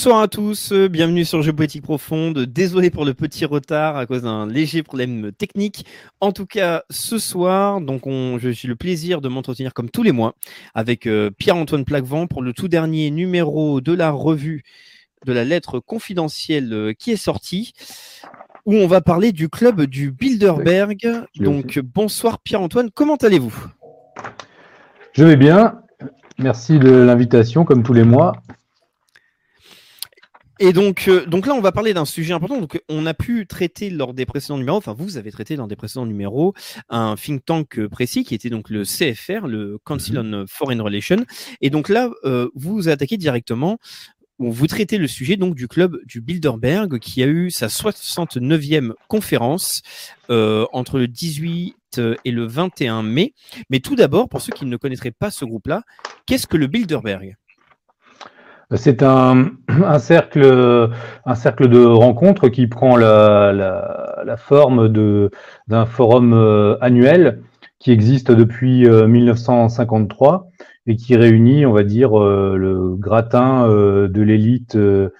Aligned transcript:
Bonsoir 0.00 0.22
à 0.22 0.28
tous, 0.28 0.72
euh, 0.72 0.88
bienvenue 0.88 1.26
sur 1.26 1.42
Géopolitique 1.42 1.82
Profonde. 1.82 2.38
Désolé 2.46 2.88
pour 2.88 3.04
le 3.04 3.12
petit 3.12 3.44
retard 3.44 3.98
à 3.98 4.06
cause 4.06 4.22
d'un 4.22 4.46
léger 4.46 4.82
problème 4.82 5.30
technique. 5.30 5.84
En 6.22 6.32
tout 6.32 6.46
cas, 6.46 6.84
ce 6.88 7.18
soir, 7.18 7.82
donc 7.82 8.06
on, 8.06 8.38
je 8.38 8.48
suis 8.48 8.66
le 8.66 8.76
plaisir 8.76 9.20
de 9.20 9.28
m'entretenir 9.28 9.74
comme 9.74 9.90
tous 9.90 10.02
les 10.02 10.12
mois 10.12 10.36
avec 10.74 11.06
euh, 11.06 11.28
Pierre-Antoine 11.30 11.84
Plaquevent 11.84 12.26
pour 12.28 12.40
le 12.40 12.54
tout 12.54 12.66
dernier 12.66 13.10
numéro 13.10 13.82
de 13.82 13.92
la 13.92 14.10
revue 14.10 14.62
de 15.26 15.34
la 15.34 15.44
lettre 15.44 15.80
confidentielle 15.80 16.72
euh, 16.72 16.94
qui 16.94 17.10
est 17.10 17.16
sortie, 17.16 17.74
où 18.64 18.76
on 18.76 18.86
va 18.86 19.02
parler 19.02 19.32
du 19.32 19.50
club 19.50 19.82
du 19.82 20.12
Bilderberg. 20.12 21.26
Donc 21.36 21.78
bonsoir 21.78 22.38
Pierre-Antoine, 22.38 22.90
comment 22.90 23.16
allez-vous? 23.16 23.66
Je 25.12 25.24
vais 25.24 25.36
bien. 25.36 25.82
Merci 26.38 26.78
de 26.78 26.90
l'invitation, 26.90 27.66
comme 27.66 27.82
tous 27.82 27.92
les 27.92 28.04
mois. 28.04 28.32
Et 30.62 30.74
donc, 30.74 31.08
euh, 31.08 31.24
donc 31.24 31.46
là, 31.46 31.54
on 31.54 31.62
va 31.62 31.72
parler 31.72 31.94
d'un 31.94 32.04
sujet 32.04 32.34
important. 32.34 32.60
Donc, 32.60 32.82
on 32.90 33.06
a 33.06 33.14
pu 33.14 33.46
traiter 33.46 33.88
lors 33.88 34.12
des 34.12 34.26
précédents 34.26 34.58
numéros, 34.58 34.76
enfin, 34.76 34.94
vous 34.96 35.16
avez 35.16 35.32
traité 35.32 35.56
lors 35.56 35.66
des 35.66 35.74
précédents 35.74 36.04
numéros, 36.04 36.52
un 36.90 37.16
think 37.16 37.46
tank 37.46 37.78
euh, 37.78 37.88
précis 37.88 38.24
qui 38.24 38.34
était 38.34 38.50
donc 38.50 38.68
le 38.68 38.84
CFR, 38.84 39.46
le 39.46 39.78
Council 39.86 40.18
on 40.18 40.44
Foreign 40.46 40.82
Relations. 40.82 41.24
Et 41.62 41.70
donc 41.70 41.88
là, 41.88 42.10
euh, 42.24 42.50
vous 42.54 42.74
vous 42.74 42.88
attaquez 42.90 43.16
directement, 43.16 43.78
ou 44.38 44.52
vous 44.52 44.66
traitez 44.66 44.98
le 44.98 45.06
sujet 45.06 45.36
donc 45.36 45.54
du 45.54 45.66
club 45.66 45.98
du 46.04 46.20
Bilderberg 46.20 46.98
qui 46.98 47.22
a 47.22 47.26
eu 47.26 47.50
sa 47.50 47.68
69e 47.68 48.92
conférence 49.08 49.80
euh, 50.28 50.66
entre 50.72 50.98
le 50.98 51.08
18 51.08 52.00
et 52.24 52.30
le 52.30 52.46
21 52.46 53.02
mai. 53.02 53.34
Mais 53.70 53.80
tout 53.80 53.96
d'abord, 53.96 54.28
pour 54.28 54.40
ceux 54.42 54.52
qui 54.52 54.66
ne 54.66 54.76
connaîtraient 54.76 55.10
pas 55.10 55.30
ce 55.30 55.44
groupe-là, 55.44 55.82
qu'est-ce 56.26 56.46
que 56.46 56.56
le 56.56 56.66
Bilderberg? 56.66 57.36
C'est 58.76 59.02
un, 59.02 59.50
un 59.68 59.98
cercle, 59.98 60.90
un 61.26 61.34
cercle 61.34 61.68
de 61.68 61.84
rencontres 61.84 62.48
qui 62.48 62.66
prend 62.66 62.96
la, 62.96 63.52
la, 63.52 64.22
la 64.24 64.36
forme 64.36 64.88
d'un 65.68 65.86
forum 65.86 66.32
euh, 66.34 66.76
annuel 66.80 67.42
qui 67.80 67.90
existe 67.90 68.30
depuis 68.30 68.86
euh, 68.86 69.06
1953 69.08 70.48
et 70.86 70.96
qui 70.96 71.16
réunit, 71.16 71.66
on 71.66 71.72
va 71.72 71.82
dire, 71.82 72.20
euh, 72.20 72.56
le 72.56 72.94
gratin 72.96 73.68
euh, 73.68 74.06
de 74.08 74.22
l'élite 74.22 74.76
euh, 74.76 75.10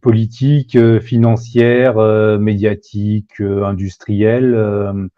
politique, 0.00 0.76
euh, 0.76 1.00
financière, 1.00 1.98
euh, 1.98 2.38
médiatique, 2.38 3.40
euh, 3.40 3.64
industrielle, 3.64 4.54
euh, 4.54 5.08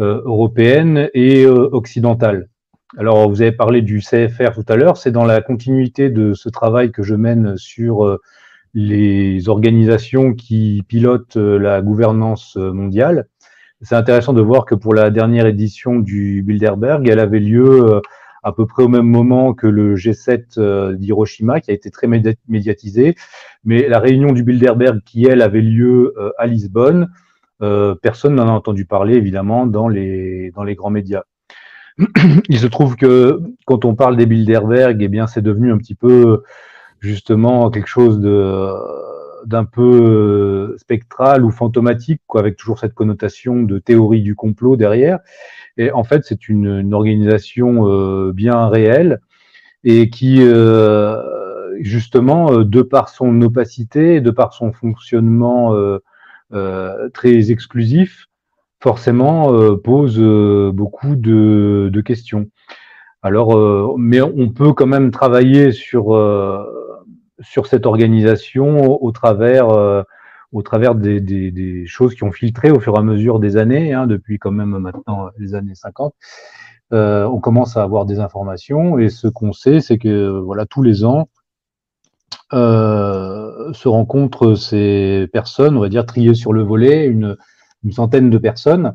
euh, 0.00 0.22
européenne 0.24 1.08
et 1.14 1.44
euh, 1.44 1.68
occidentale. 1.72 2.48
Alors, 2.98 3.28
vous 3.30 3.40
avez 3.40 3.52
parlé 3.52 3.80
du 3.80 4.00
CFR 4.00 4.52
tout 4.54 4.64
à 4.68 4.76
l'heure, 4.76 4.98
c'est 4.98 5.10
dans 5.12 5.24
la 5.24 5.40
continuité 5.40 6.10
de 6.10 6.34
ce 6.34 6.50
travail 6.50 6.92
que 6.92 7.02
je 7.02 7.14
mène 7.14 7.56
sur 7.56 8.04
euh, 8.04 8.20
les 8.74 9.48
organisations 9.48 10.34
qui 10.34 10.82
pilotent 10.86 11.38
euh, 11.38 11.58
la 11.58 11.80
gouvernance 11.80 12.56
euh, 12.58 12.72
mondiale. 12.72 13.28
C'est 13.80 13.94
intéressant 13.94 14.34
de 14.34 14.42
voir 14.42 14.66
que 14.66 14.74
pour 14.74 14.94
la 14.94 15.10
dernière 15.10 15.46
édition 15.46 15.98
du 16.00 16.42
Bilderberg, 16.42 17.08
elle 17.08 17.18
avait 17.18 17.40
lieu 17.40 18.00
à 18.44 18.52
peu 18.52 18.66
près 18.66 18.82
au 18.82 18.88
même 18.88 19.06
moment 19.06 19.54
que 19.54 19.66
le 19.66 19.96
G7 19.96 20.58
euh, 20.58 20.92
d'Hiroshima, 20.94 21.60
qui 21.60 21.70
a 21.70 21.74
été 21.74 21.90
très 21.90 22.06
médi- 22.06 22.36
médiatisé. 22.46 23.14
Mais 23.64 23.88
la 23.88 24.00
réunion 24.00 24.32
du 24.32 24.44
Bilderberg, 24.44 25.00
qui 25.04 25.24
elle 25.24 25.40
avait 25.42 25.62
lieu 25.62 26.14
à 26.38 26.46
Lisbonne, 26.46 27.08
personne 28.02 28.34
n'en 28.34 28.48
a 28.48 28.52
entendu 28.52 28.84
parler 28.86 29.14
évidemment 29.14 29.66
dans 29.66 29.88
les, 29.88 30.50
dans 30.52 30.64
les 30.64 30.74
grands 30.74 30.90
médias. 30.90 31.22
Il 32.48 32.58
se 32.58 32.66
trouve 32.66 32.96
que 32.96 33.40
quand 33.66 33.84
on 33.84 33.94
parle 33.94 34.16
des 34.16 34.26
Bilderberg, 34.26 35.02
eh 35.02 35.08
bien, 35.08 35.26
c'est 35.26 35.42
devenu 35.42 35.72
un 35.72 35.78
petit 35.78 35.94
peu 35.94 36.42
justement 37.00 37.70
quelque 37.70 37.88
chose 37.88 38.20
de 38.20 38.70
d'un 39.46 39.64
peu 39.64 39.82
euh, 39.82 40.78
spectral 40.78 41.44
ou 41.44 41.50
fantomatique, 41.50 42.22
quoi, 42.26 42.40
avec 42.40 42.56
toujours 42.56 42.78
cette 42.78 42.94
connotation 42.94 43.62
de 43.62 43.78
théorie 43.78 44.22
du 44.22 44.34
complot 44.34 44.76
derrière. 44.76 45.18
Et 45.76 45.90
en 45.90 46.04
fait, 46.04 46.22
c'est 46.24 46.48
une, 46.48 46.80
une 46.80 46.94
organisation 46.94 47.88
euh, 47.88 48.32
bien 48.32 48.68
réelle 48.68 49.20
et 49.84 50.10
qui, 50.10 50.38
euh, 50.40 51.20
justement, 51.80 52.52
euh, 52.52 52.64
de 52.64 52.82
par 52.82 53.08
son 53.08 53.40
opacité, 53.42 54.20
de 54.20 54.30
par 54.30 54.52
son 54.52 54.72
fonctionnement 54.72 55.74
euh, 55.74 55.98
euh, 56.52 57.08
très 57.10 57.50
exclusif, 57.50 58.28
forcément 58.82 59.54
euh, 59.54 59.76
pose 59.76 60.16
euh, 60.18 60.72
beaucoup 60.74 61.14
de, 61.14 62.02
questions. 62.04 62.48
Alors, 63.22 63.56
euh, 63.56 63.94
mais 63.96 64.20
on 64.20 64.48
peut 64.48 64.72
quand 64.72 64.88
même 64.88 65.12
travailler 65.12 65.70
sur 65.70 66.06
sur 67.40 67.66
cette 67.66 67.86
organisation 67.86 69.02
au, 69.02 69.10
travers 69.12 69.68
au 70.52 70.62
travers 70.62 70.94
des, 70.94 71.20
des, 71.20 71.86
choses 71.86 72.14
qui 72.14 72.24
ont 72.24 72.32
filtré 72.32 72.70
au 72.70 72.80
fur 72.80 72.94
et 72.96 72.98
à 72.98 73.02
mesure 73.02 73.38
des 73.38 73.56
années, 73.56 73.92
hein, 73.94 74.06
depuis 74.06 74.38
quand 74.38 74.50
même 74.50 74.76
maintenant 74.78 75.28
les 75.38 75.54
années 75.54 75.74
50. 75.74 76.14
Euh, 76.92 77.24
on 77.24 77.40
commence 77.40 77.76
à 77.76 77.82
avoir 77.82 78.04
des 78.04 78.18
informations 78.18 78.98
et 78.98 79.08
ce 79.08 79.28
qu'on 79.28 79.52
sait, 79.52 79.80
c'est 79.80 79.98
que 79.98 80.28
voilà 80.40 80.66
tous 80.66 80.82
les 80.82 81.04
ans 81.04 81.28
euh, 82.52 83.72
se 83.72 83.88
rencontrent 83.88 84.54
ces 84.54 85.26
personnes, 85.32 85.76
on 85.76 85.80
va 85.80 85.88
dire 85.88 86.04
triées 86.04 86.34
sur 86.34 86.52
le 86.52 86.62
volet, 86.62 87.06
une, 87.06 87.36
une 87.84 87.92
centaine 87.92 88.30
de 88.30 88.38
personnes 88.38 88.94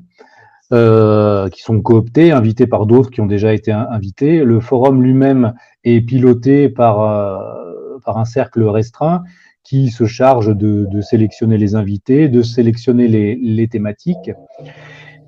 euh, 0.74 1.48
qui 1.50 1.62
sont 1.62 1.82
cooptées, 1.82 2.32
invitées 2.32 2.68
par 2.68 2.86
d'autres 2.86 3.10
qui 3.10 3.22
ont 3.22 3.26
déjà 3.26 3.54
été 3.54 3.72
in- 3.72 3.88
invités. 3.90 4.44
Le 4.44 4.60
forum 4.60 5.02
lui-même 5.02 5.54
est 5.84 6.02
piloté 6.02 6.70
par, 6.70 7.02
euh, 7.02 8.00
par 8.06 8.18
un 8.18 8.26
cercle 8.26 8.64
restreint 8.64 9.24
qui 9.64 9.90
se 9.90 10.06
charge 10.06 10.56
de, 10.56 10.86
de 10.90 11.02
sélectionner 11.02 11.58
les 11.58 11.76
invités, 11.76 12.30
de 12.30 12.42
sélectionner 12.42 13.08
les, 13.08 13.36
les 13.36 13.68
thématiques. 13.68 14.32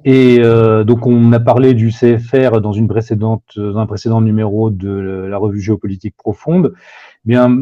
Et 0.05 0.37
euh, 0.39 0.85
donc 0.85 1.05
on 1.05 1.33
a 1.33 1.41
parlé 1.41 1.73
du 1.73 1.89
CFR 1.91 2.61
dans 2.61 2.71
une 2.71 2.87
précédente, 2.87 3.43
dans 3.57 3.77
un 3.77 3.85
précédent 3.85 4.21
numéro 4.21 4.69
de 4.69 4.89
la 4.89 5.37
revue 5.37 5.59
géopolitique 5.59 6.15
profonde. 6.15 6.73
Bien, 7.25 7.57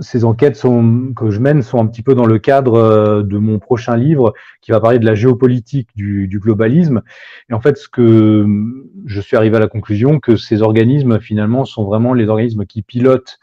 ces 0.00 0.24
enquêtes 0.24 0.56
sont, 0.56 1.12
que 1.16 1.30
je 1.30 1.40
mène 1.40 1.62
sont 1.62 1.78
un 1.78 1.86
petit 1.86 2.02
peu 2.02 2.14
dans 2.14 2.26
le 2.26 2.38
cadre 2.38 2.74
euh, 2.74 3.22
de 3.22 3.36
mon 3.38 3.58
prochain 3.58 3.96
livre 3.96 4.32
qui 4.62 4.70
va 4.70 4.80
parler 4.80 4.98
de 4.98 5.04
la 5.06 5.14
géopolitique 5.14 5.88
du, 5.96 6.28
du 6.28 6.38
globalisme. 6.38 7.02
Et 7.50 7.54
en 7.54 7.60
fait, 7.60 7.76
ce 7.78 7.88
que 7.88 8.46
je 9.04 9.20
suis 9.20 9.36
arrivé 9.36 9.56
à 9.56 9.60
la 9.60 9.68
conclusion 9.68 10.20
que 10.20 10.36
ces 10.36 10.62
organismes 10.62 11.18
finalement 11.20 11.64
sont 11.64 11.84
vraiment 11.84 12.14
les 12.14 12.28
organismes 12.28 12.64
qui 12.64 12.82
pilotent 12.82 13.38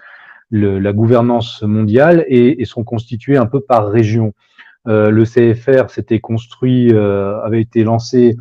le- 0.49 0.79
la 0.79 0.93
gouvernance 0.93 1.61
mondiale 1.63 2.23
et, 2.27 2.61
et 2.61 2.65
sont 2.65 2.83
constitués 2.83 3.37
un 3.37 3.45
peu 3.45 3.59
par 3.59 3.87
région. 3.89 4.33
Euh, 4.87 5.09
le 5.09 5.25
CFR 5.25 5.89
s'était 5.89 6.19
construit, 6.19 6.93
euh, 6.93 7.39
avait 7.41 7.61
été 7.61 7.83
lancé 7.83 8.37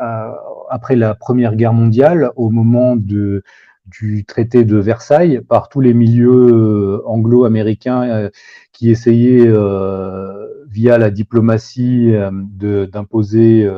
euh, 0.00 0.30
après 0.70 0.96
la 0.96 1.14
Première 1.14 1.54
Guerre 1.56 1.72
mondiale, 1.74 2.30
au 2.36 2.50
moment 2.50 2.96
de, 2.96 3.42
du 3.86 4.24
traité 4.24 4.64
de 4.64 4.76
Versailles, 4.76 5.40
par 5.40 5.68
tous 5.68 5.80
les 5.80 5.94
milieux 5.94 6.30
euh, 6.30 7.02
anglo-américains 7.06 8.02
euh, 8.04 8.30
qui 8.72 8.90
essayaient, 8.90 9.46
euh, 9.46 10.46
via 10.68 10.98
la 10.98 11.10
diplomatie, 11.10 12.12
d'imposer 12.32 13.68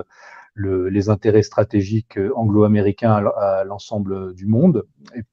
le- 0.55 0.89
les 0.89 1.09
intérêts 1.09 1.43
stratégiques 1.43 2.21
anglo-américains 2.37 3.25
à, 3.37 3.65
l'ensemble 3.65 4.33
du 4.35 4.47
monde, 4.47 4.85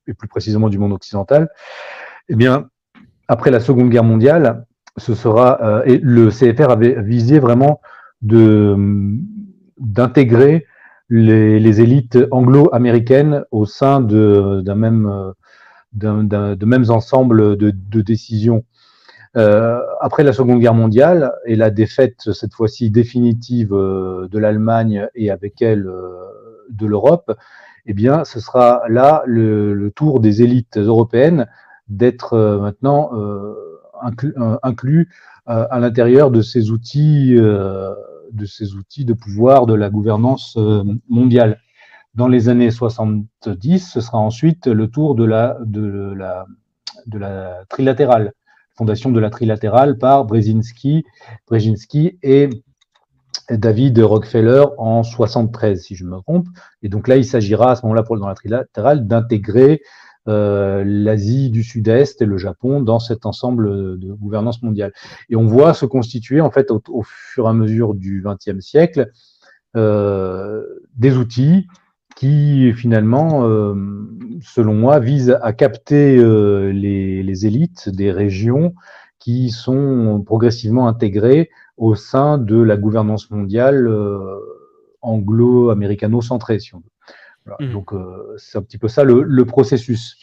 et, 0.07 0.13
plus 0.15 0.27
précisément 0.27 0.69
du 0.69 0.79
monde 0.79 0.91
occidental. 0.91 1.49
Eh 2.29 2.35
bien, 2.35 2.69
après 3.27 3.51
la 3.51 3.59
Seconde 3.59 3.91
Guerre 3.91 4.03
mondiale, 4.03 4.65
ce 4.97 5.13
sera 5.13 5.83
et 5.85 5.99
le 5.99 6.31
CFR 6.31 6.71
avait 6.71 6.99
visé 7.03 7.37
vraiment 7.37 7.79
d'intégrer 9.77 10.65
les, 11.11 11.81
élites 11.81 12.17
anglo-américaines 12.31 13.43
au 13.51 13.65
sein 13.65 13.99
de- 14.01 14.61
d'un 14.63 14.75
même 14.75 15.05
euh, 15.07 15.31
de 15.93 16.65
mêmes 16.65 16.89
ensembles 16.89 17.57
de, 17.57 17.71
de 17.75 18.01
décisions. 18.01 18.63
Euh, 19.37 19.79
après 19.99 20.23
la 20.23 20.31
Seconde 20.33 20.59
Guerre 20.59 20.73
mondiale 20.73 21.33
et 21.45 21.55
la 21.57 21.69
défaite 21.69 22.31
cette 22.33 22.53
fois-ci 22.53 22.91
définitive 22.91 23.71
de 23.71 24.37
l'Allemagne 24.39 25.07
et 25.15 25.29
avec 25.31 25.61
elle 25.61 25.89
de 26.69 26.85
l'Europe, 26.85 27.31
eh 27.85 27.93
bien, 27.93 28.23
ce 28.23 28.39
sera 28.39 28.83
là 28.87 29.23
le, 29.25 29.73
le 29.73 29.91
tour 29.91 30.21
des 30.21 30.41
élites 30.43 30.77
européennes 30.77 31.47
d'être 31.89 32.37
maintenant 32.61 33.11
inclus, 34.01 34.33
inclus 34.63 35.09
à 35.45 35.79
l'intérieur 35.79 36.31
de 36.31 36.41
ces 36.41 36.71
outils 36.71 37.35
de 38.33 38.45
ces 38.45 38.75
outils 38.75 39.05
de 39.05 39.13
pouvoir 39.13 39.65
de 39.65 39.73
la 39.73 39.89
gouvernance 39.89 40.55
euh, 40.57 40.83
mondiale. 41.09 41.59
Dans 42.13 42.27
les 42.27 42.49
années 42.49 42.71
70, 42.71 43.79
ce 43.79 44.01
sera 44.01 44.17
ensuite 44.17 44.67
le 44.67 44.89
tour 44.89 45.15
de 45.15 45.23
la, 45.23 45.57
de 45.63 46.13
la, 46.15 46.45
de 47.07 47.17
la 47.17 47.63
trilatérale, 47.69 48.33
fondation 48.75 49.11
de 49.11 49.19
la 49.19 49.29
trilatérale 49.29 49.97
par 49.97 50.25
Brzezinski, 50.25 51.05
Brzezinski 51.47 52.17
et 52.21 52.49
David 53.49 53.99
Rockefeller 53.99 54.65
en 54.77 55.03
73, 55.03 55.81
si 55.81 55.95
je 55.95 56.05
me 56.05 56.19
trompe. 56.19 56.47
Et 56.83 56.89
donc 56.89 57.07
là, 57.07 57.17
il 57.17 57.25
s'agira 57.25 57.71
à 57.71 57.75
ce 57.75 57.83
moment-là, 57.83 58.03
dans 58.09 58.27
la 58.27 58.35
trilatérale, 58.35 59.07
d'intégrer 59.07 59.81
euh, 60.27 60.83
l'Asie 60.85 61.49
du 61.49 61.63
Sud-Est 61.63 62.21
et 62.21 62.25
le 62.25 62.37
Japon 62.37 62.81
dans 62.81 62.99
cet 62.99 63.25
ensemble 63.25 63.97
de 63.97 64.13
gouvernance 64.13 64.61
mondiale. 64.61 64.93
Et 65.29 65.35
on 65.35 65.47
voit 65.47 65.73
se 65.73 65.85
constituer 65.85 66.41
en 66.41 66.51
fait 66.51 66.69
au, 66.71 67.01
fur 67.03 67.45
et 67.45 67.49
à 67.49 67.53
mesure 67.53 67.95
du 67.95 68.23
XXe 68.23 68.63
siècle 68.63 69.09
euh, 69.75 70.63
des 70.95 71.17
outils 71.17 71.67
qui 72.15 72.71
finalement, 72.73 73.47
euh, 73.47 73.73
selon 74.41 74.75
moi, 74.75 74.99
visent 74.99 75.39
à 75.41 75.53
capter 75.53 76.17
les, 76.17 77.23
les, 77.23 77.45
élites 77.47 77.89
des 77.89 78.11
régions 78.11 78.75
qui 79.17 79.49
sont 79.49 80.21
progressivement 80.23 80.87
intégrées 80.87 81.49
au 81.77 81.95
sein 81.95 82.37
de 82.37 82.61
la 82.61 82.77
gouvernance 82.77 83.31
mondiale 83.31 83.89
anglo-américano-centrée, 85.01 86.59
si 86.59 86.75
on 86.75 86.79
veut. 86.79 86.91
Mmh. 87.59 87.71
Donc 87.71 87.93
euh, 87.93 88.35
c'est 88.37 88.57
un 88.57 88.61
petit 88.61 88.77
peu 88.77 88.87
ça 88.87 89.03
le, 89.03 89.45
processus. 89.45 90.17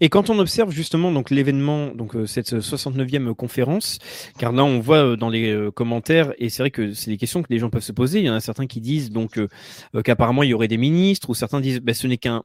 Et 0.00 0.08
quand 0.08 0.30
on 0.30 0.38
observe 0.38 0.70
justement 0.70 1.12
donc 1.12 1.30
l'événement, 1.30 1.88
donc 1.88 2.16
euh, 2.16 2.26
cette 2.26 2.54
69e 2.54 3.34
conférence, 3.34 3.98
car 4.38 4.52
là 4.52 4.64
on 4.64 4.80
voit 4.80 5.04
euh, 5.04 5.16
dans 5.16 5.28
les 5.28 5.70
commentaires 5.74 6.32
et 6.38 6.48
c'est 6.48 6.62
vrai 6.62 6.70
que 6.70 6.92
c'est 6.92 7.10
des 7.10 7.18
questions 7.18 7.42
que 7.42 7.52
les 7.52 7.58
gens 7.58 7.70
peuvent 7.70 7.82
se 7.82 7.92
poser. 7.92 8.20
Il 8.20 8.24
y 8.24 8.30
en 8.30 8.34
a 8.34 8.40
certains 8.40 8.66
qui 8.66 8.80
disent 8.80 9.10
donc 9.10 9.38
qu'apparemment 10.04 10.42
il 10.42 10.50
y 10.50 10.54
aurait 10.54 10.68
des 10.68 10.78
ministres, 10.78 11.30
ou 11.30 11.34
certains 11.34 11.60
disent 11.60 11.80
bah, 11.80 11.94
ce 11.94 12.06
n'est 12.06 12.18
qu'un 12.18 12.42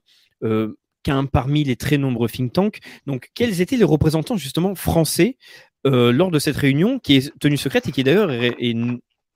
qu'un 1.03 1.25
parmi 1.25 1.63
les 1.63 1.77
très 1.77 1.97
nombreux 1.97 2.27
think 2.27 2.51
tanks. 2.51 2.79
Donc 3.05 3.29
quels 3.33 3.61
étaient 3.61 3.77
les 3.77 3.85
représentants 3.85 4.35
justement 4.35 4.75
français 4.75 5.37
lors 5.85 6.29
de 6.29 6.39
cette 6.39 6.57
réunion 6.57 6.99
qui 6.99 7.15
est 7.15 7.39
tenue 7.39 7.55
secrète 7.55 7.87
et 7.87 7.93
qui 7.93 8.03
d'ailleurs 8.03 8.31
est, 8.31 8.75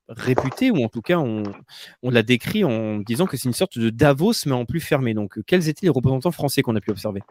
réputé, 0.08 0.70
ou 0.70 0.84
en 0.84 0.88
tout 0.88 1.02
cas 1.02 1.18
on, 1.18 1.42
l'a 2.02 2.22
décrit 2.22 2.64
en 2.64 2.98
disant 2.98 3.26
que 3.26 3.36
c'est 3.36 3.48
une 3.48 3.54
sorte 3.54 3.78
de 3.78 3.90
Davos, 3.90 4.32
mais 4.46 4.52
en 4.52 4.64
plus 4.64 4.80
fermé. 4.80 5.14
Donc 5.14 5.40
quels 5.46 5.68
étaient 5.68 5.86
les 5.86 5.90
représentants 5.90 6.32
français 6.32 6.62
qu'on 6.62 6.76
a 6.76 6.80
pu 6.80 6.90
observer? 6.90 7.22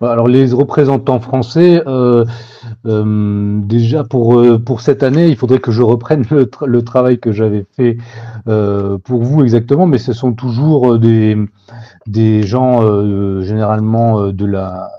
Bah, 0.00 0.12
alors 0.12 0.28
les 0.28 0.50
représentants 0.52 1.20
français, 1.20 1.82
euh, 1.86 2.24
euh, 2.86 3.60
déjà 3.60 4.02
pour, 4.02 4.40
euh, 4.40 4.58
pour 4.58 4.80
cette 4.80 5.02
année, 5.02 5.28
il 5.28 5.36
faudrait 5.36 5.58
que 5.58 5.70
je 5.72 5.82
reprenne 5.82 6.24
le, 6.30 6.82
travail 6.82 7.20
que 7.20 7.32
j'avais 7.32 7.66
fait 7.76 7.98
pour 9.04 9.22
vous 9.22 9.42
exactement, 9.42 9.86
mais 9.86 9.98
ce 9.98 10.14
sont 10.14 10.32
toujours 10.32 10.98
des, 10.98 11.36
des 12.06 12.42
gens 12.42 12.80
généralement 13.42 14.32
de 14.32 14.46
la, 14.46 14.90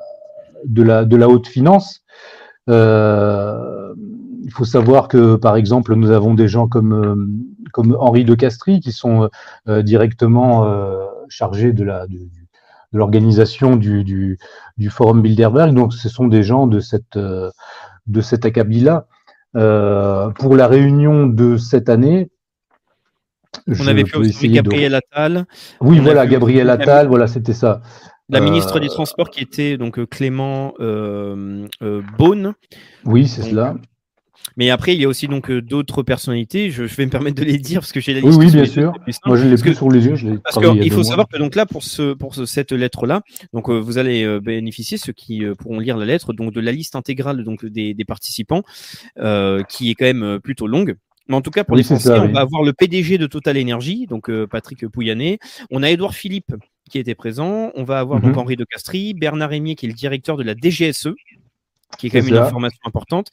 de, 0.65 0.83
la, 0.83 1.03
de 1.03 1.15
la 1.15 1.27
haute 1.27 1.47
finance 1.47 2.03
il 4.43 4.51
faut 4.51 4.65
savoir 4.65 5.07
que, 5.07 5.35
par 5.35 5.55
exemple, 5.55 5.95
nous 5.95 6.11
avons 6.11 6.33
des 6.33 6.47
gens 6.47 6.67
comme, 6.67 6.93
euh, 6.93 7.15
comme 7.71 7.95
Henri 7.99 8.25
de 8.25 8.35
Castries 8.35 8.79
qui 8.79 8.91
sont 8.91 9.29
euh, 9.67 9.81
directement 9.81 10.65
euh, 10.65 11.05
chargés 11.29 11.73
de 11.73 11.83
la, 11.83 12.07
de, 12.07 12.17
de 12.17 12.97
l'organisation 12.97 13.75
du, 13.75 14.03
du, 14.03 14.39
du, 14.77 14.89
Forum 14.89 15.21
Bilderberg. 15.21 15.73
Donc, 15.73 15.93
ce 15.93 16.09
sont 16.09 16.27
des 16.27 16.43
gens 16.43 16.67
de 16.67 16.79
cette, 16.79 17.17
de 17.17 18.21
cet 18.21 18.45
acabit-là. 18.45 19.07
pour 19.53 20.55
la 20.55 20.67
réunion 20.67 21.27
de 21.27 21.57
cette 21.57 21.89
année, 21.89 22.29
on 23.67 23.87
avait 23.87 24.05
fait 24.05 24.17
aussi 24.17 24.49
Gabriel 24.49 24.95
Attal. 24.95 25.45
Oui, 25.81 25.99
voilà, 25.99 26.25
Gabriel 26.25 26.69
Attal, 26.69 27.07
voilà, 27.07 27.27
c'était 27.27 27.53
ça. 27.53 27.81
La 28.29 28.39
ministre 28.39 28.79
des 28.79 28.87
Transports 28.87 29.29
qui 29.29 29.41
était 29.41 29.77
donc 29.77 30.05
Clément 30.09 30.73
euh, 30.79 31.67
Beaune. 32.17 32.53
Oui, 33.03 33.27
c'est 33.27 33.43
cela. 33.43 33.75
Mais 34.57 34.69
après, 34.69 34.93
il 34.93 35.01
y 35.01 35.05
a 35.05 35.07
aussi 35.07 35.27
donc 35.27 35.49
euh, 35.49 35.61
d'autres 35.61 36.03
personnalités. 36.03 36.71
Je, 36.71 36.83
vais 36.83 37.05
me 37.05 37.11
permettre 37.11 37.39
de 37.39 37.45
les 37.45 37.57
dire 37.57 37.81
parce 37.81 37.91
que 37.91 37.99
j'ai 37.99 38.13
la 38.13 38.19
liste. 38.19 38.37
Oui, 38.37 38.47
oui 38.47 38.51
bien 38.51 38.65
sûr. 38.65 38.93
Moi, 39.25 39.37
je 39.37 39.47
l'ai 39.47 39.55
plus 39.55 39.75
sur 39.75 39.89
les 39.89 40.05
yeux. 40.05 40.15
Je 40.15 40.29
parce 40.29 40.57
qu'il 40.57 40.91
faut 40.91 41.03
savoir 41.03 41.27
que 41.27 41.37
donc 41.37 41.55
là, 41.55 41.65
pour 41.65 41.83
ce, 41.83 42.13
pour 42.13 42.35
cette 42.35 42.71
lettre-là, 42.71 43.21
donc 43.53 43.69
euh, 43.69 43.79
vous 43.79 43.97
allez 43.97 44.23
euh, 44.23 44.39
bénéficier 44.39 44.97
ceux 44.97 45.13
qui 45.13 45.43
pourront 45.59 45.79
lire 45.79 45.97
la 45.97 46.05
lettre, 46.05 46.33
donc 46.33 46.53
de 46.53 46.59
la 46.59 46.71
liste 46.71 46.95
intégrale 46.95 47.43
donc 47.43 47.65
des, 47.65 47.93
des 47.93 48.05
participants, 48.05 48.63
qui 49.69 49.91
est 49.91 49.95
quand 49.95 50.05
même 50.05 50.39
plutôt 50.39 50.67
longue. 50.67 50.95
Mais 51.27 51.35
en 51.35 51.41
tout 51.41 51.51
cas, 51.51 51.63
pour 51.63 51.75
les 51.75 51.83
Français, 51.83 52.19
on 52.19 52.31
va 52.31 52.41
avoir 52.41 52.63
le 52.63 52.73
PDG 52.73 53.17
de 53.17 53.27
Total 53.27 53.59
Energy, 53.59 54.07
donc 54.07 54.29
Patrick 54.47 54.87
Pouyanné. 54.87 55.39
On 55.69 55.83
a 55.83 55.89
Édouard 55.89 56.13
Philippe 56.13 56.53
qui 56.91 56.99
était 56.99 57.15
présent. 57.15 57.71
On 57.75 57.83
va 57.83 57.99
avoir 57.99 58.19
donc 58.19 58.33
mhm. 58.33 58.39
Henri 58.39 58.55
de 58.55 58.65
Castries, 58.65 59.13
Bernard 59.13 59.49
Rémier 59.49 59.75
qui 59.75 59.85
est 59.85 59.89
le 59.89 59.95
directeur 59.95 60.37
de 60.37 60.43
la 60.43 60.53
DGSE, 60.53 61.09
qui 61.97 62.07
est 62.07 62.09
quand 62.09 62.19
même 62.19 62.27
une 62.27 62.37
information 62.37 62.79
importante. 62.85 63.29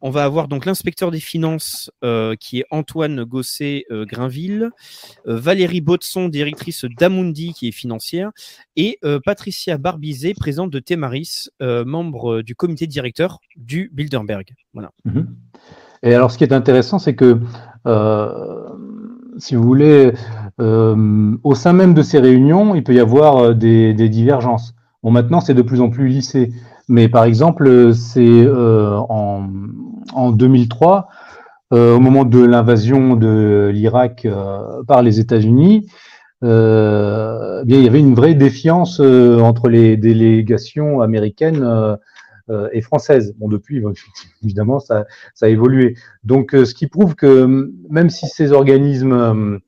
On 0.00 0.10
va 0.10 0.24
avoir 0.24 0.48
donc 0.48 0.66
l'inspecteur 0.66 1.10
des 1.10 1.20
finances 1.20 1.90
euh, 2.04 2.34
qui 2.38 2.60
est 2.60 2.64
Antoine 2.70 3.24
Gosset 3.24 3.84
euh, 3.90 4.06
euh, 4.14 4.70
Valérie 5.26 5.80
Botson, 5.80 6.28
directrice 6.28 6.84
d'Amundi 6.98 7.52
qui 7.54 7.68
est 7.68 7.72
financière, 7.72 8.30
et 8.76 8.98
Patricia 9.24 9.76
Barbizet, 9.78 10.34
présidente 10.34 10.70
de 10.70 10.78
Temaris, 10.78 11.48
membre 11.60 12.42
du 12.42 12.54
comité 12.54 12.86
directeur 12.86 13.40
du 13.56 13.90
Bilderberg. 13.92 14.54
Voilà. 14.72 14.90
Mhm. 15.04 15.28
Et 16.02 16.14
alors 16.14 16.30
ce 16.30 16.38
qui 16.38 16.44
est 16.44 16.52
intéressant, 16.52 16.98
c'est 16.98 17.14
que 17.14 17.40
si 19.38 19.54
vous 19.54 19.62
voulez, 19.62 20.12
au 20.58 21.54
sein 21.54 21.72
même 21.72 21.94
de 21.94 22.02
ces 22.02 22.18
réunions, 22.18 22.74
il 22.74 22.82
peut 22.82 22.94
y 22.94 23.00
avoir 23.00 23.54
des, 23.54 23.94
des 23.94 24.08
divergences. 24.08 24.74
Bon, 25.02 25.10
maintenant, 25.10 25.40
c'est 25.40 25.54
de 25.54 25.62
plus 25.62 25.80
en 25.80 25.90
plus 25.90 26.08
lissé. 26.08 26.52
Mais 26.92 27.08
par 27.08 27.24
exemple, 27.24 27.94
c'est 27.94 28.20
euh, 28.20 28.98
en, 29.08 29.48
en, 30.12 30.30
2003, 30.30 31.08
euh, 31.72 31.94
au 31.94 32.00
moment 32.00 32.26
de 32.26 32.44
l'invasion 32.44 33.16
de 33.16 33.70
l'Irak 33.72 34.26
euh, 34.26 34.82
par 34.86 35.00
les 35.00 35.18
États-Unis, 35.18 35.88
euh, 36.44 37.64
bien 37.64 37.78
il 37.78 37.84
y 37.84 37.88
avait 37.88 38.00
une 38.00 38.14
vraie 38.14 38.34
défiance 38.34 39.00
entre 39.00 39.70
les 39.70 39.96
délégations 39.96 41.00
américaines 41.00 41.66
et 42.72 42.82
françaises. 42.82 43.34
Bon, 43.38 43.48
depuis, 43.48 43.82
évidemment, 44.44 44.78
ça, 44.78 45.06
ça 45.32 45.46
a 45.46 45.48
évolué. 45.48 45.96
Donc, 46.24 46.50
ce 46.50 46.74
qui 46.74 46.88
prouve 46.88 47.14
que 47.14 47.72
même 47.88 48.10
si 48.10 48.26
ces 48.26 48.52
organismes, 48.52 49.60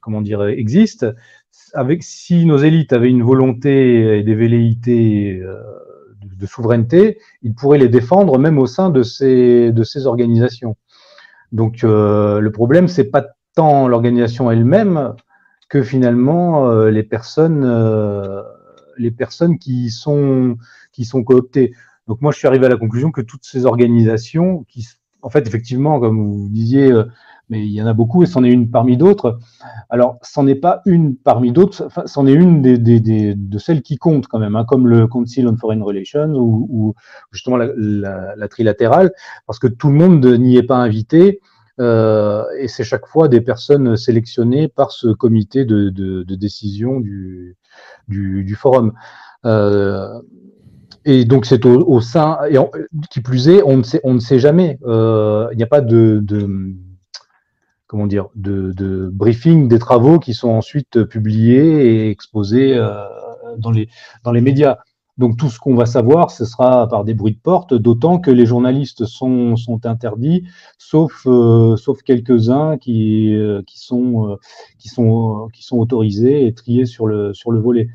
comment 0.00 0.20
dire, 0.20 0.44
existent, 0.44 1.08
si 2.00 2.44
nos 2.46 2.58
élites 2.58 2.92
avaient 2.92 3.10
une 3.10 3.22
volonté 3.22 4.18
et 4.18 4.22
des 4.22 4.34
velléités 4.34 5.40
euh, 5.42 5.60
de, 6.24 6.46
souveraineté, 6.46 7.18
ils 7.42 7.54
pourraient 7.54 7.78
les 7.78 7.88
défendre 7.88 8.38
même 8.38 8.58
au 8.58 8.66
sein 8.66 8.90
de 8.90 9.02
ces, 9.02 9.72
de 9.72 9.82
ces 9.82 10.06
organisations. 10.06 10.76
Donc 11.52 11.84
euh, 11.84 12.40
le 12.40 12.52
problème, 12.52 12.88
c'est 12.88 13.04
pas 13.10 13.26
tant 13.54 13.88
l'organisation 13.88 14.50
elle-même 14.50 15.14
que 15.68 15.82
finalement 15.82 16.68
euh, 16.68 16.90
les 16.90 17.02
personnes, 17.02 17.64
les 18.98 19.10
personnes 19.10 19.58
qui 19.58 19.90
sont 19.90 20.56
qui 20.92 21.04
sont 21.04 21.24
cooptées. 21.24 21.72
Donc 22.06 22.20
moi, 22.20 22.32
je 22.32 22.38
suis 22.38 22.46
arrivé 22.46 22.66
à 22.66 22.68
la 22.68 22.76
conclusion 22.76 23.10
que 23.10 23.22
toutes 23.22 23.44
ces 23.44 23.64
organisations, 23.64 24.64
qui, 24.68 24.86
en 25.22 25.30
fait, 25.30 25.46
effectivement, 25.46 25.98
comme 25.98 26.18
vous 26.18 26.48
disiez, 26.50 26.92
mais 27.48 27.66
il 27.66 27.72
y 27.72 27.82
en 27.82 27.86
a 27.86 27.92
beaucoup 27.92 28.22
et 28.22 28.26
c'en 28.26 28.42
est 28.44 28.50
une 28.50 28.70
parmi 28.70 28.96
d'autres. 28.96 29.38
Alors, 29.90 30.18
c'en 30.22 30.46
est 30.46 30.54
pas 30.54 30.80
une 30.86 31.16
parmi 31.16 31.52
d'autres, 31.52 31.88
c'en 32.06 32.26
est 32.26 32.32
une 32.32 32.62
des, 32.62 33.34
de 33.34 33.58
celles 33.58 33.82
qui 33.82 33.96
comptent 33.96 34.26
quand 34.26 34.38
même, 34.38 34.56
hein, 34.56 34.64
comme 34.64 34.88
le 34.88 35.06
Council 35.06 35.46
on 35.46 35.56
Foreign 35.56 35.82
Relations 35.82 36.34
ou, 36.34 36.94
justement 37.32 37.56
la, 37.56 37.68
la, 37.76 38.36
la, 38.36 38.48
trilatérale, 38.48 39.12
parce 39.46 39.58
que 39.58 39.66
tout 39.66 39.88
le 39.88 39.94
monde 39.94 40.24
n'y 40.24 40.56
est 40.56 40.62
pas 40.62 40.76
invité. 40.76 41.40
Euh, 41.80 42.44
et 42.58 42.68
c'est 42.68 42.84
chaque 42.84 43.06
fois 43.06 43.28
des 43.28 43.40
personnes 43.40 43.96
sélectionnées 43.96 44.68
par 44.68 44.92
ce 44.92 45.08
comité 45.08 45.64
de, 45.64 45.90
de, 45.90 46.34
décision 46.34 47.00
du, 47.00 47.56
du, 48.08 48.54
forum. 48.54 48.92
Euh, 49.44 50.20
et 51.04 51.24
donc 51.24 51.46
c'est 51.46 51.66
au, 51.66 52.00
sein, 52.00 52.38
et 52.48 52.56
qui 53.10 53.20
plus 53.20 53.48
est, 53.48 53.62
on 53.64 53.78
ne 53.78 53.82
sait, 53.82 54.00
on 54.04 54.14
ne 54.14 54.20
sait 54.20 54.38
jamais. 54.38 54.78
Euh, 54.86 55.48
il 55.52 55.56
n'y 55.56 55.64
a 55.64 55.66
pas 55.66 55.80
de 55.80 56.24
comment 57.86 58.06
dire, 58.06 58.28
de, 58.34 59.10
briefing 59.12 59.68
des 59.68 59.78
travaux 59.78 60.18
qui 60.18 60.34
sont 60.34 60.50
ensuite 60.50 61.04
publiés 61.04 62.06
et 62.06 62.10
exposés 62.10 62.74
euh, 62.76 63.04
dans, 63.58 63.70
les, 63.70 63.88
dans 64.24 64.32
les 64.32 64.40
médias. 64.40 64.78
Donc 65.16 65.36
tout 65.36 65.48
ce 65.48 65.60
qu'on 65.60 65.76
va 65.76 65.86
savoir, 65.86 66.32
ce 66.32 66.44
sera 66.44 66.88
par 66.88 67.04
des 67.04 67.14
bruits 67.14 67.34
de 67.34 67.40
porte, 67.40 67.72
d'autant 67.72 68.18
que 68.18 68.32
les 68.32 68.46
journalistes 68.46 69.04
sont, 69.04 69.54
sont 69.54 69.86
interdits, 69.86 70.44
sauf, 70.76 71.22
euh, 71.26 71.76
sauf 71.76 72.02
quelques-uns 72.02 72.78
qui, 72.78 73.32
euh, 73.36 73.62
qui, 73.64 73.78
sont, 73.78 74.38
qui, 74.78 74.88
qui 74.88 75.62
sont 75.62 75.76
autorisés 75.76 76.46
et 76.46 76.54
triés 76.54 76.86
sur 76.86 77.06
le, 77.06 77.32
sur 77.32 77.52
le 77.52 77.60
volet. 77.60 77.88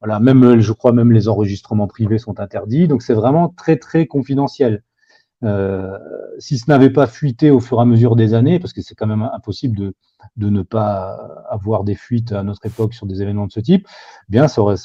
Voilà, 0.00 0.20
même, 0.20 0.60
je 0.60 0.72
crois 0.72 0.92
même 0.92 1.12
les 1.12 1.28
enregistrements 1.28 1.88
privés 1.88 2.18
sont 2.18 2.38
interdits, 2.40 2.86
donc 2.86 3.02
c'est 3.02 3.14
vraiment 3.14 3.48
très 3.48 3.76
très 3.76 4.06
confidentiel. 4.06 4.82
Euh, 5.42 5.98
si 6.38 6.58
ce 6.58 6.70
n'avait 6.70 6.90
pas 6.90 7.06
fuité 7.06 7.50
au 7.50 7.60
fur 7.60 7.78
et 7.78 7.82
à 7.82 7.84
mesure 7.84 8.14
des 8.14 8.34
années, 8.34 8.58
parce 8.58 8.72
que 8.72 8.82
c'est 8.82 8.94
quand 8.94 9.06
même 9.06 9.28
impossible 9.32 9.76
de, 9.76 9.94
de, 10.36 10.50
ne 10.50 10.62
pas 10.62 11.44
avoir 11.48 11.84
des 11.84 11.94
fuites 11.94 12.32
à 12.32 12.42
notre 12.42 12.66
époque 12.66 12.92
sur 12.92 13.06
des 13.06 13.22
événements 13.22 13.46
de 13.46 13.52
ce 13.52 13.60
type, 13.60 13.86
eh 13.88 14.32
bien 14.32 14.48
ça 14.48 14.60
aurait, 14.60 14.76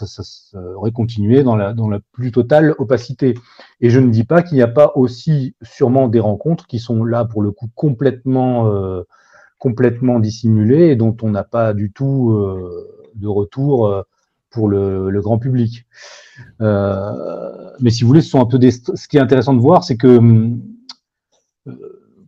continué 0.94 1.44
dans 1.44 1.58
la, 1.58 1.74
dans 1.74 1.90
la 1.90 2.00
plus 2.14 2.32
totale 2.32 2.74
opacité. 2.78 3.34
Et 3.82 3.90
je 3.90 4.00
ne 4.00 4.10
dis 4.10 4.24
pas 4.24 4.44
qu'il 4.44 4.56
n'y 4.56 4.64
a 4.64 4.68
pas 4.68 4.94
aussi 4.96 5.56
sûrement 5.62 6.08
des 6.08 6.22
rencontres 6.22 6.68
qui 6.68 6.80
sont 6.80 7.04
là 7.04 7.26
pour 7.26 7.42
le 7.42 7.52
coup 7.52 7.68
complètement, 7.76 8.68
euh, 8.72 9.04
complètement 9.60 10.20
dissimulées 10.20 10.88
et 10.88 10.96
dont 10.96 11.16
on 11.22 11.32
n'a 11.32 11.44
pas 11.44 11.74
du 11.74 11.92
tout 11.92 12.32
euh, 12.32 13.12
de 13.16 13.28
retour 13.28 14.06
pour 14.56 14.70
le, 14.70 15.22
grand 15.22 15.38
public. 15.38 15.86
Euh, 16.62 17.72
mais 17.82 17.90
si 17.92 18.04
vous 18.04 18.08
voulez, 18.08 18.22
ce 18.22 18.30
sont 18.30 18.42
un 18.42 18.46
peu 18.46 18.58
des, 18.58 18.72
ce 18.72 19.08
qui 19.08 19.18
est 19.18 19.20
intéressant 19.20 19.54
de 19.54 19.60
voir, 19.60 19.84
c'est 19.84 19.98
que 19.98 20.20
euh, 21.68 21.74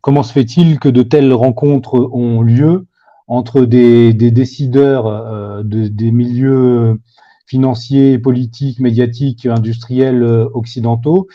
comment 0.02 0.24
se 0.24 0.34
fait-il 0.34 0.78
que 0.80 0.90
de 0.90 1.04
telles 1.04 1.34
rencontres 1.34 2.10
ont 2.12 2.42
lieu 2.42 2.86
entre 3.28 3.62
des, 3.62 4.14
décideurs 4.14 5.08
euh, 5.08 5.64
de, 5.64 5.88
des 5.88 6.12
milieux 6.12 7.00
financiers, 7.46 8.20
politiques, 8.20 8.82
médiatiques, 8.82 9.46
industriels 9.46 10.24
occidentaux, 10.54 11.28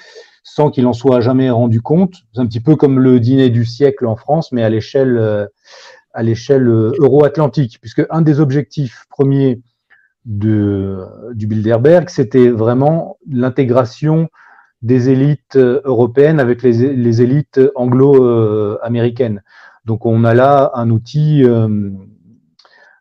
sans 0.45 0.71
qu'il 0.71 0.87
en 0.87 0.93
soit 0.93 1.23
jamais 1.23 1.49
rendu 1.49 1.81
compte? 1.81 2.17
C'est 2.35 2.41
un 2.41 2.47
petit 2.47 2.61
peu 2.61 2.77
comme 2.77 2.99
le 2.99 3.19
dîner 3.19 3.49
du 3.49 3.65
siècle 3.65 4.07
en 4.07 4.17
France, 4.17 4.53
mais 4.53 4.63
à 4.63 4.69
l'échelle 4.69 5.49
à 6.15 6.23
l'échelle 6.23 6.69
euro-atlantique, 6.69 7.79
puisque 7.81 8.03
un 8.11 8.21
des 8.21 8.39
objectifs 8.39 9.07
premiers 9.09 9.63
de, 10.25 11.05
du 11.35 11.47
Bilderberg, 11.47 12.09
c'était 12.09 12.49
vraiment 12.49 13.19
l'intégration 13.29 14.29
des 14.83 15.11
élites 15.11 15.57
européennes 15.57 16.41
avec 16.41 16.63
les, 16.63 16.95
les 16.95 17.23
élites 17.23 17.61
anglo-américaines. 17.75 19.43
Donc 19.85 20.07
on 20.07 20.25
a 20.25 20.35
là 20.35 20.71
un 20.75 20.91
outil, 20.91 21.45
euh, 21.45 21.91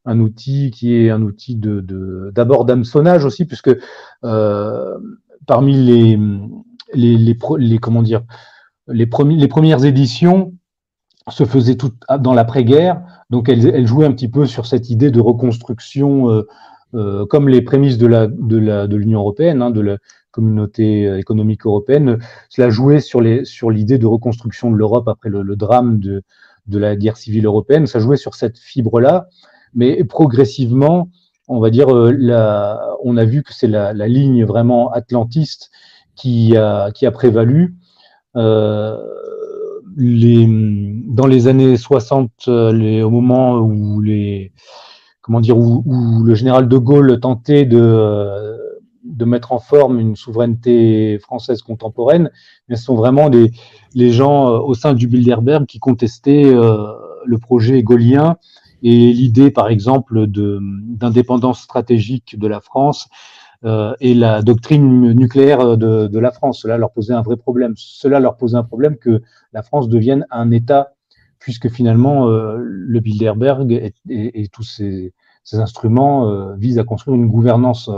un 0.06 0.20
outil 0.20 0.72
qui 0.72 0.96
est 0.96 1.10
un 1.10 1.22
outil 1.22 1.56
de 1.56 2.32
d'abord 2.34 2.66
d'hameçonnage 2.66 3.26
aussi, 3.26 3.46
puisque 3.46 3.76
euh, 4.24 4.98
parmi 5.46 5.74
les 5.74 6.20
les, 6.94 7.18
les, 7.18 7.78
comment 7.78 8.02
dire 8.02 8.24
les, 8.88 9.10
les 9.30 9.48
premières 9.48 9.86
éditions 9.86 10.54
se 11.30 11.46
faisaient 11.46 11.76
toutes 11.76 12.02
dans 12.20 12.34
l'après-guerre, 12.34 13.02
donc 13.30 13.48
elles, 13.48 13.88
jouaient 13.88 14.08
un 14.08 14.12
petit 14.12 14.28
peu 14.28 14.46
sur 14.46 14.66
cette 14.66 14.90
idée 14.90 15.12
de 15.12 15.22
reconstruction 15.22 16.30
euh, 16.32 16.48
euh, 16.94 17.26
comme 17.26 17.48
les 17.48 17.62
prémices 17.62 17.98
de 17.98 18.08
la 18.08 18.28
de 18.28 18.58
la 18.58 18.88
de 18.88 18.96
l'Union 18.96 19.20
européenne, 19.20 19.62
hein, 19.62 19.72
de 19.72 19.82
la 19.82 19.98
communauté 20.32 21.18
économique 21.18 21.66
européenne, 21.66 22.20
cela 22.50 22.70
jouait 22.70 23.00
sur 23.00 23.22
les 23.22 23.46
sur 23.46 23.70
l'idée 23.70 23.98
de 23.98 24.06
reconstruction 24.06 24.72
de 24.72 24.76
l'Europe 24.78 25.08
après 25.08 25.30
le, 25.30 25.42
le, 25.42 25.56
drame 25.56 26.00
de 26.00 26.24
de 26.68 26.80
la 26.80 26.96
guerre 26.96 27.18
civile 27.18 27.46
européenne. 27.46 27.88
Ça 27.88 28.00
jouait 28.00 28.18
sur 28.18 28.36
cette 28.36 28.58
fibre-là, 28.58 29.28
mais 29.74 30.04
progressivement, 30.04 31.10
on 31.48 31.60
va 31.60 31.70
dire, 31.70 31.94
euh, 31.94 32.78
on 33.04 33.18
a 33.18 33.26
vu 33.26 33.44
que 33.44 33.54
c'est 33.54 33.68
la, 33.68 33.94
la, 33.94 34.08
ligne 34.08 34.46
vraiment 34.46 34.92
atlantiste 34.92 35.72
qui 36.16 36.56
a, 36.58 36.92
qui 36.92 37.06
a 37.06 37.12
prévalu. 37.12 37.76
Euh, 38.36 38.98
les, 39.98 40.48
dans 41.08 41.28
les 41.28 41.48
années 41.48 41.76
60, 41.76 42.48
les, 42.48 43.02
au 43.02 43.10
moment 43.10 43.58
où 43.58 44.02
les, 44.02 44.54
comment 45.32 45.40
dire, 45.40 45.58
où, 45.58 45.82
où, 45.86 46.24
le 46.26 46.36
général 46.36 46.68
de 46.68 46.78
Gaulle 46.78 47.18
tentait 47.22 47.64
de, 47.64 48.60
de 49.06 49.24
mettre 49.24 49.54
en 49.54 49.60
forme 49.60 49.98
une 49.98 50.18
souveraineté 50.18 51.20
française 51.20 51.62
contemporaine, 51.62 52.30
mais 52.68 52.76
ce 52.76 52.84
sont 52.84 52.96
vraiment 52.96 53.30
des, 53.30 53.54
les 53.96 54.12
gens 54.12 54.50
euh, 54.50 54.60
au 54.60 54.74
sein 54.74 54.94
du 54.94 55.08
Bilderberg 55.08 55.66
qui 55.68 55.80
contestaient 55.80 56.44
euh, 56.44 56.86
le 57.24 57.38
projet 57.38 57.82
gaulien 57.82 58.36
et 58.84 59.14
l'idée, 59.14 59.52
par 59.52 59.70
exemple, 59.70 60.26
d'indépendance 60.28 61.62
stratégique 61.62 62.38
de 62.38 62.48
la 62.48 62.60
France 62.60 63.08
euh, 63.64 63.94
et 64.02 64.14
la 64.14 64.42
doctrine 64.42 65.14
nucléaire 65.14 65.78
de, 65.78 66.08
de, 66.08 66.20
la 66.20 66.32
France. 66.32 66.60
Cela 66.64 66.78
leur 66.78 66.92
posait 66.92 67.14
un 67.14 67.22
vrai 67.22 67.38
problème. 67.38 67.74
Cela 67.78 68.20
leur 68.20 68.36
posait 68.36 68.58
un 68.58 68.64
problème 68.64 68.98
que 68.98 69.22
la 69.54 69.64
France 69.64 69.88
devienne 69.88 70.26
un 70.30 70.52
État, 70.52 70.94
puisque 71.42 71.70
finalement, 71.70 72.30
euh, 72.30 72.56
le 72.62 73.00
Bilderberg 73.02 73.72
et, 73.74 73.94
et, 74.08 74.44
et 74.44 74.48
tous 74.48 74.64
ces, 74.64 75.14
ces 75.44 75.58
instruments 75.58 76.30
euh, 76.30 76.56
visent 76.56 76.80
à 76.80 76.86
construire 76.86 77.18
une 77.18 77.28
gouvernance 77.28 77.90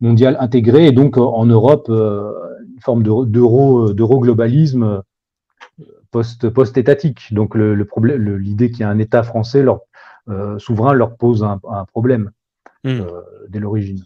mondiale 0.00 0.36
intégrée 0.40 0.86
et 0.86 0.92
donc 0.92 1.18
en 1.18 1.44
Europe 1.44 1.88
une 1.88 2.80
forme 2.80 3.02
d'euro 3.02 3.92
d'euro 3.92 4.18
globalisme 4.20 5.02
post 6.10 6.48
post 6.48 6.76
étatique. 6.78 7.32
Donc 7.32 7.54
le, 7.54 7.74
l'idée 8.36 8.70
qu'il 8.70 8.80
y 8.80 8.84
a 8.84 8.88
un 8.88 8.98
État 8.98 9.22
français 9.22 9.62
leur 9.62 9.80
euh, 10.28 10.58
souverain 10.58 10.92
leur 10.92 11.16
pose 11.16 11.42
un, 11.42 11.60
un 11.68 11.84
problème 11.84 12.30
mmh. 12.84 12.88
euh, 12.90 13.22
dès 13.48 13.58
l'origine. 13.58 14.04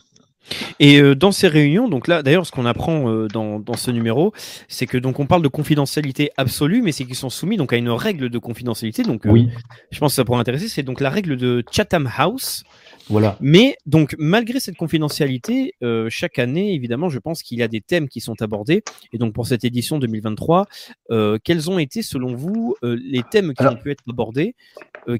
Et 0.81 1.00
euh, 1.00 1.15
dans 1.15 1.33
ces 1.33 1.49
réunions, 1.49 1.88
donc 1.88 2.09
là, 2.09 2.23
d'ailleurs, 2.23 2.47
ce 2.47 2.53
qu'on 2.53 2.67
apprend 2.67 3.11
euh, 3.11 3.29
dans, 3.29 3.59
dans, 3.59 3.76
ce 3.76 3.91
numéro, 3.91 4.33
c'est 4.69 4.87
que 4.87 4.99
donc 4.99 5.21
on 5.21 5.26
parle 5.26 5.43
de 5.43 5.49
confidentialité 5.49 6.31
absolue, 6.37 6.83
mais 6.83 6.93
c'est 6.93 7.05
qu'ils 7.05 7.17
sont 7.17 7.31
soumis 7.31 7.57
donc 7.57 7.73
à 7.73 7.76
une 7.76 7.91
règle 7.91 8.29
de 8.29 8.38
confidentialité. 8.38 9.03
Donc, 9.03 9.26
euh, 9.26 9.31
oui. 9.31 9.49
je 9.91 9.99
pense 9.99 10.12
que 10.12 10.17
ça 10.17 10.25
pourrait 10.25 10.41
intéresser. 10.41 10.69
C'est 10.69 10.83
donc 10.83 11.00
la 11.00 11.11
règle 11.11 11.37
de 11.37 11.65
Chatham 11.71 12.11
House. 12.17 12.65
Voilà. 13.09 13.37
Mais 13.41 13.76
donc, 13.87 14.17
malgré 14.19 14.59
cette 14.59 14.76
confidentialité, 14.76 15.75
euh, 15.83 16.09
chaque 16.11 16.38
année, 16.38 16.75
évidemment, 16.75 17.09
je 17.09 17.19
pense 17.19 17.43
qu'il 17.43 17.59
y 17.59 17.62
a 17.62 17.69
des 17.69 17.81
thèmes 17.81 18.09
qui 18.09 18.21
sont 18.21 18.41
abordés. 18.43 18.83
Et 19.12 19.19
donc, 19.19 19.33
pour 19.33 19.47
cette 19.47 19.65
édition 19.65 19.99
2023, 19.99 20.67
euh, 21.11 21.38
quels 21.43 21.71
ont 21.71 21.79
été, 21.79 22.03
selon 22.03 22.35
vous, 22.35 22.75
euh, 22.83 22.99
les 23.00 23.23
thèmes 23.31 23.55
qui 23.55 23.62
Alors... 23.62 23.75
ont 23.75 23.76
pu 23.76 23.91
être 23.91 24.03
abordés, 24.09 24.55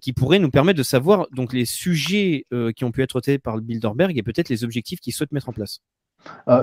qui 0.01 0.13
pourraient 0.13 0.41
nous 0.41 0.51
permettre 0.51 0.79
de 0.79 0.83
savoir 0.83 1.29
donc 1.31 1.53
les 1.53 1.65
sujets 1.65 2.45
qui 2.75 2.85
ont 2.85 2.91
pu 2.91 3.03
être 3.03 3.11
traités 3.21 3.39
par 3.39 3.55
le 3.55 3.63
Bilderberg 3.63 4.19
et 4.19 4.23
peut-être 4.25 4.49
les 4.49 4.65
objectifs 4.65 4.99
qu'il 4.99 5.13
souhaite 5.17 5.33
mettre 5.33 5.49
en 5.49 5.53
place 5.53 5.81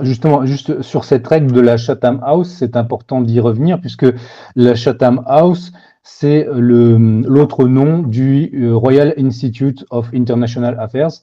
Justement, 0.02 0.44
juste 0.44 0.82
sur 0.82 1.04
cette 1.04 1.26
règle 1.26 1.50
de 1.52 1.60
la 1.60 1.78
Chatham 1.78 2.20
House, 2.22 2.48
c'est 2.50 2.76
important 2.76 3.22
d'y 3.22 3.40
revenir 3.40 3.80
puisque 3.80 4.06
la 4.56 4.74
Chatham 4.74 5.22
House, 5.24 5.72
c'est 6.04 6.46
l'autre 6.52 7.66
nom 7.66 8.02
du 8.02 8.50
euh, 8.54 8.76
Royal 8.76 9.14
Institute 9.16 9.86
of 9.88 10.10
International 10.14 10.76
Affairs, 10.78 11.22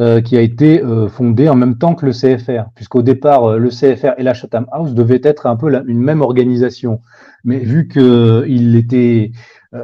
euh, 0.00 0.20
qui 0.20 0.36
a 0.36 0.42
été 0.42 0.82
euh, 0.82 1.08
fondé 1.08 1.48
en 1.48 1.56
même 1.56 1.78
temps 1.78 1.94
que 1.94 2.04
le 2.04 2.12
CFR, 2.12 2.68
puisqu'au 2.74 3.00
départ, 3.00 3.58
le 3.58 3.70
CFR 3.70 4.12
et 4.18 4.22
la 4.22 4.34
Chatham 4.34 4.66
House 4.70 4.92
devaient 4.92 5.22
être 5.24 5.46
un 5.46 5.56
peu 5.56 5.72
une 5.86 6.00
même 6.00 6.20
organisation. 6.20 7.00
Mais 7.42 7.58
vu 7.58 7.88
que 7.88 8.44
il 8.46 8.76
était, 8.76 9.32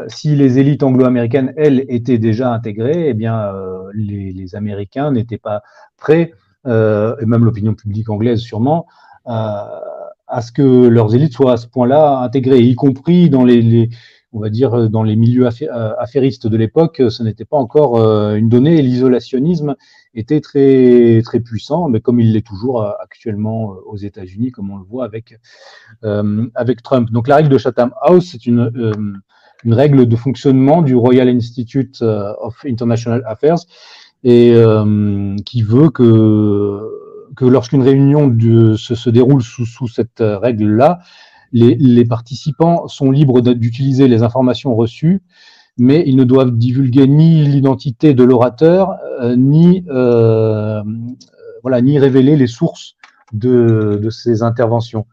si 0.09 0.37
les 0.37 0.59
élites 0.59 0.83
anglo-américaines, 0.83 1.55
elles, 1.57 1.85
étaient 1.89 2.19
déjà 2.19 2.53
intégrées, 2.53 3.09
eh 3.09 3.15
bien, 3.15 3.51
les, 3.95 4.55
Américains 4.55 5.11
n'étaient 5.11 5.39
pas 5.39 5.63
prêts, 5.97 6.33
et 6.67 7.27
même 7.27 7.45
l'opinion 7.45 7.75
publique 7.75 8.09
anglaise 8.11 8.41
sûrement, 8.41 8.87
à 9.27 10.41
ce 10.41 10.53
que 10.53 10.87
leurs 10.89 11.15
élites 11.15 11.33
soient 11.33 11.53
à 11.53 11.57
ce 11.57 11.67
point-là 11.67 12.19
intégrées, 12.21 12.61
y 12.61 12.75
compris 12.75 13.31
dans 13.31 13.45
les, 13.45 13.63
les 13.63 13.91
on 14.35 14.41
va 14.41 14.51
dire, 14.51 14.75
euh, 14.75 14.89
dans 14.89 15.03
les 15.03 15.17
milieux 15.17 15.47
euh, 15.47 15.95
affairistes 15.99 16.47
de 16.47 16.57
l'époque, 16.57 17.01
ce 17.09 17.23
n'était 17.23 17.45
pas 17.45 17.57
encore 17.57 17.97
euh, 17.97 18.35
une 18.35 18.49
donnée 18.49 18.83
l'isolationnisme 18.83 19.77
était 20.15 20.41
très, 20.41 21.23
très 21.25 21.41
puissant, 21.41 21.89
mais 21.89 22.01
comme 22.01 22.21
il 22.21 22.33
l'est 22.33 22.47
toujours 22.47 22.85
actuellement 23.01 23.75
aux 23.87 23.97
États-Unis, 23.97 24.51
comme 24.51 24.71
on 24.71 24.77
le 24.77 24.85
voit 24.85 25.05
avec, 25.05 25.39
euh, 26.05 26.47
avec 26.55 26.83
Trump. 26.83 27.11
Donc 27.11 27.29
la 27.29 27.37
règle 27.37 27.49
de 27.49 27.59
Chatham 27.59 27.93
House, 28.01 28.29
c'est 28.31 28.47
une, 28.47 28.71
euh, 28.77 28.93
une 29.65 29.73
règle 29.73 30.07
de 30.07 30.17
fonctionnement 30.17 30.83
du 30.83 30.95
Royal 30.95 31.29
Institute 31.29 32.03
of 32.03 32.65
International 32.67 33.23
Affairs 33.27 33.59
et 34.25 34.53
euh, 34.55 35.37
qui 35.45 35.63
veut 35.63 35.91
que, 35.91 36.81
que 37.37 37.45
lorsqu'une 37.45 37.83
réunion 37.83 38.35
se, 38.77 38.95
se 38.95 39.11
déroule 39.11 39.43
sous, 39.43 39.67
sous 39.67 39.87
cette 39.87 40.21
règle-là, 40.21 41.01
les, 41.53 41.77
les, 41.77 42.05
participants 42.05 42.89
sont 42.89 43.11
libres 43.13 43.41
d'utiliser 43.41 44.09
les 44.09 44.23
informations 44.23 44.75
reçues, 44.75 45.23
mais 45.79 46.03
ils 46.07 46.17
ne 46.17 46.25
doivent 46.25 46.57
divulguer 46.57 47.07
ni 47.07 47.45
l'identité 47.45 48.15
de 48.15 48.25
l'orateur, 48.25 48.97
euh, 49.21 49.37
ni, 49.37 49.85
euh, 49.89 50.83
voilà, 51.63 51.81
ni 51.81 51.99
révéler 51.99 52.37
les 52.37 52.47
sources 52.47 52.97
de, 53.33 54.01
de 54.03 54.11
ces 54.11 54.43
interventions. 54.43 55.07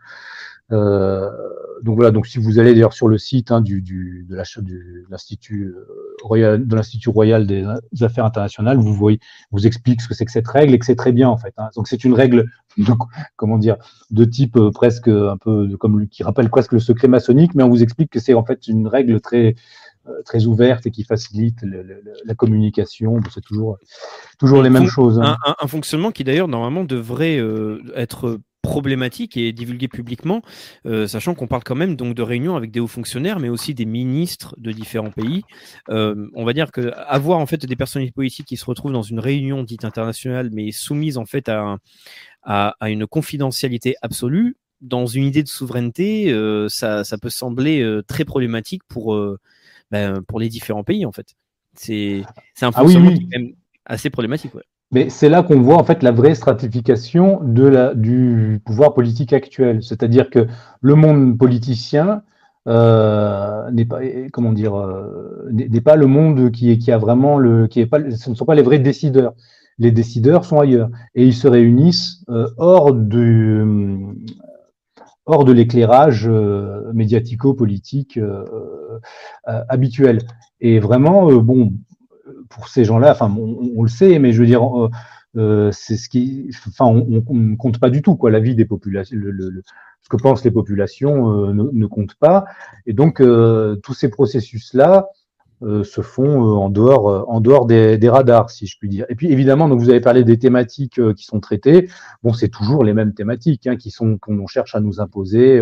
Donc 0.71 1.95
voilà, 1.95 2.11
donc 2.11 2.27
si 2.27 2.37
vous 2.37 2.59
allez 2.59 2.73
d'ailleurs 2.73 2.93
sur 2.93 3.07
le 3.07 3.17
site 3.17 3.51
hein, 3.51 3.61
du, 3.61 3.81
du, 3.81 4.25
de 4.29 4.35
l'Institut 5.09 5.73
royal, 6.21 6.67
de 6.67 6.75
l'Institut 6.75 7.09
royal 7.09 7.47
des 7.47 7.65
affaires 8.01 8.25
internationales, 8.25 8.77
vous 8.77 8.93
voyez, 8.93 9.19
vous 9.51 9.67
explique 9.67 10.01
ce 10.01 10.07
que 10.07 10.13
c'est 10.13 10.25
que 10.25 10.31
cette 10.31 10.47
règle 10.47 10.73
et 10.73 10.79
que 10.79 10.85
c'est 10.85 10.95
très 10.95 11.11
bien 11.11 11.29
en 11.29 11.37
fait. 11.37 11.53
Hein. 11.57 11.69
Donc 11.75 11.87
c'est 11.87 12.03
une 12.03 12.13
règle, 12.13 12.49
de, 12.77 12.93
comment 13.35 13.57
dire, 13.57 13.77
de 14.11 14.25
type 14.25 14.57
presque 14.73 15.07
un 15.07 15.37
peu 15.37 15.75
comme 15.77 16.07
qui 16.07 16.23
rappelle 16.23 16.49
presque 16.49 16.73
le 16.73 16.79
secret 16.79 17.07
maçonnique, 17.07 17.55
mais 17.55 17.63
on 17.63 17.69
vous 17.69 17.83
explique 17.83 18.11
que 18.11 18.19
c'est 18.19 18.33
en 18.33 18.45
fait 18.45 18.67
une 18.67 18.87
règle 18.87 19.19
très 19.19 19.55
euh, 20.07 20.23
très 20.25 20.47
ouverte 20.47 20.87
et 20.87 20.91
qui 20.91 21.03
facilite 21.03 21.63
la 22.25 22.33
communication. 22.33 23.19
C'est 23.31 23.41
toujours, 23.41 23.77
toujours 24.39 24.63
les 24.63 24.71
mêmes 24.71 24.87
choses. 24.87 25.19
Hein. 25.19 25.37
Un, 25.61 25.67
fonctionnement 25.67 26.09
qui 26.09 26.23
d'ailleurs 26.23 26.47
normalement 26.47 26.83
devrait 26.83 27.37
euh, 27.37 27.83
être 27.95 28.39
problématique 28.61 29.37
et 29.37 29.51
divulgué 29.51 29.87
publiquement, 29.87 30.41
euh, 30.85 31.07
sachant 31.07 31.33
qu'on 31.33 31.47
parle 31.47 31.63
quand 31.63 31.75
même 31.75 31.95
donc 31.95 32.15
de 32.15 32.21
réunions 32.21 32.55
avec 32.55 32.71
des 32.71 32.79
hauts 32.79 32.87
fonctionnaires, 32.87 33.39
mais 33.39 33.49
aussi 33.49 33.73
des 33.73 33.85
ministres 33.85 34.55
de 34.57 34.71
différents 34.71 35.11
pays. 35.11 35.43
on 35.89 36.45
va 36.45 36.53
dire 36.53 36.71
que 36.71 36.91
avoir 37.07 37.39
en 37.39 37.45
fait 37.45 37.65
des 37.65 37.75
personnalités 37.75 38.13
politiques 38.13 38.47
qui 38.47 38.57
se 38.57 38.65
retrouvent 38.65 38.93
dans 38.93 39.01
une 39.01 39.19
réunion 39.19 39.63
dite 39.63 39.85
internationale, 39.85 40.49
mais 40.51 40.71
soumises 40.71 41.17
en 41.17 41.25
fait 41.25 41.49
à, 41.49 41.77
à, 42.43 42.75
à 42.79 42.89
une 42.89 43.07
confidentialité 43.07 43.95
absolue, 44.01 44.57
dans 44.81 45.05
une 45.05 45.25
idée 45.25 45.43
de 45.43 45.47
souveraineté, 45.47 46.33
ça, 46.69 47.03
ça, 47.03 47.17
peut 47.17 47.29
sembler 47.29 48.01
très 48.07 48.25
problématique 48.25 48.83
pour 48.87 49.15
ben, 49.91 50.21
pour 50.23 50.39
les 50.39 50.49
différents 50.49 50.83
pays 50.83 51.05
en 51.05 51.11
fait. 51.11 51.35
C'est 51.73 52.23
un 52.61 52.71
ah 52.73 52.81
fonctionnement 52.81 53.13
qui 53.13 53.23
est 53.23 53.37
même 53.37 53.53
assez 53.85 54.09
problématique. 54.09 54.51
Mais 54.91 55.09
c'est 55.09 55.29
là 55.29 55.43
qu'on 55.43 55.61
voit 55.61 55.77
en 55.77 55.83
fait 55.83 56.03
la 56.03 56.11
vraie 56.11 56.35
stratification 56.35 57.39
de 57.43 57.63
la, 57.63 57.93
du 57.95 58.61
pouvoir 58.65 58.93
politique 58.93 59.33
actuel. 59.33 59.81
C'est-à-dire 59.83 60.29
que 60.29 60.47
le 60.81 60.95
monde 60.95 61.37
politicien 61.37 62.23
euh, 62.67 63.71
n'est 63.71 63.85
pas, 63.85 63.99
comment 64.33 64.51
dire, 64.51 64.75
euh, 64.75 65.49
n'est 65.51 65.81
pas 65.81 65.95
le 65.95 66.07
monde 66.07 66.51
qui, 66.51 66.71
est, 66.71 66.77
qui 66.77 66.91
a 66.91 66.97
vraiment 66.97 67.37
le, 67.37 67.67
qui 67.67 67.79
est 67.79 67.85
pas, 67.85 67.99
ce 68.11 68.29
ne 68.29 68.35
sont 68.35 68.45
pas 68.45 68.55
les 68.55 68.63
vrais 68.63 68.79
décideurs. 68.79 69.33
Les 69.79 69.91
décideurs 69.91 70.45
sont 70.45 70.59
ailleurs 70.59 70.89
et 71.15 71.25
ils 71.25 71.33
se 71.33 71.47
réunissent 71.47 72.23
euh, 72.29 72.49
hors 72.57 72.93
du, 72.93 73.63
hors 75.25 75.45
de 75.45 75.51
l'éclairage 75.51 76.27
euh, 76.27 76.91
médiatico-politique 76.93 78.17
euh, 78.17 78.45
euh, 79.47 79.63
habituel. 79.69 80.19
Et 80.59 80.79
vraiment, 80.79 81.31
bon, 81.33 81.73
pour 82.51 82.67
ces 82.67 82.85
gens-là, 82.85 83.11
enfin, 83.11 83.33
on, 83.35 83.81
le 83.81 83.89
sait, 83.89 84.19
mais 84.19 84.31
je 84.33 84.41
veux 84.41 84.47
dire, 84.47 84.63
c'est 85.71 85.97
ce 85.97 86.09
qui, 86.09 86.49
enfin, 86.67 86.85
on, 86.85 87.23
ne 87.33 87.55
compte 87.55 87.79
pas 87.79 87.89
du 87.89 88.01
tout 88.01 88.15
quoi. 88.15 88.29
La 88.31 88.39
des 88.39 88.65
populations, 88.65 89.17
ce 89.17 90.09
que 90.09 90.17
pensent 90.17 90.43
les 90.43 90.51
populations 90.51 91.53
ne, 91.53 91.69
ne, 91.71 91.85
compte 91.87 92.15
pas. 92.15 92.45
Et 92.85 92.93
donc, 92.93 93.21
tous 93.21 93.93
ces 93.93 94.09
processus-là, 94.09 95.07
euh, 95.63 95.83
se 95.83 96.01
font 96.01 96.23
euh, 96.23 96.55
en 96.55 96.69
dehors, 96.71 97.07
euh, 97.07 97.23
en 97.27 97.39
dehors 97.39 97.67
des, 97.67 97.99
des, 97.99 98.09
radars, 98.09 98.49
si 98.49 98.65
je 98.65 98.79
puis 98.79 98.89
dire. 98.89 99.05
Et 99.09 99.15
puis 99.15 99.31
évidemment, 99.31 99.69
donc 99.69 99.79
vous 99.79 99.91
avez 99.91 100.01
parlé 100.01 100.23
des 100.23 100.39
thématiques 100.39 100.99
qui 101.13 101.23
sont 101.23 101.39
traitées. 101.39 101.87
Bon, 102.23 102.33
c'est 102.33 102.49
toujours 102.49 102.83
les 102.83 102.95
mêmes 102.95 103.13
thématiques 103.13 103.67
hein, 103.67 103.75
qui 103.75 103.91
sont 103.91 104.17
qu'on 104.17 104.47
cherche 104.47 104.73
à 104.73 104.79
nous 104.79 104.99
imposer. 104.99 105.61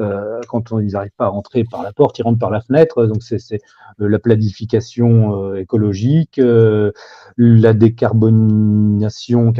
Euh, 0.00 0.40
quand 0.48 0.70
ils 0.80 0.92
n'arrivent 0.92 1.12
pas 1.16 1.26
à 1.26 1.28
rentrer 1.28 1.64
par 1.64 1.82
la 1.82 1.92
porte, 1.92 2.18
ils 2.18 2.22
rentrent 2.22 2.38
par 2.38 2.50
la 2.50 2.60
fenêtre. 2.60 3.06
Donc 3.06 3.22
c'est 3.22 3.60
la 3.98 4.18
planification 4.18 5.54
écologique, 5.54 6.40
la 6.40 7.72
décarbonisation, 7.72 9.52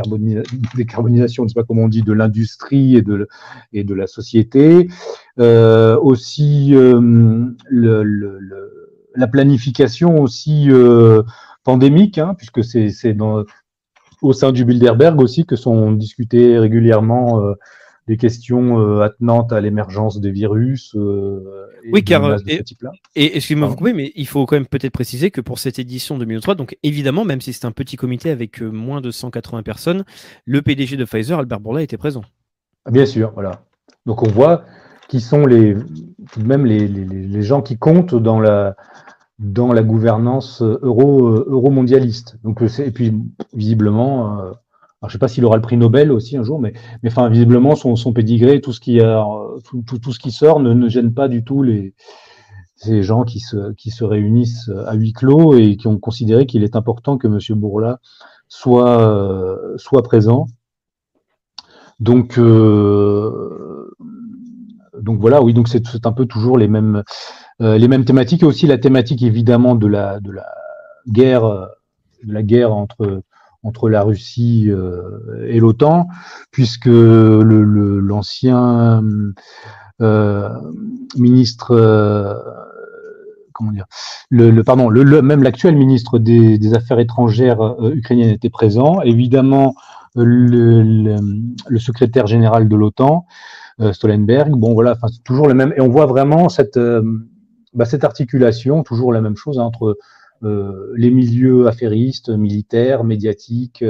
décarbonisation, 0.74 1.42
je 1.42 1.46
ne 1.46 1.48
sais 1.48 1.54
pas 1.54 1.64
comment 1.64 1.82
on 1.82 1.88
dit, 1.88 2.02
de 2.02 2.12
l'industrie 2.12 2.96
et 2.96 3.02
de 3.02 3.94
la 3.94 4.06
société. 4.06 4.88
aussi 5.38 6.74
la 9.14 9.26
planification 9.26 10.20
aussi 10.20 10.70
euh, 10.70 11.22
pandémique, 11.64 12.18
hein, 12.18 12.34
puisque 12.36 12.64
c'est 12.64 13.16
au 14.22 14.32
sein 14.32 14.52
du 14.52 14.64
Bilderberg 14.64 15.20
aussi 15.20 15.46
que 15.46 15.56
sont 15.56 15.92
discutées 15.92 16.58
régulièrement 16.58 17.40
euh, 17.40 17.54
des 18.10 18.16
questions 18.16 18.80
euh, 18.80 19.02
attenantes 19.02 19.52
à 19.52 19.60
l'émergence 19.60 20.20
des 20.20 20.32
virus. 20.32 20.96
et 20.96 21.90
oui, 21.92 22.02
car 22.02 22.36
et, 22.48 22.64
et 23.14 23.36
excusez-moi 23.36 23.68
vous 23.68 23.76
couper, 23.76 23.92
mais 23.92 24.10
il 24.16 24.26
faut 24.26 24.44
quand 24.46 24.56
même 24.56 24.66
peut-être 24.66 24.92
préciser 24.92 25.30
que 25.30 25.40
pour 25.40 25.60
cette 25.60 25.78
édition 25.78 26.18
2003, 26.18 26.56
donc 26.56 26.76
évidemment, 26.82 27.24
même 27.24 27.40
si 27.40 27.52
c'est 27.52 27.66
un 27.66 27.70
petit 27.70 27.96
comité 27.96 28.30
avec 28.30 28.60
moins 28.60 29.00
de 29.00 29.12
180 29.12 29.62
personnes, 29.62 30.04
le 30.44 30.60
PDG 30.60 30.96
de 30.96 31.04
Pfizer, 31.04 31.38
Albert 31.38 31.60
Bourla, 31.60 31.82
était 31.82 31.96
présent. 31.96 32.22
Ah, 32.84 32.90
bien 32.90 33.06
sûr, 33.06 33.30
voilà. 33.32 33.62
Donc 34.06 34.24
on 34.24 34.28
voit 34.28 34.64
qui 35.08 35.20
sont 35.20 35.46
les, 35.46 35.76
tout 36.32 36.40
de 36.40 36.46
même 36.46 36.66
les, 36.66 36.88
les, 36.88 37.04
les, 37.04 37.42
gens 37.42 37.62
qui 37.62 37.78
comptent 37.78 38.14
dans 38.14 38.40
la, 38.40 38.76
dans 39.38 39.72
la 39.72 39.82
gouvernance 39.82 40.62
euro, 40.62 41.28
euh, 41.28 41.46
euro-mondialiste. 41.48 42.38
Donc, 42.42 42.62
euh, 42.62 42.68
et 42.78 42.90
puis, 42.90 43.12
visiblement, 43.52 44.40
euh, 44.40 44.52
je 45.06 45.12
sais 45.12 45.18
pas 45.18 45.28
s'il 45.28 45.44
aura 45.44 45.56
le 45.56 45.62
prix 45.62 45.76
Nobel 45.76 46.12
aussi 46.12 46.36
un 46.36 46.42
jour, 46.42 46.60
mais, 46.60 46.74
visiblement, 47.02 47.74
son, 47.74 47.96
son 47.96 48.12
pédigré, 48.12 48.60
tout 48.60 48.72
ce 48.72 48.80
qui, 48.80 49.00
sort 50.30 50.60
ne, 50.60 50.74
ne, 50.74 50.88
gêne 50.88 51.14
pas 51.14 51.28
du 51.28 51.42
tout 51.42 51.62
les, 51.62 51.94
ces 52.76 53.02
gens 53.02 53.24
qui 53.24 53.40
se, 53.40 54.04
réunissent 54.04 54.70
à 54.86 54.94
huis 54.94 55.12
clos 55.12 55.54
et 55.54 55.76
qui 55.76 55.86
ont 55.86 55.98
considéré 55.98 56.46
qu'il 56.46 56.64
est 56.64 56.76
important 56.76 57.18
que 57.18 57.26
M. 57.26 57.58
Bourla 57.58 58.00
soit, 58.48 59.58
soit 59.76 60.02
présent. 60.02 60.46
Donc, 62.00 62.38
euh, 62.38 63.94
donc 64.98 65.20
voilà, 65.20 65.42
oui, 65.42 65.52
donc 65.52 65.68
c'est 65.68 66.06
un 66.06 66.12
peu 66.12 66.24
toujours 66.24 66.56
les 66.56 66.68
mêmes, 66.68 67.02
euh, 67.60 67.76
les 67.76 67.88
mêmes 67.88 68.06
thématiques 68.06 68.42
et 68.42 68.46
aussi 68.46 68.66
la 68.66 68.78
thématique 68.78 69.22
évidemment 69.22 69.74
de 69.74 69.86
la, 69.86 70.18
guerre, 71.06 71.44
euh, 71.44 71.66
de 72.24 72.32
la 72.32 72.42
guerre 72.42 72.74
entre 72.74 73.22
entre 73.62 73.88
la 73.88 74.02
Russie 74.02 74.66
euh, 74.70 75.46
et 75.46 75.60
l'OTAN, 75.60 76.08
puisque 76.50 76.86
l'ancien 76.86 77.42
le, 79.98 80.48
ministre 81.16 81.74
comment 83.52 83.72
dire, 83.72 83.86
le, 84.30 84.62
pardon, 84.62 84.88
le, 84.88 85.22
même 85.22 85.42
l'actuel 85.42 85.76
ministre 85.76 86.18
des, 86.18 86.56
des, 86.56 86.74
Affaires 86.74 86.98
étrangères 86.98 87.60
euh, 87.62 87.94
était 88.10 88.48
présent. 88.48 89.00
Évidemment, 89.02 89.74
le, 90.14 91.16
le 91.68 91.78
secrétaire 91.78 92.26
général 92.26 92.68
de 92.68 92.76
l'OTAN, 92.76 93.26
euh, 93.80 93.92
Stoltenberg. 93.92 94.52
Bon, 94.52 94.74
voilà, 94.74 94.96
c'est 95.08 95.24
toujours 95.24 95.48
le 95.48 95.54
même. 95.54 95.72
Et 95.76 95.80
on 95.80 95.88
voit 95.88 96.06
vraiment 96.06 96.48
cette, 96.48 96.76
euh, 96.76 97.02
bah, 97.72 97.86
cette 97.86 98.04
articulation, 98.04 98.82
toujours 98.82 99.12
la 99.12 99.22
même 99.22 99.36
chose 99.36 99.58
hein, 99.58 99.62
entre 99.62 99.86
euh, 99.86 99.98
les 100.42 101.10
milieux 101.10 101.66
affairistes, 101.66 102.30
militaires, 102.30 103.04
médiatiques, 103.04 103.84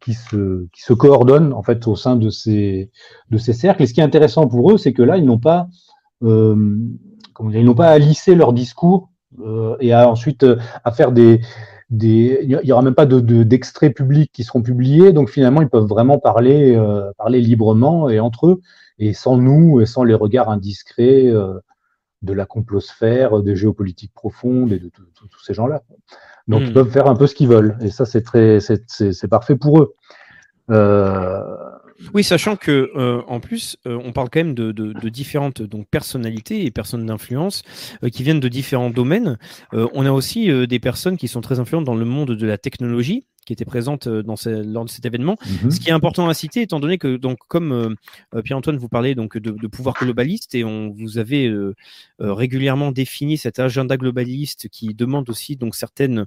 qui 0.00 0.14
se, 0.14 0.66
qui 0.72 0.82
se 0.82 0.92
coordonnent 0.92 1.52
en 1.52 1.62
fait 1.62 1.86
au 1.86 1.96
sein 1.96 2.16
de 2.16 2.30
ces, 2.30 2.90
de 3.30 3.38
ces 3.38 3.52
cercles. 3.52 3.82
Et 3.82 3.86
ce 3.86 3.94
qui 3.94 4.00
est 4.00 4.04
intéressant 4.04 4.46
pour 4.46 4.70
eux, 4.70 4.78
c'est 4.78 4.92
que 4.92 5.02
là, 5.02 5.16
ils 5.16 5.24
n'ont 5.24 5.38
pas, 5.38 5.68
comment 6.20 7.50
dire, 7.50 7.60
ils 7.60 7.64
n'ont 7.64 7.74
pas 7.74 7.88
à 7.90 7.98
lisser 7.98 8.34
leur 8.34 8.52
discours 8.52 9.10
et 9.80 9.92
à 9.92 10.08
ensuite 10.08 10.46
à 10.84 10.92
faire 10.92 11.12
des, 11.12 11.40
il 11.90 12.60
n'y 12.64 12.72
aura 12.72 12.82
même 12.82 12.94
pas 12.94 13.06
d'extraits 13.06 13.90
de, 13.90 13.94
publics 13.94 14.30
qui 14.32 14.44
seront 14.44 14.62
publiés, 14.62 15.12
donc 15.12 15.30
finalement 15.30 15.62
ils 15.62 15.68
peuvent 15.68 15.86
vraiment 15.86 16.18
parler, 16.18 16.76
euh, 16.76 17.10
parler 17.16 17.40
librement 17.40 18.10
et 18.10 18.20
entre 18.20 18.46
eux, 18.46 18.60
et 18.98 19.14
sans 19.14 19.38
nous, 19.38 19.80
et 19.80 19.86
sans 19.86 20.04
les 20.04 20.14
regards 20.14 20.50
indiscrets 20.50 21.26
euh, 21.26 21.54
de 22.22 22.32
la 22.32 22.46
complosphère, 22.46 23.42
des 23.42 23.56
géopolitiques 23.56 24.14
profondes 24.14 24.72
et 24.72 24.78
de 24.78 24.88
tous 24.88 25.44
ces 25.44 25.54
gens-là. 25.54 25.82
Donc 26.48 26.62
ils 26.62 26.70
hmm. 26.70 26.74
peuvent 26.74 26.90
faire 26.90 27.06
un 27.06 27.14
peu 27.14 27.26
ce 27.26 27.34
qu'ils 27.34 27.48
veulent, 27.48 27.76
et 27.80 27.90
ça 27.90 28.06
c'est 28.06 28.22
très, 28.22 28.58
c'est 28.60 29.28
parfait 29.28 29.56
pour 29.56 29.80
eux. 29.80 29.94
Euh, 30.70 31.40
oui, 32.14 32.22
sachant 32.22 32.56
que 32.56 32.92
euh, 32.94 33.22
en 33.26 33.40
plus, 33.40 33.76
euh, 33.86 33.98
on 34.04 34.12
parle 34.12 34.28
quand 34.30 34.40
même 34.40 34.54
de, 34.54 35.08
différentes 35.08 35.62
donc 35.62 35.88
personnalités 35.88 36.64
et 36.64 36.70
personnes 36.70 37.06
d'influence 37.06 37.62
euh, 38.04 38.08
qui 38.08 38.22
viennent 38.22 38.40
de 38.40 38.48
différents 38.48 38.90
domaines. 38.90 39.38
on 39.72 40.06
a 40.06 40.10
aussi 40.10 40.50
des 40.66 40.78
personnes 40.78 41.16
qui 41.16 41.28
sont 41.28 41.40
très 41.40 41.58
influentes 41.60 41.84
dans 41.84 41.94
le 41.94 42.04
monde 42.04 42.32
de 42.32 42.46
la 42.46 42.58
technologie 42.58 43.24
qui 43.48 43.54
était 43.54 43.64
présente 43.64 44.08
dans 44.08 44.34
lors 44.46 44.84
de 44.84 44.90
cet 44.90 45.06
événement. 45.06 45.36
Mhm. 45.62 45.70
Ce 45.70 45.80
qui 45.80 45.88
est 45.88 45.92
important 45.92 46.28
à 46.28 46.34
citer, 46.34 46.62
étant 46.62 46.80
donné 46.80 46.98
que, 46.98 47.16
donc, 47.16 47.38
comme 47.48 47.96
Pierre-Antoine 48.44 48.76
vous 48.76 48.88
parlait 48.88 49.14
donc 49.14 49.38
de, 49.38 49.66
pouvoir 49.66 49.94
globaliste 49.98 50.54
et 50.54 50.64
on 50.64 50.90
vous 50.90 51.18
avez 51.18 51.50
régulièrement 52.18 52.92
défini 52.92 53.38
cet 53.38 53.58
agenda 53.58 53.96
globaliste 53.96 54.68
qui 54.68 54.94
demande 54.94 55.30
aussi 55.30 55.56
donc 55.56 55.74
certaines 55.74 56.26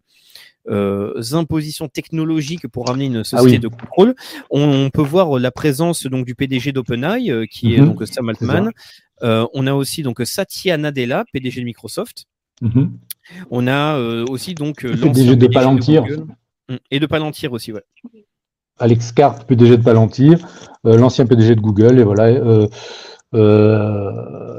euh, 0.70 1.20
impositions 1.34 1.88
technologiques 1.88 2.68
pour 2.68 2.90
amener 2.90 3.06
une 3.06 3.24
société 3.24 3.56
ah 3.56 3.60
de 3.60 3.68
contrôle. 3.68 4.16
On, 4.52 4.90
peut 4.92 5.02
voir 5.02 5.40
la 5.40 5.52
présence 5.52 6.06
donc 6.06 6.26
du 6.26 6.36
PDG 6.36 6.72
d'OpenAI, 6.72 7.32
euh, 7.32 7.46
qui 7.46 7.74
est 7.74 7.80
mhm. 7.80 7.88
donc 7.88 8.08
Sam 8.08 8.30
Altman. 8.30 8.72
Euh, 9.24 9.48
on 9.54 9.66
a 9.68 9.74
aussi 9.74 10.04
donc 10.04 10.22
Satya 10.24 10.78
Nadella, 10.78 11.26
PDG 11.34 11.62
de 11.62 11.66
Microsoft. 11.66 12.26
Mhm. 12.62 12.92
On 13.50 13.68
a 13.68 13.98
aussi 14.30 14.54
donc 14.54 14.84
le 14.84 14.96
PDG 14.96 15.36
de 15.36 15.48
Palantir. 15.48 16.06
Et 16.90 17.00
de 17.00 17.06
Palantir 17.06 17.54
aussi, 17.54 17.72
ouais. 17.72 17.84
Alex 18.80 19.12
Karp, 19.12 19.46
PDG 19.46 19.78
de 19.78 19.84
Palantir, 19.84 20.40
l'ancien 20.84 21.26
PDG 21.26 21.56
de 21.56 21.62
Google, 21.62 22.00
et 22.00 22.04
voilà. 22.04 22.32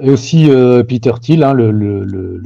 et 0.02 0.10
aussi 0.10 0.48
Peter 0.88 1.12
Thiel, 1.20 1.42
hein, 1.42 1.52
le, 1.54 2.42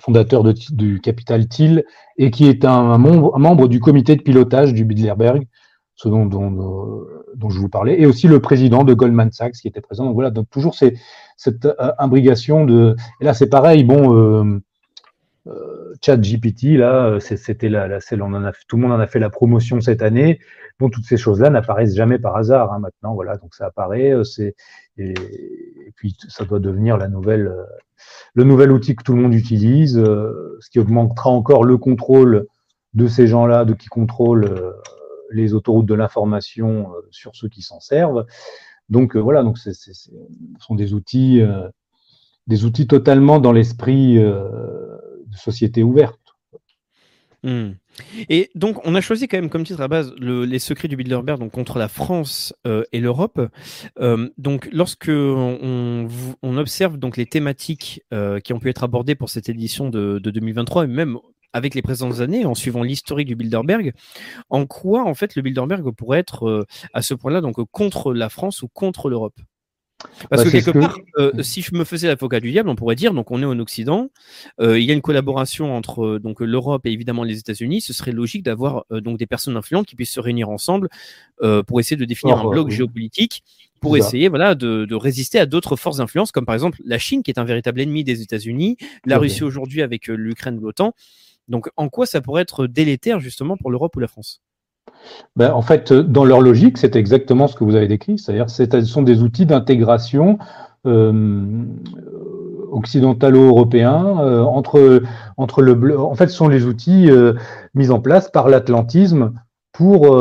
fondateur 0.00 0.44
du 0.70 1.00
Capital 1.00 1.48
Thiel, 1.48 1.84
et 2.18 2.30
qui 2.30 2.46
est 2.46 2.64
un, 2.64 2.98
membre, 2.98 3.68
du 3.68 3.80
comité 3.80 4.16
de 4.16 4.22
pilotage 4.22 4.74
du 4.74 4.84
Bilderberg, 4.84 5.46
ce 5.94 6.08
dont, 6.08 6.26
dont, 6.26 7.50
je 7.50 7.58
vous 7.58 7.68
parlais, 7.68 7.98
et 8.00 8.06
aussi 8.06 8.28
le 8.28 8.40
président 8.40 8.84
de 8.84 8.92
Goldman 8.92 9.32
Sachs 9.32 9.54
qui 9.54 9.68
était 9.68 9.80
présent. 9.80 10.04
Donc 10.04 10.14
voilà, 10.14 10.30
donc 10.30 10.48
toujours 10.50 10.74
cette 10.74 11.68
imbrigation 11.98 12.66
de. 12.66 12.96
Et 13.22 13.24
là, 13.24 13.32
c'est 13.32 13.48
pareil, 13.48 13.84
bon 13.84 14.60
euh, 16.00 16.16
Chat 16.16 16.16
GPT, 16.16 16.76
là, 16.78 17.06
euh, 17.06 17.20
c'était 17.20 17.68
la, 17.68 17.88
la 17.88 17.98
on 18.12 18.34
en 18.34 18.44
a, 18.44 18.52
tout 18.68 18.76
le 18.76 18.82
monde 18.82 18.92
en 18.92 19.00
a 19.00 19.06
fait 19.06 19.18
la 19.18 19.30
promotion 19.30 19.80
cette 19.80 20.02
année. 20.02 20.40
Bon, 20.78 20.88
toutes 20.88 21.04
ces 21.04 21.16
choses-là 21.16 21.50
n'apparaissent 21.50 21.94
jamais 21.94 22.18
par 22.18 22.36
hasard 22.36 22.72
hein, 22.72 22.78
maintenant. 22.78 23.14
Voilà, 23.14 23.36
donc 23.36 23.54
ça 23.54 23.66
apparaît. 23.66 24.12
Euh, 24.12 24.24
c'est 24.24 24.54
et, 24.96 25.14
puis 25.96 26.16
ça 26.28 26.44
doit 26.44 26.60
devenir 26.60 26.96
la 26.96 27.08
nouvelle, 27.08 27.52
le 28.34 28.44
nouvel 28.44 28.72
outil 28.72 28.96
que 28.96 29.02
tout 29.02 29.14
le 29.14 29.22
monde 29.22 29.34
utilise, 29.34 29.94
ce 29.96 30.70
qui 30.70 30.78
augmentera 30.78 31.30
encore 31.30 31.64
le 31.64 31.78
contrôle 31.78 32.46
de 32.94 33.06
ces 33.06 33.26
gens-là, 33.26 33.64
de 33.64 33.74
qui 33.74 33.88
contrôlent 33.88 34.74
les 35.30 35.54
autoroutes 35.54 35.86
de 35.86 35.94
l'information 35.94 36.90
sur 37.10 37.34
ceux 37.34 37.48
qui 37.48 37.62
s'en 37.62 37.80
servent. 37.80 38.26
Donc 38.88 39.16
voilà, 39.16 39.42
donc 39.42 39.58
ce 39.58 39.72
sont 40.58 40.74
des 40.74 40.92
outils, 40.92 41.42
des 42.46 42.64
outils 42.64 42.86
totalement 42.86 43.40
dans 43.40 43.52
l'esprit 43.52 44.18
société 45.36 45.82
ouverte. 45.82 46.20
Hmm. 47.42 47.70
Et 48.28 48.50
donc, 48.54 48.86
on 48.86 48.94
a 48.94 49.00
choisi 49.00 49.26
quand 49.26 49.38
même 49.38 49.48
comme 49.48 49.64
titre 49.64 49.80
à 49.80 49.88
base 49.88 50.12
les 50.18 50.58
secrets 50.58 50.88
du 50.88 50.96
Bilderberg 50.96 51.38
donc 51.38 51.52
contre 51.52 51.78
la 51.78 51.88
France 51.88 52.54
euh, 52.66 52.84
et 52.92 53.00
l'Europe. 53.00 53.40
Euh, 53.98 54.28
donc, 54.36 54.68
lorsque 54.72 55.08
on, 55.10 56.08
observe 56.42 56.98
donc 56.98 57.16
les 57.16 57.26
thématiques 57.26 58.02
euh, 58.12 58.40
qui 58.40 58.52
ont 58.52 58.58
pu 58.58 58.68
être 58.68 58.84
abordées 58.84 59.14
pour 59.14 59.30
cette 59.30 59.48
édition 59.48 59.88
de, 59.88 60.18
2023 60.18 60.84
et 60.84 60.86
même 60.86 61.18
avec 61.52 61.74
les 61.74 61.82
présentes 61.82 62.20
années, 62.20 62.44
en 62.44 62.54
suivant 62.54 62.82
l'historique 62.82 63.26
du 63.26 63.34
Bilderberg, 63.34 63.92
en 64.50 64.66
quoi 64.66 65.04
en 65.04 65.14
fait 65.14 65.34
le 65.34 65.42
Bilderberg 65.42 65.90
pourrait 65.94 66.20
être 66.20 66.66
à 66.92 67.02
ce 67.02 67.14
point-là 67.14 67.40
donc 67.40 67.56
contre 67.72 68.12
la 68.12 68.28
France 68.28 68.62
ou 68.62 68.68
contre 68.68 69.08
l'Europe? 69.08 69.40
Parce 70.28 70.44
bah, 70.44 70.50
que 70.50 70.50
quelque 70.50 70.78
part, 70.78 70.98
euh, 71.18 71.32
mmh. 71.34 71.42
si 71.42 71.62
je 71.62 71.74
me 71.74 71.84
faisais 71.84 72.08
l'avocat 72.08 72.40
du 72.40 72.50
diable, 72.50 72.68
on 72.68 72.76
pourrait 72.76 72.94
dire, 72.94 73.14
donc 73.14 73.30
on 73.30 73.42
est 73.42 73.46
en 73.46 73.58
Occident, 73.58 74.10
euh, 74.60 74.78
il 74.78 74.84
y 74.84 74.90
a 74.90 74.94
une 74.94 75.02
collaboration 75.02 75.74
entre 75.74 76.04
euh, 76.04 76.18
donc 76.18 76.40
l'Europe 76.40 76.86
et 76.86 76.92
évidemment 76.92 77.24
les 77.24 77.38
États-Unis. 77.38 77.80
Ce 77.80 77.92
serait 77.92 78.12
logique 78.12 78.42
d'avoir 78.42 78.84
donc 78.90 79.18
des 79.18 79.26
personnes 79.26 79.56
influentes 79.56 79.86
qui 79.86 79.96
puissent 79.96 80.12
se 80.12 80.20
réunir 80.20 80.48
ensemble 80.48 80.88
pour 81.66 81.80
essayer 81.80 81.96
de 81.96 82.04
définir 82.04 82.38
un 82.38 82.48
bloc 82.48 82.70
géopolitique, 82.70 83.42
pour 83.80 83.96
essayer 83.96 84.28
voilà 84.28 84.54
de, 84.54 84.84
de, 84.84 84.94
résister 84.94 85.38
à 85.38 85.46
d'autres 85.46 85.76
forces 85.76 85.98
d'influence, 85.98 86.32
comme 86.32 86.44
par 86.44 86.54
exemple 86.54 86.78
la 86.84 86.98
Chine, 86.98 87.22
qui 87.22 87.30
est 87.30 87.38
un 87.38 87.44
véritable 87.44 87.80
ennemi 87.80 88.04
des 88.04 88.22
États-Unis, 88.22 88.76
la 89.06 89.18
Russie 89.18 89.44
aujourd'hui 89.44 89.82
avec 89.82 90.08
l'Ukraine, 90.08 90.60
l'OTAN. 90.60 90.94
Donc, 91.48 91.68
en 91.76 91.88
quoi 91.88 92.06
ça 92.06 92.20
pourrait 92.20 92.42
être 92.42 92.66
délétère 92.66 93.18
justement 93.20 93.56
pour 93.56 93.70
l'Europe 93.70 93.96
ou 93.96 94.00
la 94.00 94.08
France? 94.08 94.40
Ben, 95.36 95.52
en 95.52 95.62
fait, 95.62 95.92
dans 95.92 96.24
leur 96.24 96.40
logique, 96.40 96.78
c'est 96.78 96.96
exactement 96.96 97.46
ce 97.46 97.56
que 97.56 97.64
vous 97.64 97.74
avez 97.74 97.88
décrit, 97.88 98.18
c'est-à-dire 98.18 98.50
ce 98.50 98.84
sont 98.84 99.02
des 99.02 99.22
outils 99.22 99.46
d'intégration 99.46 100.38
euh, 100.86 101.64
occidentalo-européens 102.72 104.20
euh, 104.20 104.42
entre, 104.42 105.02
entre 105.36 105.60
le 105.60 105.98
En 105.98 106.14
fait, 106.14 106.28
ce 106.28 106.36
sont 106.36 106.48
les 106.48 106.64
outils 106.64 107.10
euh, 107.10 107.34
mis 107.74 107.90
en 107.90 108.00
place 108.00 108.30
par 108.30 108.48
l'atlantisme 108.48 109.32
pour, 109.72 110.16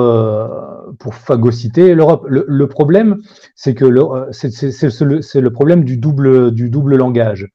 pour 0.99 1.15
phagocyter 1.15 1.95
l'Europe. 1.95 2.25
Le, 2.27 2.67
problème, 2.67 3.17
c'est 3.55 3.73
que 3.73 3.85
c'est 4.31 5.01
le, 5.01 5.19
le, 5.41 5.49
problème 5.51 5.83
du 5.83 5.97
double, 5.97 6.51
du 6.51 6.69
double 6.69 6.95
langage. 6.95 7.47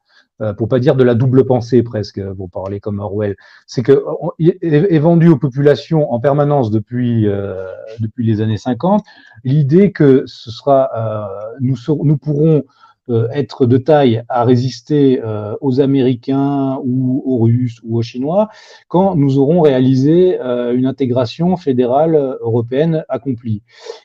Euh, 0.44 0.52
pour 0.52 0.68
pas 0.68 0.78
dire 0.78 0.94
de 0.96 1.04
la 1.04 1.14
double 1.14 1.44
pensée 1.46 1.83
presque, 1.83 2.20
pour 2.35 2.50
parler 2.50 2.80
comme 2.80 2.98
Orwell, 2.98 3.37
c'est 3.66 3.83
que 3.83 4.04
est, 4.38 4.98
vendu 4.98 5.28
aux 5.28 5.38
populations 5.38 6.12
en 6.12 6.20
permanence 6.20 6.70
depuis 6.70 7.26
euh, 7.26 7.66
depuis 8.00 8.26
les 8.26 8.40
années 8.40 8.57
50 8.57 9.04
l'idée 9.44 9.92
que 9.92 10.24
ce 10.26 10.50
sera 10.50 10.90
euh, 10.96 11.57
nous 11.61 11.76
nous 12.04 12.16
pourrons 12.16 12.64
être 13.32 13.66
de 13.66 13.76
taille 13.76 14.22
à 14.28 14.44
résister 14.44 15.20
aux 15.60 15.80
Américains 15.80 16.78
ou 16.82 17.22
aux 17.26 17.44
Russes 17.44 17.80
ou 17.82 17.98
aux 17.98 18.02
Chinois 18.02 18.48
quand 18.88 19.14
nous 19.14 19.38
aurons 19.38 19.60
réalisé 19.60 20.38
une 20.38 20.86
intégration 20.86 21.56
fédérale 21.56 22.14
européenne 22.40 23.04
accomplie. 23.08 23.62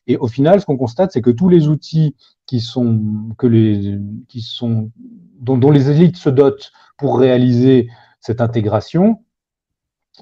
Et 0.07 0.17
au 0.17 0.27
final, 0.27 0.59
ce 0.59 0.65
qu'on 0.65 0.77
constate, 0.77 1.11
c'est 1.11 1.21
que 1.21 1.29
tous 1.29 1.49
les 1.49 1.67
outils 1.67 2.15
qui 2.45 2.59
sont 2.59 2.99
que 3.37 3.47
les 3.47 3.97
qui 4.27 4.41
sont 4.41 4.91
dont, 5.39 5.71
les 5.71 5.89
élites 5.89 6.17
se 6.17 6.29
dotent 6.29 6.71
pour 6.97 7.19
réaliser 7.19 7.87
cette 8.19 8.41
intégration, 8.41 9.23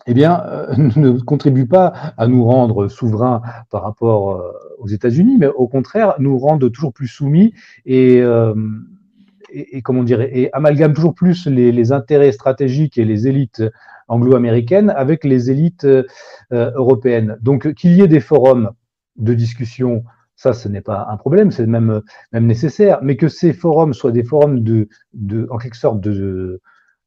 eh 0.05 0.13
bien, 0.13 0.43
euh, 0.45 0.73
ne 0.95 1.19
contribuent 1.19 1.67
pas 1.67 1.93
à 2.17 2.27
nous 2.27 2.43
rendre 2.45 2.88
souverains 2.88 3.41
par 3.69 3.83
rapport 3.83 4.31
euh, 4.31 4.51
aux 4.79 4.88
États-Unis, 4.88 5.38
mais 5.39 5.47
au 5.47 5.67
contraire, 5.67 6.15
nous 6.19 6.38
rendent 6.38 6.71
toujours 6.71 6.93
plus 6.93 7.07
soumis 7.07 7.53
et, 7.86 8.21
euh, 8.21 8.53
comment 9.83 10.05
amalgament 10.53 10.93
toujours 10.93 11.15
plus 11.15 11.47
les, 11.47 11.91
intérêts 11.91 12.31
stratégiques 12.31 12.97
et 12.97 13.05
les 13.05 13.27
élites 13.27 13.63
anglo-américaines 14.10 14.89
avec 14.89 15.23
les 15.23 15.49
élites 15.49 15.88
européennes. 16.51 17.38
Donc, 17.41 17.73
qu'il 17.73 17.93
y 17.93 18.01
ait 18.01 18.10
des 18.10 18.19
forums 18.19 18.71
de 19.15 19.33
discussion 19.33 20.03
ça, 20.36 20.53
ce 20.53 20.67
n'est 20.67 20.81
pas 20.81 21.07
un 21.10 21.17
problème, 21.17 21.49
c'est 21.49 21.65
même, 21.65 22.01
nécessaire. 22.33 22.99
Mais 23.01 23.15
que 23.15 23.27
ces 23.27 23.53
forums 23.53 23.93
soient 23.93 24.12
des 24.12 24.23
forums 24.23 24.63
en 25.49 25.57
quelque 25.57 25.77
sorte 25.77 26.01
de 26.01 26.60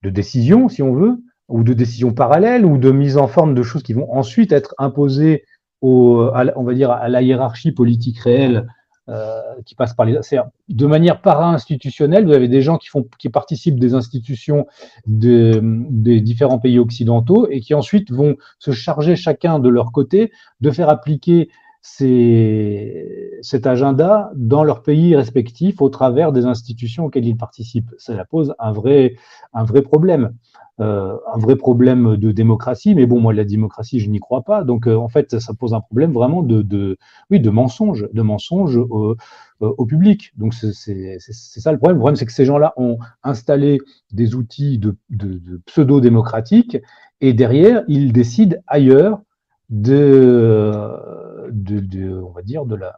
décision, 0.03 0.69
si 0.69 0.83
on 0.83 0.95
veut, 0.95 1.19
ou 1.51 1.63
de 1.65 1.73
décision 1.73 2.13
parallèle, 2.13 2.65
ou 2.65 2.79
de 2.79 2.91
mise 2.91 3.17
en 3.17 3.27
forme 3.27 3.55
de 3.55 3.63
choses 3.63 3.83
qui 3.83 3.93
vont 3.93 4.11
ensuite 4.13 4.53
être 4.53 4.75
imposées 4.79 5.45
au, 5.81 6.23
à, 6.35 6.45
on 6.57 6.65
va 6.65 6.75
dire, 6.75 6.91
à 6.91 7.09
la 7.09 7.23
hiérarchie 7.23 7.73
politique 7.73 8.19
réelle 8.21 8.67
euh, 9.09 9.41
qui 9.65 9.75
passe 9.75 9.93
par 9.95 10.07
les. 10.07 10.21
De 10.69 10.87
manière 10.87 11.21
para-institutionnelle, 11.21 12.27
vous 12.27 12.33
avez 12.33 12.47
des 12.47 12.63
gens 12.63 12.79
qui, 12.79 12.87
font, 12.89 13.09
qui 13.19 13.29
participent 13.29 13.81
des 13.81 13.95
institutions 13.95 14.67
de, 15.07 15.59
des 15.63 16.21
différents 16.21 16.61
pays 16.61 16.79
occidentaux 16.79 17.49
et 17.51 17.61
qui 17.61 17.75
ensuite 17.75 18.13
vont 18.13 18.37
se 18.61 18.71
charger 18.71 19.17
chacun 19.17 19.59
de 19.59 19.69
leur 19.69 19.91
côté 19.91 20.31
de 20.61 20.71
faire 20.71 20.89
appliquer 20.89 21.51
cet 21.83 23.67
agenda 23.67 24.31
dans 24.35 24.65
leur 24.65 24.83
pays 24.83 25.17
respectif 25.17 25.81
au 25.81 25.89
travers 25.89 26.33
des 26.33 26.45
institutions 26.45 27.07
auxquelles 27.07 27.27
ils 27.27 27.37
participent. 27.37 27.91
Ça 27.99 28.25
pose 28.25 28.55
un 28.59 28.73
vrai, 28.73 29.17
un 29.55 29.65
vrai 29.65 29.83
problème. 29.83 30.35
Euh, 30.81 31.19
un 31.35 31.39
vrai 31.39 31.57
problème 31.57 32.17
de 32.17 32.33
démocratie, 32.33 32.95
mais 32.95 33.05
bon, 33.05 33.21
moi, 33.21 33.35
la 33.35 33.45
démocratie, 33.45 34.01
je 34.01 34.09
n'y 34.09 34.19
crois 34.19 34.41
pas. 34.43 34.65
Donc, 34.65 34.87
euh, 34.87 34.97
en 34.97 35.09
fait, 35.09 35.39
ça 35.39 35.53
pose 35.53 35.75
un 35.75 35.83
problème 35.83 36.11
vraiment 36.11 36.43
de, 36.43 36.63
de 36.63 36.97
oui, 37.31 37.39
de 37.39 37.51
mensonge, 37.51 38.09
de 38.11 38.23
mensonge 38.23 38.79
au, 38.79 39.15
au 39.61 39.85
public. 39.85 40.33
Donc, 40.39 40.55
c'est 40.55 40.73
ça 40.73 41.73
le 41.73 41.77
problème. 41.77 41.97
Le 41.97 42.01
problème, 42.01 42.17
c'est 42.17 42.25
que 42.25 42.33
ces 42.33 42.47
gens-là 42.47 42.73
ont 42.79 42.97
installé 43.23 43.79
des 44.11 44.35
outils 44.35 44.79
de, 44.79 44.97
de, 45.11 45.35
de 45.35 45.61
pseudo-démocratiques 45.67 46.79
et 47.21 47.35
derrière, 47.35 47.83
ils 47.87 48.15
décident 48.15 48.57
ailleurs 48.67 49.21
de 49.71 51.11
de, 51.51 52.21
on 52.21 52.31
va 52.31 52.43
dire, 52.43 52.65
de 52.65 52.77
la, 52.77 52.95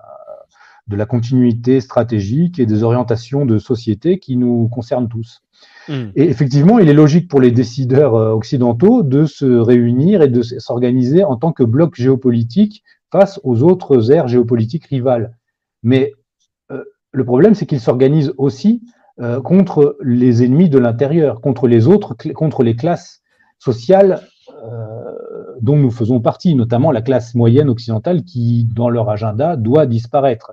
de 0.89 0.97
la 0.97 1.07
continuité 1.07 1.81
stratégique 1.81 2.59
et 2.59 2.67
des 2.67 2.83
orientations 2.83 3.47
de 3.47 3.59
société 3.59 4.19
qui 4.19 4.37
nous 4.37 4.69
concernent 4.69 5.09
tous. 5.09 5.43
Hmm. 5.89 6.11
Et 6.17 6.25
effectivement, 6.25 6.79
il 6.79 6.89
est 6.89 6.95
logique 6.95 7.29
pour 7.29 7.41
les 7.41 7.51
décideurs 7.51 8.15
euh, 8.15 8.33
occidentaux 8.33 9.03
de 9.03 9.27
se 9.27 9.45
réunir 9.45 10.23
et 10.23 10.29
de 10.29 10.43
s'organiser 10.43 11.25
en 11.25 11.37
tant 11.37 11.53
que 11.53 11.63
bloc 11.63 11.95
géopolitique 11.95 12.83
face 13.11 13.41
aux 13.45 13.63
autres 13.63 14.11
aires 14.11 14.29
géopolitiques 14.29 14.87
rivales. 14.87 15.37
Mais 15.83 16.13
euh, 16.71 16.85
le 17.13 17.25
problème, 17.25 17.55
c'est 17.55 17.67
qu'ils 17.67 17.81
s'organisent 17.81 18.33
aussi 18.39 18.83
euh, 19.21 19.41
contre 19.41 19.97
les 20.03 20.45
ennemis 20.45 20.69
de 20.69 20.79
l'intérieur, 20.79 21.41
contre 21.41 21.69
les 21.69 21.87
autres, 21.87 22.17
contre 22.35 22.63
les 22.63 22.75
classes 22.77 23.23
sociales 23.59 24.21
dont 25.61 25.77
nous 25.77 25.91
faisons 25.91 26.21
partie, 26.21 26.55
notamment 26.55 26.91
la 26.91 27.03
classe 27.03 27.35
moyenne 27.35 27.69
occidentale 27.69 28.23
qui, 28.25 28.65
dans 28.75 28.89
leur 28.89 29.11
agenda, 29.11 29.57
doit 29.57 29.87
disparaître. 29.87 30.53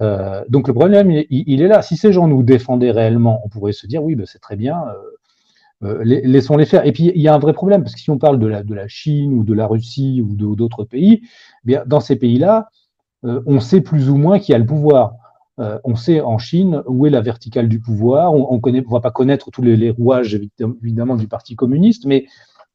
Euh, 0.00 0.44
donc 0.48 0.68
le 0.68 0.74
problème, 0.74 1.10
il, 1.10 1.62
est 1.62 1.68
là. 1.68 1.82
Si 1.82 1.96
ces 1.96 2.12
gens 2.12 2.28
nous 2.28 2.42
défendaient 2.42 2.90
réellement, 2.90 3.40
on 3.44 3.48
pourrait 3.48 3.72
se 3.72 3.86
dire, 3.86 4.02
oui, 4.02 4.14
ben, 4.14 4.26
c'est 4.26 4.38
très 4.38 4.56
bien, 4.56 4.84
euh, 5.82 5.88
euh, 5.88 6.04
laissons-les 6.04 6.66
faire. 6.66 6.86
Et 6.86 6.92
puis, 6.92 7.12
il 7.14 7.20
y 7.20 7.28
a 7.28 7.34
un 7.34 7.38
vrai 7.38 7.52
problème, 7.52 7.82
parce 7.82 7.94
que 7.94 8.00
si 8.00 8.10
on 8.10 8.18
parle 8.18 8.38
de 8.38 8.46
la, 8.46 8.88
Chine 8.88 9.32
ou 9.32 9.44
de 9.44 9.54
la 9.54 9.66
Russie 9.66 10.22
ou 10.22 10.34
d'autres 10.54 10.84
pays, 10.84 11.22
bien, 11.64 11.82
dans 11.86 12.00
ces 12.00 12.16
pays-là, 12.16 12.68
on 13.24 13.58
sait 13.58 13.80
plus 13.80 14.10
ou 14.10 14.16
moins 14.16 14.38
qui 14.38 14.54
a 14.54 14.58
le 14.58 14.66
pouvoir. 14.66 15.14
on 15.58 15.96
sait 15.96 16.20
en 16.20 16.38
Chine 16.38 16.82
où 16.86 17.04
est 17.06 17.10
la 17.10 17.20
verticale 17.20 17.68
du 17.68 17.80
pouvoir. 17.80 18.32
On 18.32 18.60
ne 18.64 18.90
va 18.90 19.00
pas 19.00 19.10
connaître 19.10 19.50
tous 19.50 19.62
les, 19.62 19.76
les, 19.76 19.90
rouages, 19.90 20.38
évidemment, 20.82 21.16
du 21.16 21.26
Parti 21.26 21.56
communiste, 21.56 22.06
mais 22.06 22.26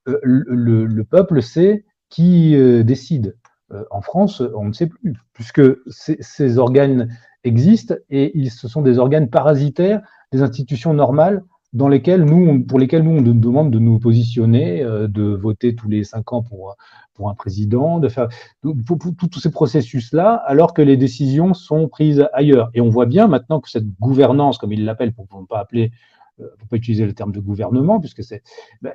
euh, 0.07 0.19
le, 0.23 1.03
peuple 1.03 1.41
sait 1.41 1.85
qui 2.09 2.55
euh, 2.55 2.83
décide. 2.83 3.37
Euh, 3.71 3.83
en 3.91 4.01
France, 4.01 4.41
on 4.55 4.65
ne 4.65 4.73
sait 4.73 4.87
plus, 4.87 5.13
puisque 5.33 5.61
ces, 5.87 6.57
organes 6.57 7.09
existent 7.43 7.95
et 8.09 8.37
ils, 8.37 8.51
ce 8.51 8.67
sont 8.67 8.81
des 8.81 8.99
organes 8.99 9.29
parasitaires 9.29 10.01
des 10.31 10.41
institutions 10.41 10.93
normales 10.93 11.43
dans 11.73 11.87
lesquelles 11.87 12.23
nous, 12.23 12.63
pour 12.63 12.79
lesquelles 12.79 13.03
nous, 13.03 13.17
on 13.17 13.21
nous 13.21 13.33
demande 13.33 13.71
de 13.71 13.79
nous 13.79 13.97
positionner, 13.97 14.83
de 14.83 15.23
voter 15.23 15.73
tous 15.73 15.89
les 15.89 16.03
cinq 16.03 16.31
ans 16.31 16.43
pour, 16.43 16.75
pour 17.15 17.29
un 17.29 17.33
président, 17.33 17.99
de 17.99 18.09
faire 18.09 18.27
tous 18.61 19.39
ces 19.39 19.51
processus-là, 19.51 20.35
alors 20.45 20.75
que 20.75 20.83
les 20.83 20.97
décisions 20.97 21.55
sont 21.55 21.87
prises 21.87 22.27
ailleurs. 22.33 22.69
Et 22.75 22.81
on 22.81 22.89
voit 22.89 23.07
bien 23.07 23.27
maintenant 23.27 23.59
que 23.59 23.71
cette 23.71 23.87
gouvernance, 23.99 24.59
comme 24.59 24.71
ils 24.71 24.85
l'appellent, 24.85 25.13
pour 25.13 25.27
ne 25.39 25.47
pas 25.47 25.59
appeler 25.59 25.91
euh, 26.39 26.47
pour 26.57 26.67
pas 26.67 26.77
utiliser 26.77 27.05
le 27.05 27.13
terme 27.13 27.31
de 27.31 27.39
gouvernement, 27.39 27.99
puisque 27.99 28.23
c'est 28.23 28.43
bah, 28.81 28.91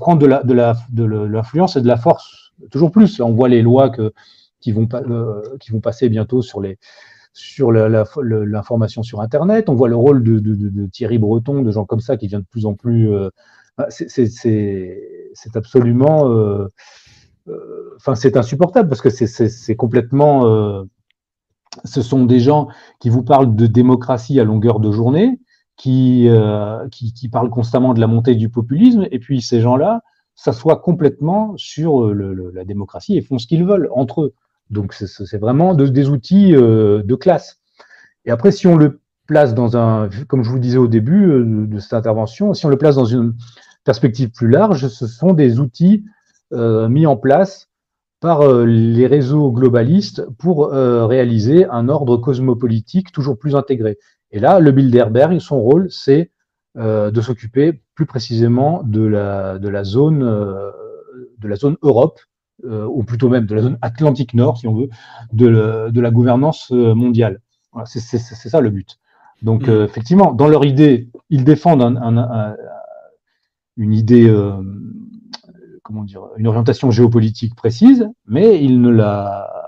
prendre 0.00 0.20
de 0.20 0.26
la 0.26 0.42
de 0.42 0.52
la 0.54 0.76
de 0.90 1.04
l'influence 1.04 1.76
et 1.76 1.82
de 1.82 1.88
la 1.88 1.96
force 1.96 2.52
toujours 2.70 2.90
plus. 2.92 3.20
On 3.20 3.32
voit 3.32 3.48
les 3.48 3.62
lois 3.62 3.90
que 3.90 4.12
qui 4.60 4.72
vont 4.72 4.88
euh, 4.94 5.42
qui 5.60 5.72
vont 5.72 5.80
passer 5.80 6.08
bientôt 6.08 6.42
sur 6.42 6.60
les 6.60 6.78
sur 7.32 7.72
l'information 7.72 9.02
sur 9.02 9.20
Internet. 9.20 9.68
On 9.68 9.74
voit 9.74 9.88
le 9.88 9.96
rôle 9.96 10.22
de, 10.22 10.38
de, 10.38 10.54
de, 10.54 10.86
Thierry 10.86 11.18
Breton, 11.18 11.62
de 11.62 11.70
gens 11.70 11.86
comme 11.86 12.00
ça 12.00 12.18
qui 12.18 12.28
vient 12.28 12.40
de 12.40 12.44
plus 12.44 12.66
en 12.66 12.74
plus. 12.74 13.12
Euh, 13.12 13.30
bah, 13.78 13.86
c'est 13.88 15.56
absolument. 15.56 16.30
Euh, 16.30 16.68
euh, 17.48 17.94
enfin, 17.96 18.14
c'est 18.14 18.36
insupportable 18.36 18.88
parce 18.88 19.00
que 19.00 19.10
c'est 19.10 19.76
complètement. 19.76 20.46
Euh, 20.46 20.84
ce 21.84 22.02
sont 22.02 22.24
des 22.26 22.38
gens 22.40 22.68
qui 23.00 23.08
vous 23.08 23.22
parlent 23.22 23.56
de 23.56 23.66
démocratie 23.66 24.38
à 24.38 24.44
longueur 24.44 24.78
de 24.78 24.92
journée, 24.92 25.40
qui, 25.76 26.28
qui, 26.90 27.12
qui, 27.12 27.28
parlent 27.28 27.50
constamment 27.50 27.94
de 27.94 28.00
la 28.00 28.06
montée 28.06 28.34
du 28.34 28.48
populisme, 28.48 29.06
et 29.10 29.18
puis 29.18 29.42
ces 29.42 29.60
gens-là 29.60 30.02
s'assoient 30.34 30.76
complètement 30.76 31.54
sur 31.56 32.12
le, 32.12 32.50
la 32.50 32.64
démocratie 32.64 33.16
et 33.16 33.22
font 33.22 33.38
ce 33.38 33.46
qu'ils 33.46 33.64
veulent 33.64 33.88
entre 33.92 34.22
eux. 34.22 34.34
Donc 34.72 34.94
c'est 34.94 35.38
vraiment 35.38 35.74
des 35.74 36.08
outils 36.08 36.56
euh, 36.56 37.02
de 37.02 37.14
classe. 37.14 37.60
Et 38.24 38.30
après, 38.30 38.50
si 38.50 38.66
on 38.66 38.76
le 38.76 39.00
place 39.26 39.54
dans 39.54 39.76
un, 39.76 40.08
comme 40.28 40.42
je 40.42 40.50
vous 40.50 40.58
disais 40.58 40.78
au 40.78 40.88
début 40.88 41.30
euh, 41.30 41.66
de 41.66 41.78
cette 41.78 41.92
intervention, 41.92 42.54
si 42.54 42.64
on 42.66 42.70
le 42.70 42.78
place 42.78 42.96
dans 42.96 43.04
une 43.04 43.34
perspective 43.84 44.30
plus 44.30 44.48
large, 44.48 44.88
ce 44.88 45.06
sont 45.06 45.34
des 45.34 45.60
outils 45.60 46.04
euh, 46.52 46.88
mis 46.88 47.06
en 47.06 47.16
place 47.16 47.68
par 48.20 48.46
les 48.64 49.08
réseaux 49.08 49.50
globalistes 49.50 50.24
pour 50.38 50.68
réaliser 50.68 51.66
un 51.66 51.88
ordre 51.88 52.16
cosmopolitique 52.18 53.10
toujours 53.10 53.36
plus 53.36 53.56
intégré. 53.56 53.98
Et 54.32 54.40
là, 54.40 54.58
le 54.58 54.72
Bilderberg, 54.72 55.38
son 55.38 55.60
rôle, 55.60 55.90
c'est 55.90 56.30
de 56.74 57.20
s'occuper 57.20 57.82
plus 57.94 58.06
précisément 58.06 58.82
de 58.82 59.02
la, 59.02 59.58
de 59.58 59.68
la 59.68 59.84
zone 59.84 60.22
de 61.42 61.48
la 61.48 61.56
zone 61.56 61.76
Europe 61.82 62.20
euh, 62.64 62.86
ou 62.86 63.02
plutôt 63.02 63.28
même 63.28 63.46
de 63.46 63.54
la 63.54 63.62
zone 63.62 63.78
Atlantique 63.82 64.34
Nord, 64.34 64.58
si 64.58 64.68
on 64.68 64.74
veut, 64.74 64.88
de, 65.32 65.90
de 65.90 66.00
la 66.00 66.10
gouvernance 66.10 66.70
euh, 66.72 66.94
mondiale. 66.94 67.40
Voilà, 67.72 67.86
c'est 67.86 67.98
ça 68.08 68.60
le 68.60 68.70
but. 68.70 68.98
Donc, 69.42 69.66
mm. 69.66 69.70
euh, 69.70 69.84
effectivement, 69.84 70.32
dans 70.32 70.48
leur 70.48 70.64
idée, 70.64 71.08
ils 71.30 71.44
défendent 71.44 71.82
un, 71.82 71.96
un, 71.96 72.16
un, 72.18 72.56
une 73.76 73.92
idée, 73.92 74.28
euh, 74.28 74.52
comment 75.82 76.04
dire, 76.04 76.22
une 76.36 76.46
orientation 76.46 76.90
géopolitique 76.90 77.54
précise, 77.54 78.08
mais 78.26 78.62
ils 78.62 78.80
ne 78.80 78.90
la, 78.90 79.61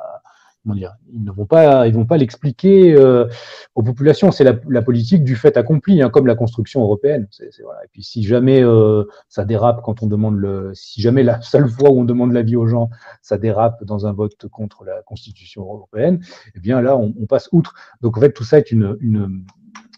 dire, 0.72 0.96
ils 1.12 1.22
ne 1.22 1.30
vont 1.30 1.44
pas, 1.44 1.86
ils 1.86 1.94
vont 1.94 2.06
pas 2.06 2.16
l'expliquer 2.16 2.94
euh, 2.94 3.26
aux 3.74 3.82
populations. 3.82 4.30
C'est 4.32 4.44
la, 4.44 4.54
la, 4.68 4.80
politique 4.80 5.22
du 5.22 5.36
fait 5.36 5.58
accompli, 5.58 6.00
hein, 6.00 6.08
comme 6.08 6.26
la 6.26 6.34
construction 6.34 6.80
européenne. 6.80 7.26
C'est, 7.30 7.50
voilà. 7.62 7.84
Et 7.84 7.88
puis 7.92 8.02
si 8.02 8.22
jamais 8.22 8.64
euh, 8.64 9.04
ça 9.28 9.44
dérape 9.44 9.82
quand 9.82 10.02
on 10.02 10.06
demande 10.06 10.36
le, 10.36 10.72
si 10.74 11.02
jamais 11.02 11.22
la 11.22 11.42
seule 11.42 11.68
fois 11.68 11.90
où 11.90 12.00
on 12.00 12.04
demande 12.04 12.32
l'avis 12.32 12.56
aux 12.56 12.66
gens, 12.66 12.88
ça 13.20 13.36
dérape 13.36 13.84
dans 13.84 14.06
un 14.06 14.12
vote 14.12 14.48
contre 14.48 14.84
la 14.84 15.02
Constitution 15.02 15.62
européenne, 15.62 16.20
eh 16.54 16.60
bien 16.60 16.80
là, 16.80 16.96
on, 16.96 17.12
on 17.20 17.26
passe 17.26 17.50
outre. 17.52 17.74
Donc 18.00 18.16
en 18.16 18.20
fait, 18.20 18.32
tout 18.32 18.44
ça 18.44 18.56
est 18.56 18.72
une, 18.72 18.96
une, 19.00 19.44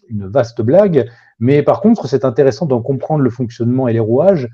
une 0.09 0.27
vaste 0.27 0.61
blague. 0.61 1.09
Mais 1.39 1.63
par 1.63 1.81
contre, 1.81 2.07
c'est 2.07 2.25
intéressant 2.25 2.65
d'en 2.65 2.81
comprendre 2.81 3.21
le 3.21 3.29
fonctionnement 3.29 3.87
et 3.87 3.93
les 3.93 3.99
rouages 3.99 4.49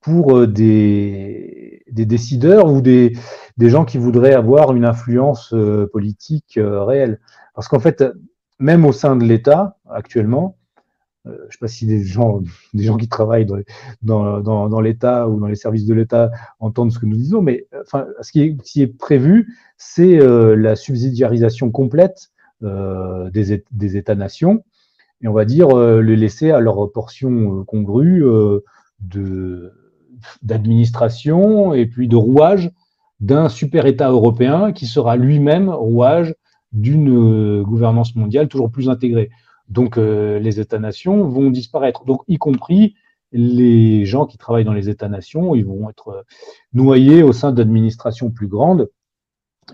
pour 0.00 0.36
euh, 0.36 0.46
des, 0.46 1.82
décideurs 1.88 2.72
ou 2.72 2.80
des, 2.80 3.12
gens 3.58 3.84
qui 3.84 3.98
voudraient 3.98 4.34
avoir 4.34 4.74
une 4.74 4.84
influence 4.84 5.52
euh, 5.52 5.88
politique 5.92 6.58
euh, 6.58 6.84
réelle. 6.84 7.20
Parce 7.54 7.68
qu'en 7.68 7.80
fait, 7.80 8.04
même 8.58 8.84
au 8.84 8.92
sein 8.92 9.16
de 9.16 9.24
l'État, 9.24 9.76
actuellement, 9.90 10.56
je 11.24 11.32
ne 11.32 11.50
sais 11.50 11.58
pas 11.60 11.68
si 11.68 11.84
des 11.84 12.02
gens, 12.04 12.40
des 12.72 12.84
gens 12.84 12.96
qui 12.96 13.08
travaillent 13.08 13.44
dans, 14.02 14.80
l'État 14.80 15.28
ou 15.28 15.38
dans 15.38 15.46
les 15.46 15.56
services 15.56 15.84
de 15.84 15.92
l'État 15.92 16.30
entendent 16.58 16.90
ce 16.90 16.98
que 16.98 17.04
nous 17.04 17.16
disons, 17.16 17.42
mais 17.42 17.66
enfin, 17.82 18.06
ce 18.22 18.32
qui 18.32 18.80
est, 18.80 18.86
prévu, 18.86 19.54
c'est 19.76 20.16
la 20.16 20.74
subsidiarisation 20.74 21.70
complète 21.70 22.30
des, 22.62 23.96
États-nations, 23.96 24.64
et 25.20 25.28
on 25.28 25.34
va 25.34 25.44
dire 25.44 25.76
les 25.76 26.16
laisser 26.16 26.50
à 26.50 26.60
leur 26.60 26.90
portion 26.92 27.62
congrue 27.64 28.24
d'administration 30.42 31.74
et 31.74 31.86
puis 31.86 32.08
de 32.08 32.16
rouage 32.16 32.70
d'un 33.20 33.48
super 33.48 33.86
État 33.86 34.10
européen 34.10 34.72
qui 34.72 34.86
sera 34.86 35.16
lui-même 35.16 35.68
rouage 35.70 36.34
d'une 36.72 37.10
euh, 37.10 37.62
gouvernance 37.62 38.14
mondiale 38.14 38.48
toujours 38.48 38.70
plus 38.70 38.88
intégrée. 38.88 39.30
Donc 39.68 39.98
euh, 39.98 40.38
les 40.38 40.60
États-nations 40.60 41.24
vont 41.24 41.50
disparaître, 41.50 42.04
donc 42.04 42.22
y 42.28 42.36
compris 42.36 42.94
les 43.32 44.06
gens 44.06 44.24
qui 44.24 44.38
travaillent 44.38 44.64
dans 44.64 44.72
les 44.72 44.88
États-nations, 44.88 45.54
ils 45.54 45.66
vont 45.66 45.90
être 45.90 46.08
euh, 46.08 46.22
noyés 46.72 47.22
au 47.22 47.32
sein 47.32 47.52
d'administrations 47.52 48.30
plus 48.30 48.48
grandes. 48.48 48.88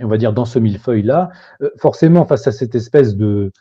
Et 0.01 0.05
on 0.05 0.09
va 0.09 0.19
dire 0.19 0.33
dans 0.33 0.45
ce 0.45 0.59
millefeuille-là, 0.59 1.31
forcément 1.77 2.25
face 2.25 2.49
à 2.49 2.53
cette 2.53 2.75
espèce 2.75 3.15
de, 3.15 3.53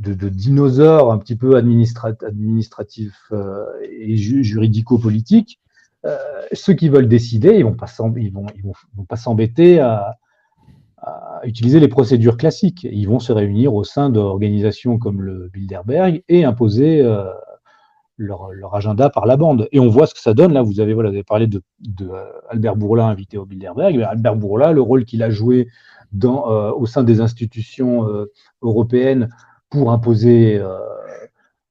de, 0.00 0.14
de 0.14 0.28
dinosaure 0.28 1.12
un 1.12 1.18
petit 1.18 1.36
peu 1.36 1.56
administratif 1.56 3.32
et 3.82 4.16
juridico-politique, 4.16 5.60
euh, 6.06 6.16
ceux 6.52 6.72
qui 6.72 6.88
veulent 6.88 7.08
décider, 7.08 7.54
ils 7.56 7.64
vont 7.64 7.74
pas 7.74 7.86
vont, 8.32 9.04
pas 9.06 9.16
s'embêter 9.16 9.80
à, 9.80 10.16
utiliser 11.44 11.80
les 11.80 11.88
procédures 11.88 12.36
classiques. 12.36 12.86
Ils 12.90 13.06
vont 13.06 13.20
se 13.20 13.32
réunir 13.32 13.74
au 13.74 13.84
sein 13.84 14.10
d'organisations 14.10 14.98
comme 14.98 15.22
le 15.22 15.48
Bilderberg 15.48 16.22
et 16.28 16.44
imposer 16.44 17.00
euh, 17.00 17.24
leur, 18.18 18.74
agenda 18.74 19.08
par 19.08 19.24
la 19.24 19.38
bande. 19.38 19.66
Et 19.72 19.80
on 19.80 19.88
voit 19.88 20.06
ce 20.06 20.12
que 20.12 20.20
ça 20.20 20.34
donne. 20.34 20.52
Là, 20.52 20.60
vous 20.60 20.78
avez, 20.78 21.24
parlé 21.24 21.46
de, 21.46 21.62
de 21.80 22.10
euh, 22.10 22.74
Bourla 22.74 23.06
invité 23.06 23.38
au 23.38 23.46
Bilderberg. 23.46 24.02
Albert 24.02 24.36
Bourla, 24.36 24.72
le 24.72 24.82
rôle 24.82 25.06
qu'il 25.06 25.22
a 25.22 25.30
joué 25.30 25.68
euh, 26.22 26.72
au 26.72 26.86
sein 26.86 27.02
des 27.02 27.20
institutions 27.20 28.06
euh, 28.08 28.30
européennes 28.62 29.30
pour 29.70 29.92
imposer 29.92 30.60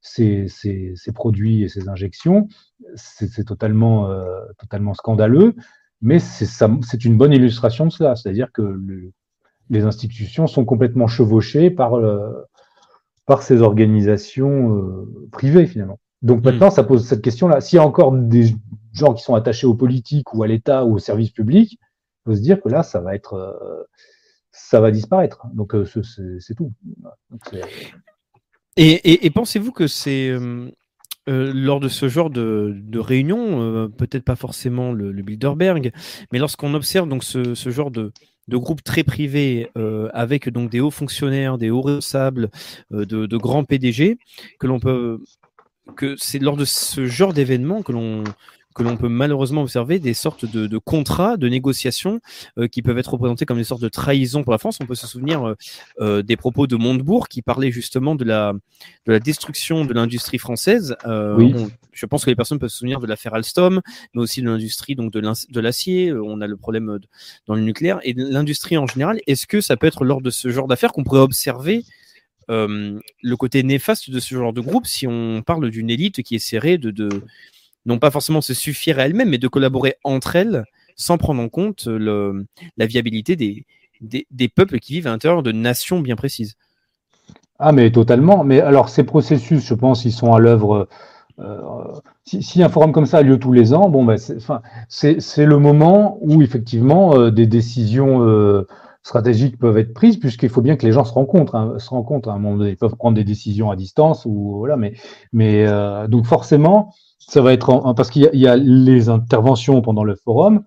ces, 0.00 0.48
ces, 0.48 0.94
ces, 0.96 1.12
produits 1.12 1.62
et 1.62 1.68
ces 1.68 1.88
injections, 1.88 2.48
c'est 2.94 3.44
totalement, 3.44 4.10
euh, 4.10 4.40
totalement 4.58 4.94
scandaleux, 4.94 5.54
mais 6.00 6.18
c'est 6.18 7.04
une 7.04 7.16
bonne 7.18 7.32
illustration 7.32 7.86
de 7.86 7.92
cela. 7.92 8.16
C'est-à-dire 8.16 8.50
que 8.52 8.62
le, 8.62 9.12
les 9.68 9.84
institutions 9.84 10.46
sont 10.46 10.64
complètement 10.64 11.06
chevauchées 11.06 11.70
par, 11.70 11.94
euh, 11.94 12.32
par 13.26 13.42
ces 13.42 13.60
organisations 13.60 14.76
euh, 14.76 15.28
privées, 15.30 15.66
finalement. 15.66 15.98
Donc 16.22 16.44
maintenant, 16.44 16.68
mmh. 16.68 16.72
ça 16.72 16.84
pose 16.84 17.06
cette 17.06 17.22
question-là. 17.22 17.60
S'il 17.60 17.76
y 17.76 17.80
a 17.80 17.86
encore 17.86 18.12
des 18.12 18.54
gens 18.92 19.14
qui 19.14 19.22
sont 19.22 19.34
attachés 19.34 19.66
aux 19.66 19.74
politiques 19.74 20.34
ou 20.34 20.42
à 20.42 20.46
l'État 20.46 20.84
ou 20.84 20.94
aux 20.94 20.98
services 20.98 21.30
publics, 21.30 21.78
il 21.80 22.30
faut 22.30 22.36
se 22.36 22.42
dire 22.42 22.60
que 22.60 22.68
là, 22.68 22.82
ça 22.82 23.00
va 23.00 23.14
être, 23.14 23.34
euh, 23.34 23.84
ça 24.52 24.80
va 24.80 24.90
disparaître. 24.90 25.46
Donc 25.54 25.74
c'est 25.84 26.54
tout. 26.54 26.72
Et, 28.76 29.30
pensez-vous 29.30 29.72
que 29.72 29.86
c'est 29.86 30.30
euh, 30.30 30.70
euh, 31.28 31.52
lors 31.54 31.80
de 31.80 31.88
ce 31.88 32.08
genre 32.08 32.30
de, 32.30 32.98
réunion, 32.98 33.62
euh, 33.62 33.88
peut-être 33.88 34.24
pas 34.24 34.36
forcément 34.36 34.92
le, 34.92 35.12
Bilderberg, 35.12 35.92
mais 36.32 36.38
lorsqu'on 36.38 36.74
observe 36.74 37.08
donc 37.08 37.24
ce, 37.24 37.54
genre 37.70 37.90
de, 37.90 38.12
de 38.48 38.56
groupe 38.56 38.82
très 38.82 39.04
privé 39.04 39.70
euh, 39.76 40.08
avec 40.12 40.48
donc 40.48 40.70
des 40.70 40.80
hauts 40.80 40.90
fonctionnaires, 40.90 41.58
des 41.58 41.70
hauts 41.70 41.82
responsables, 41.82 42.50
euh, 42.92 43.04
de, 43.04 43.36
grands 43.36 43.64
PDG, 43.64 44.18
que 44.58 45.18
que 45.96 46.14
c'est 46.18 46.38
lors 46.38 46.56
de 46.56 46.64
ce 46.64 47.06
genre 47.06 47.32
d'événement 47.32 47.82
que 47.82 47.90
l'on 47.92 48.22
que 48.74 48.82
l'on 48.82 48.96
peut 48.96 49.08
malheureusement 49.08 49.62
observer 49.62 49.98
des 49.98 50.14
sortes 50.14 50.44
de, 50.44 50.66
de 50.66 50.78
contrats, 50.78 51.36
de 51.36 51.48
négociations 51.48 52.20
euh, 52.58 52.68
qui 52.68 52.82
peuvent 52.82 52.98
être 52.98 53.12
représentés 53.12 53.44
comme 53.44 53.58
des 53.58 53.64
sortes 53.64 53.82
de 53.82 53.88
trahison 53.88 54.42
pour 54.42 54.52
la 54.52 54.58
France. 54.58 54.78
On 54.80 54.86
peut 54.86 54.94
se 54.94 55.06
souvenir 55.06 55.46
euh, 55.46 55.54
euh 56.00 56.22
des 56.22 56.36
propos 56.36 56.66
de 56.66 56.76
Montebourg 56.76 57.28
qui 57.28 57.42
parlait 57.42 57.72
justement 57.72 58.14
de 58.14 58.24
la, 58.24 58.52
de 59.06 59.12
la 59.12 59.18
destruction 59.18 59.84
de 59.84 59.92
l'industrie 59.92 60.38
française. 60.38 60.96
Euh, 61.06 61.34
oui. 61.36 61.52
on, 61.56 61.70
je 61.92 62.06
pense 62.06 62.24
que 62.24 62.30
les 62.30 62.36
personnes 62.36 62.58
peuvent 62.58 62.70
se 62.70 62.78
souvenir 62.78 63.00
de 63.00 63.06
l'affaire 63.06 63.34
Alstom, 63.34 63.80
mais 64.14 64.22
aussi 64.22 64.42
de 64.42 64.46
l'industrie 64.46 64.94
donc 64.94 65.12
de 65.12 65.60
l'acier. 65.60 66.08
Euh, 66.08 66.22
on 66.22 66.40
a 66.40 66.46
le 66.46 66.56
problème 66.56 66.98
dans 67.46 67.54
le 67.54 67.62
nucléaire 67.62 68.00
et 68.02 68.14
l'industrie 68.16 68.78
en 68.78 68.86
général. 68.86 69.20
Est-ce 69.26 69.46
que 69.46 69.60
ça 69.60 69.76
peut 69.76 69.86
être 69.86 70.04
lors 70.04 70.22
de 70.22 70.30
ce 70.30 70.48
genre 70.50 70.66
d'affaires 70.66 70.92
qu'on 70.92 71.04
pourrait 71.04 71.20
observer 71.20 71.84
euh, 72.50 72.98
le 73.22 73.36
côté 73.36 73.62
néfaste 73.62 74.10
de 74.10 74.18
ce 74.18 74.34
genre 74.34 74.52
de 74.52 74.60
groupe 74.60 74.86
si 74.86 75.06
on 75.06 75.42
parle 75.42 75.70
d'une 75.70 75.90
élite 75.90 76.22
qui 76.22 76.34
essaierait 76.34 76.78
de, 76.78 76.90
de, 76.90 77.08
non 77.86 77.98
pas 77.98 78.10
forcément 78.10 78.40
se 78.40 78.54
suffire 78.54 78.98
à 78.98 79.06
elles-mêmes, 79.06 79.30
mais 79.30 79.38
de 79.38 79.48
collaborer 79.48 79.96
entre 80.04 80.36
elles 80.36 80.64
sans 80.96 81.16
prendre 81.18 81.42
en 81.42 81.48
compte 81.48 81.86
la 81.86 82.86
viabilité 82.86 83.36
des, 83.36 84.48
peuples 84.48 84.78
qui 84.78 84.94
vivent 84.94 85.06
à 85.06 85.10
l'intérieur 85.10 85.42
de 85.42 85.52
nations 85.52 86.00
bien 86.00 86.16
précises. 86.16 86.56
Ah, 87.58 87.72
mais 87.72 87.90
totalement. 87.90 88.44
Mais 88.44 88.60
alors, 88.60 88.88
ces 88.88 89.04
processus, 89.04 89.64
je 89.64 89.74
pense, 89.74 90.04
ils 90.04 90.12
sont 90.12 90.32
à 90.32 90.38
l'œuvre. 90.38 90.88
Euh, 91.38 91.60
si, 92.24 92.62
un 92.62 92.68
forum 92.68 92.92
comme 92.92 93.06
ça 93.06 93.18
a 93.18 93.22
lieu 93.22 93.38
tous 93.38 93.52
les 93.52 93.72
ans, 93.72 93.88
bon, 93.88 94.04
ben, 94.04 94.16
c'est 94.88 95.46
le 95.46 95.58
moment 95.58 96.18
où 96.20 96.42
effectivement 96.42 97.14
euh, 97.14 97.30
des 97.30 97.46
décisions 97.46 98.22
euh, 98.22 98.66
stratégiques 99.02 99.58
peuvent 99.58 99.78
être 99.78 99.94
prises, 99.94 100.18
puisqu'il 100.18 100.50
faut 100.50 100.60
bien 100.60 100.76
que 100.76 100.84
les 100.84 100.92
gens 100.92 101.04
se 101.04 101.12
rencontrent, 101.12 101.54
hein, 101.54 101.74
se 101.78 101.90
rencontrent 101.90 102.30
donné. 102.38 102.70
Ils 102.70 102.76
peuvent 102.76 102.96
prendre 102.96 103.16
des 103.16 103.24
décisions 103.24 103.70
à 103.70 103.76
distance 103.76 104.26
ou 104.26 104.56
voilà, 104.58 104.76
mais 105.32 105.66
donc 106.08 106.26
forcément, 106.26 106.92
ça 107.30 107.40
va 107.40 107.52
être 107.52 107.94
parce 107.94 108.10
qu'il 108.10 108.28
y, 108.32 108.46
a 108.48 108.56
les 108.56 109.08
interventions 109.08 109.80
pendant 109.82 110.02
le 110.02 110.16
forum, 110.16 110.64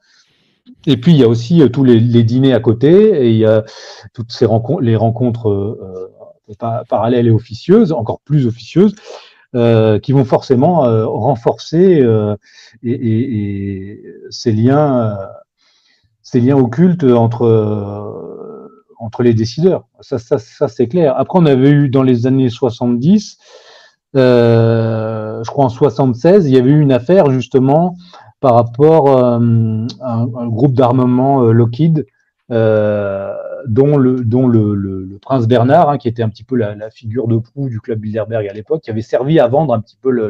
et 0.86 0.95
puis 0.95 1.12
il 1.12 1.17
y 1.17 1.23
a 1.23 1.28
aussi 1.28 1.62
tous 1.71 1.84
les, 1.84 2.23
dîners 2.23 2.54
à 2.54 2.62
côté, 2.62 3.26
et 3.26 3.30
il 3.32 3.38
y 3.38 3.45
a 3.45 3.65
toutes 4.13 4.32
ces 4.32 4.45
rencontres, 4.45 4.82
les 4.82 4.95
rencontres 4.95 5.99
parallèles 6.89 7.28
et 7.28 7.32
officieuses, 7.32 7.91
encore 7.91 8.21
plus 8.21 8.47
officieuses. 8.47 8.95
Euh, 9.56 9.99
qui 9.99 10.13
vont 10.13 10.26
forcément 10.26 10.86
euh, 10.86 11.06
renforcer 11.06 12.02
euh, 12.02 12.36
et, 12.82 14.02
ces 14.32 14.52
liens, 14.52 15.15
ces 16.23 16.41
liens 16.41 16.58
occultes 16.58 17.04
entre 17.04 17.45
entre 18.97 19.21
les 19.21 19.36
décideurs. 19.36 19.86
Ça, 19.99 20.17
ça, 20.17 20.39
ça 20.39 20.67
c'est 20.67 20.88
clair. 20.88 21.13
Après, 21.17 21.38
on 21.38 21.45
avait 21.45 21.69
eu 21.69 21.89
dans 21.89 22.02
les 22.02 22.26
années 22.26 22.49
70, 22.49 23.38
je 24.15 25.49
crois 25.49 25.65
en 25.65 25.69
76, 25.69 26.47
il 26.47 26.54
y 26.54 26.58
avait 26.58 26.71
eu 26.71 26.80
une 26.80 26.91
affaire 26.91 27.32
justement 27.32 27.95
par 28.39 28.56
rapport 28.56 29.17
à 29.17 29.36
un, 29.36 30.47
groupe 30.47 30.73
d'armement 30.73 31.41
Lockheed 31.43 32.06
euh, 32.52 33.34
dont, 33.67 33.95
le, 33.97 34.23
dont 34.23 34.47
le, 34.47 34.76
le, 34.76 35.17
prince 35.21 35.47
Bernard, 35.47 35.89
hein, 35.89 35.97
qui 35.97 36.10
était 36.10 36.23
un 36.23 36.30
petit 36.30 36.43
peu 36.43 36.58
la, 36.58 36.76
la, 36.76 36.89
figure 36.89 37.28
de 37.28 37.38
proue 37.38 37.69
du 37.69 37.80
club 37.80 37.99
Bilderberg 37.99 38.45
à 38.47 38.54
l'époque, 38.54 38.82
qui 38.82 38.91
avait 38.91 39.02
servi 39.02 39.39
à 39.39 39.47
vendre 39.47 39.73
un 39.73 39.80
petit 39.80 39.97
peu 40.02 40.12
le, 40.12 40.28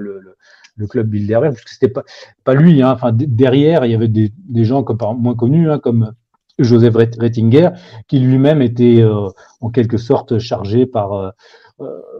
le 0.76 0.88
club 0.88 1.08
Bilderberg, 1.08 1.54
parce 1.54 1.64
que 1.64 1.72
c'était 1.72 1.88
pas, 1.88 2.04
pas 2.44 2.54
lui. 2.54 2.82
Hein, 2.82 2.92
enfin, 2.92 3.12
derrière, 3.14 3.86
il 3.86 3.92
y 3.92 3.96
avait 3.96 4.08
des, 4.08 4.32
des 4.38 4.66
gens 4.66 4.84
comme, 4.84 4.98
moins 5.20 5.36
connus, 5.36 5.72
hein, 5.72 5.80
comme 5.80 6.14
Joseph 6.60 6.96
Rettinger, 6.96 7.70
qui 8.08 8.20
lui-même 8.20 8.62
était 8.62 9.02
euh, 9.02 9.30
en 9.62 9.70
quelque 9.70 9.98
sorte 9.98 10.38
chargé 10.40 10.86
par, 10.86 11.14
euh, 11.14 11.30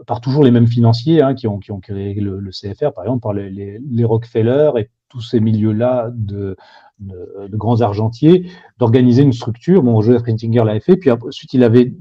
par 0.06 0.20
toujours 0.20 0.44
les 0.44 0.50
mêmes 0.50 0.66
financiers 0.66 1.22
hein, 1.22 1.34
qui, 1.34 1.46
ont, 1.46 1.58
qui 1.58 1.72
ont 1.72 1.80
créé 1.80 2.14
le, 2.14 2.50
CFR, 2.50 2.92
par 2.92 3.04
exemple, 3.04 3.22
par 3.22 3.32
les, 3.32 3.50
les, 3.50 4.04
Rockefeller 4.04 4.70
et 4.78 4.90
tous 5.08 5.20
ces 5.20 5.40
milieux-là 5.40 6.10
de, 6.14 6.56
de, 7.00 7.56
grands 7.56 7.80
argentiers, 7.80 8.50
d'organiser 8.78 9.22
une 9.22 9.32
structure. 9.32 9.82
Bon, 9.82 10.00
Joseph 10.00 10.22
Printinger 10.22 10.64
l'avait 10.64 10.80
fait, 10.80 10.96
puis 10.96 11.10
ensuite 11.10 11.54
il 11.54 11.64
avait 11.64 11.94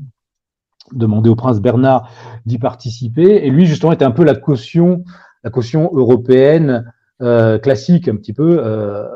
demandé 0.91 1.29
au 1.29 1.35
prince 1.35 1.61
Bernard 1.61 2.09
d'y 2.45 2.59
participer, 2.59 3.45
et 3.45 3.49
lui 3.49 3.65
justement 3.65 3.91
était 3.91 4.05
un 4.05 4.11
peu 4.11 4.23
la 4.23 4.35
caution, 4.35 5.03
la 5.43 5.49
caution 5.49 5.89
européenne 5.93 6.91
euh, 7.21 7.57
classique 7.57 8.07
un 8.07 8.15
petit 8.15 8.33
peu. 8.33 8.59
Euh, 8.59 9.07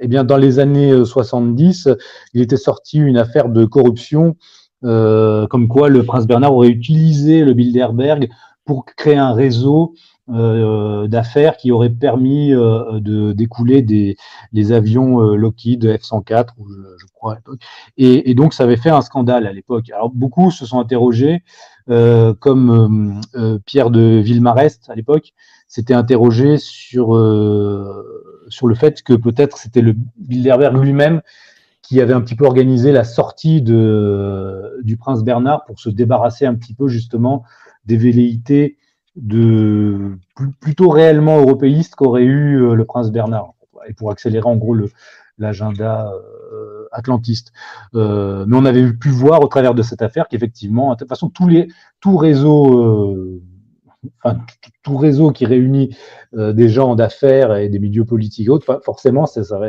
eh 0.00 0.08
bien, 0.08 0.24
dans 0.24 0.36
les 0.36 0.58
années 0.58 1.04
70, 1.04 1.88
il 2.34 2.42
était 2.42 2.56
sorti 2.56 2.98
une 2.98 3.16
affaire 3.16 3.48
de 3.48 3.64
corruption, 3.64 4.28
euh, 4.28 4.32
comme 4.84 5.68
quoi 5.68 5.88
le 5.88 6.02
prince 6.04 6.26
Bernard 6.26 6.54
aurait 6.54 6.68
utilisé 6.68 7.42
le 7.42 7.54
Bilderberg 7.54 8.28
pour 8.64 8.84
créer 8.84 9.16
un 9.16 9.32
réseau 9.32 9.94
euh, 10.30 11.06
d'affaires 11.06 11.58
qui 11.58 11.70
auraient 11.70 11.90
permis 11.90 12.54
euh, 12.54 12.98
de 12.98 13.32
d'écouler 13.32 13.82
des, 13.82 14.16
avions 14.72 15.20
euh, 15.20 15.36
Lockheed 15.36 15.84
F-104, 15.84 16.46
je, 16.98 17.06
crois. 17.12 17.36
Et, 17.98 18.30
et, 18.30 18.34
donc 18.34 18.54
ça 18.54 18.64
avait 18.64 18.78
fait 18.78 18.88
un 18.88 19.02
scandale 19.02 19.46
à 19.46 19.52
l'époque. 19.52 19.90
Alors 19.90 20.08
beaucoup 20.08 20.50
se 20.50 20.64
sont 20.64 20.80
interrogés, 20.80 21.42
euh, 21.90 22.32
comme 22.32 23.20
Pierre 23.66 23.90
de 23.90 24.20
Villemarest 24.24 24.88
à 24.88 24.94
l'époque, 24.94 25.34
s'était 25.68 25.94
interrogé 25.94 26.56
sur 26.56 27.08
sur 28.48 28.66
le 28.66 28.74
fait 28.74 29.02
que 29.02 29.12
peut-être 29.12 29.58
c'était 29.58 29.82
le 29.82 29.94
Bilderberg 30.16 30.74
lui-même 30.82 31.20
qui 31.84 32.00
avait 32.00 32.14
un 32.14 32.22
petit 32.22 32.34
peu 32.34 32.46
organisé 32.46 32.92
la 32.92 33.04
sortie 33.04 33.60
de, 33.60 34.80
du 34.82 34.96
prince 34.96 35.22
Bernard 35.22 35.66
pour 35.66 35.78
se 35.78 35.90
débarrasser 35.90 36.46
un 36.46 36.54
petit 36.54 36.74
peu 36.74 36.88
justement 36.88 37.44
des 37.84 37.98
velléités 37.98 38.78
de 39.16 40.18
plutôt 40.60 40.88
réellement 40.88 41.38
européiste 41.40 41.94
qu'aurait 41.94 42.24
eu 42.24 42.56
euh, 42.56 42.74
le 42.74 42.84
prince 42.84 43.12
Bernard, 43.12 43.52
et 43.86 43.92
pour 43.92 44.10
accélérer 44.10 44.46
en 44.46 44.56
gros 44.56 44.74
l'agenda 45.36 46.10
euh, 46.10 46.88
atlantiste. 46.90 47.52
Euh, 47.94 48.46
mais 48.48 48.56
on 48.56 48.64
avait 48.64 48.92
pu 48.92 49.10
voir 49.10 49.42
au 49.42 49.48
travers 49.48 49.74
de 49.74 49.82
cette 49.82 50.00
affaire 50.00 50.26
qu'effectivement, 50.26 50.92
de 50.92 50.96
toute 50.96 51.08
façon, 51.08 51.28
tous 51.28 51.48
les, 51.48 51.68
tout 52.00 52.16
réseau 52.16 53.42
enfin, 54.22 54.38
tout 54.82 54.96
réseau 54.96 55.32
qui 55.32 55.44
réunit 55.44 55.96
des 56.32 56.68
gens 56.68 56.94
d'affaires 56.94 57.54
et 57.56 57.68
des 57.68 57.78
milieux 57.78 58.04
politiques 58.04 58.46
et 58.48 58.50
autres, 58.50 58.80
forcément, 58.84 59.26
ça, 59.26 59.44
ça, 59.44 59.60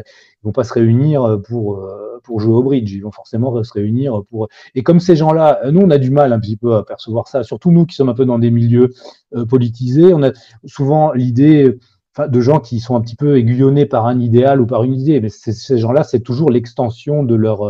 vont 0.45 0.51
pas 0.51 0.63
se 0.63 0.73
réunir 0.73 1.39
pour, 1.47 1.79
euh, 1.79 2.21
pour 2.23 2.39
jouer 2.39 2.53
au 2.53 2.63
bridge. 2.63 2.91
Ils 2.93 3.01
vont 3.01 3.11
forcément 3.11 3.61
se 3.63 3.73
réunir 3.73 4.21
pour. 4.29 4.47
Et 4.75 4.83
comme 4.83 4.99
ces 4.99 5.15
gens-là, 5.15 5.59
nous, 5.71 5.81
on 5.81 5.89
a 5.89 5.97
du 5.97 6.11
mal 6.11 6.31
un 6.31 6.39
petit 6.39 6.55
peu 6.55 6.75
à 6.75 6.83
percevoir 6.83 7.27
ça, 7.27 7.43
surtout 7.43 7.71
nous 7.71 7.85
qui 7.85 7.95
sommes 7.95 8.09
un 8.09 8.13
peu 8.13 8.25
dans 8.25 8.39
des 8.39 8.51
milieux 8.51 8.91
euh, 9.35 9.45
politisés. 9.45 10.13
On 10.13 10.23
a 10.23 10.31
souvent 10.65 11.11
l'idée 11.11 11.77
de 12.17 12.39
gens 12.39 12.59
qui 12.61 12.79
sont 12.79 12.95
un 12.95 13.01
petit 13.01 13.17
peu 13.17 13.37
aiguillonnés 13.37 13.85
par 13.85 14.05
un 14.05 14.19
idéal 14.19 14.61
ou 14.61 14.65
par 14.65 14.83
une 14.83 14.93
idée, 14.93 15.19
mais 15.19 15.27
ces 15.29 15.77
gens-là, 15.77 16.03
c'est 16.03 16.21
toujours 16.21 16.49
l'extension 16.49 17.23
de 17.23 17.35
leur 17.35 17.63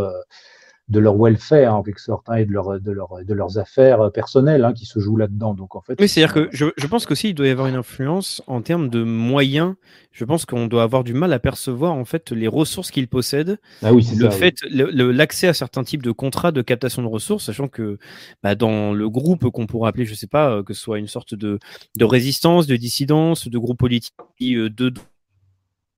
de 0.88 1.00
leur 1.00 1.16
welfare 1.18 1.74
en 1.74 1.82
quelque 1.82 2.00
sorte 2.00 2.30
hein, 2.30 2.36
et 2.36 2.46
de, 2.46 2.52
leur, 2.52 2.80
de, 2.80 2.92
leur, 2.92 3.24
de 3.26 3.34
leurs 3.34 3.58
affaires 3.58 4.12
personnelles 4.12 4.64
hein, 4.64 4.74
qui 4.74 4.86
se 4.86 5.00
jouent 5.00 5.18
là-dedans. 5.18 5.56
Donc 5.56 5.76
en 5.76 5.82
fait, 5.82 5.96
oui, 6.00 6.08
c'est-à-dire 6.08 6.34
que 6.34 6.50
je, 6.52 6.68
je 6.78 6.88
pense 6.88 7.06
qu'aussi 7.06 7.30
il 7.30 7.34
doit 7.34 7.48
y 7.48 7.50
avoir 7.50 7.68
une 7.68 7.76
influence 7.76 8.44
en 8.46 8.62
termes 8.62 8.90
de 8.90 9.04
moyens. 9.04 9.74
Je 10.12 10.24
pense 10.26 10.46
qu'on 10.46 10.68
doit 10.68 10.84
avoir 10.84 11.04
du 11.04 11.14
mal 11.14 11.34
à 11.34 11.40
percevoir 11.40 11.94
en 11.94 12.06
fait 12.06 12.32
les 12.32 12.48
ressources 12.48 12.92
qu'ils 12.92 13.08
possèdent. 13.08 13.58
Ah 13.84 13.94
oui, 13.94 14.08
le 14.16 14.30
fait, 14.30 14.62
l'accès 14.72 15.48
à 15.48 15.54
certains 15.54 15.84
types 15.84 16.04
de 16.04 16.12
contrats 16.12 16.52
de 16.52 16.62
captation 16.62 17.02
de 17.02 17.08
ressources, 17.08 17.46
sachant 17.46 17.68
que 17.68 17.98
bah, 18.44 18.56
dans 18.56 18.94
le 18.94 19.10
groupe 19.10 19.50
qu'on 19.50 19.66
pourrait 19.66 19.90
appeler, 19.90 20.06
je 20.06 20.14
sais 20.14 20.28
pas, 20.28 20.52
euh, 20.52 20.64
que 20.64 20.74
ce 20.74 20.82
soit 20.82 21.00
une 21.00 21.08
sorte 21.08 21.36
de, 21.36 21.60
de 21.98 22.06
résistance, 22.06 22.68
de 22.68 22.76
dissidence, 22.76 23.48
de 23.48 23.58
groupe 23.58 23.80
politique 23.80 24.14
euh, 24.42 24.70
de 24.70 24.94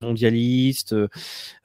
mondialistes, 0.00 0.92
euh, 0.92 1.08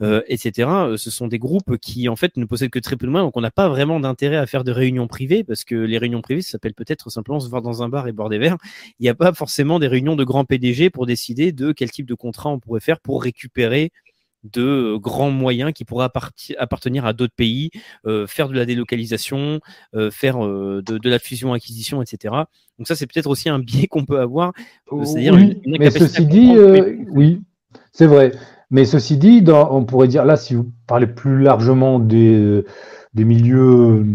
euh 0.02 0.22
etc. 0.28 0.69
Euh, 0.69 0.98
ce 0.98 1.12
sont 1.12 1.28
des 1.28 1.39
groupes 1.39 1.78
qui 1.78 2.10
en 2.10 2.15
fait 2.15 2.38
ne 2.38 2.46
possèdent 2.46 2.72
que 2.72 2.80
très 2.80 2.96
peu 2.96 3.06
de 3.06 3.12
moyens, 3.12 3.28
donc 3.28 3.38
on 3.38 3.41
n'a 3.41 3.52
pas 3.52 3.69
vraiment 3.69 4.00
d'intérêt 4.00 4.38
à 4.38 4.46
faire 4.46 4.63
de 4.63 4.72
réunions 4.72 5.08
privées 5.08 5.43
parce 5.43 5.63
que 5.63 5.76
les 5.76 5.98
réunions 5.98 6.22
privées, 6.22 6.41
ça 6.41 6.52
s'appelle 6.52 6.74
peut-être 6.74 7.10
simplement 7.10 7.39
se 7.39 7.50
voir 7.50 7.62
dans 7.62 7.84
un 7.84 7.89
bar 7.89 8.08
et 8.08 8.12
boire 8.12 8.30
des 8.30 8.38
verres. 8.38 8.58
Il 9.00 9.04
n'y 9.04 9.10
a 9.10 9.15
pas 9.15 9.34
forcément 9.34 9.80
des 9.80 9.88
réunions 9.88 10.15
de 10.15 10.24
grands 10.24 10.46
PDG 10.46 10.89
pour 10.89 11.06
décider 11.06 11.52
de 11.52 11.72
quel 11.72 11.91
type 11.91 12.06
de 12.06 12.15
contrat 12.15 12.50
on 12.50 12.60
pourrait 12.60 12.82
faire 12.82 13.00
pour 13.00 13.24
récupérer 13.24 13.91
de 14.43 14.98
grands 14.98 15.32
moyens 15.32 15.72
qui 15.72 15.86
pourraient 15.86 16.10
appartenir 16.58 17.06
à 17.06 17.13
d'autres 17.13 17.34
pays, 17.34 17.72
euh, 18.06 18.28
faire 18.28 18.50
de 18.50 18.56
la 18.56 18.65
délocalisation, 18.65 19.62
euh, 19.96 20.12
faire 20.12 20.39
de, 20.39 20.82
de, 20.82 21.10
la 21.10 21.17
fusion-acquisition, 21.17 22.02
etc. 22.02 22.36
Donc 22.78 22.88
ça, 22.88 22.96
c'est 22.96 23.08
peut-être 23.08 23.30
aussi 23.30 23.48
un 23.48 23.60
biais 23.60 23.88
qu'on 23.89 24.04
peut 24.04 24.19
avoir. 24.19 24.52
C'est-à-dire 25.06 25.38
mais 25.65 25.89
ceci 25.91 26.26
dit, 26.26 26.52
oui, 27.10 27.39
c'est 27.93 28.08
vrai. 28.08 28.32
Mais 28.71 28.86
ceci 28.86 29.17
dit, 29.17 29.43
on 29.47 29.86
pourrait 29.86 30.08
dire, 30.08 30.25
là, 30.25 30.36
si 30.36 30.56
vous 30.56 30.71
parlez 30.88 31.08
plus 31.08 31.43
largement 31.43 31.99
des, 31.99 32.65
des 33.13 33.26
milieux 33.26 34.06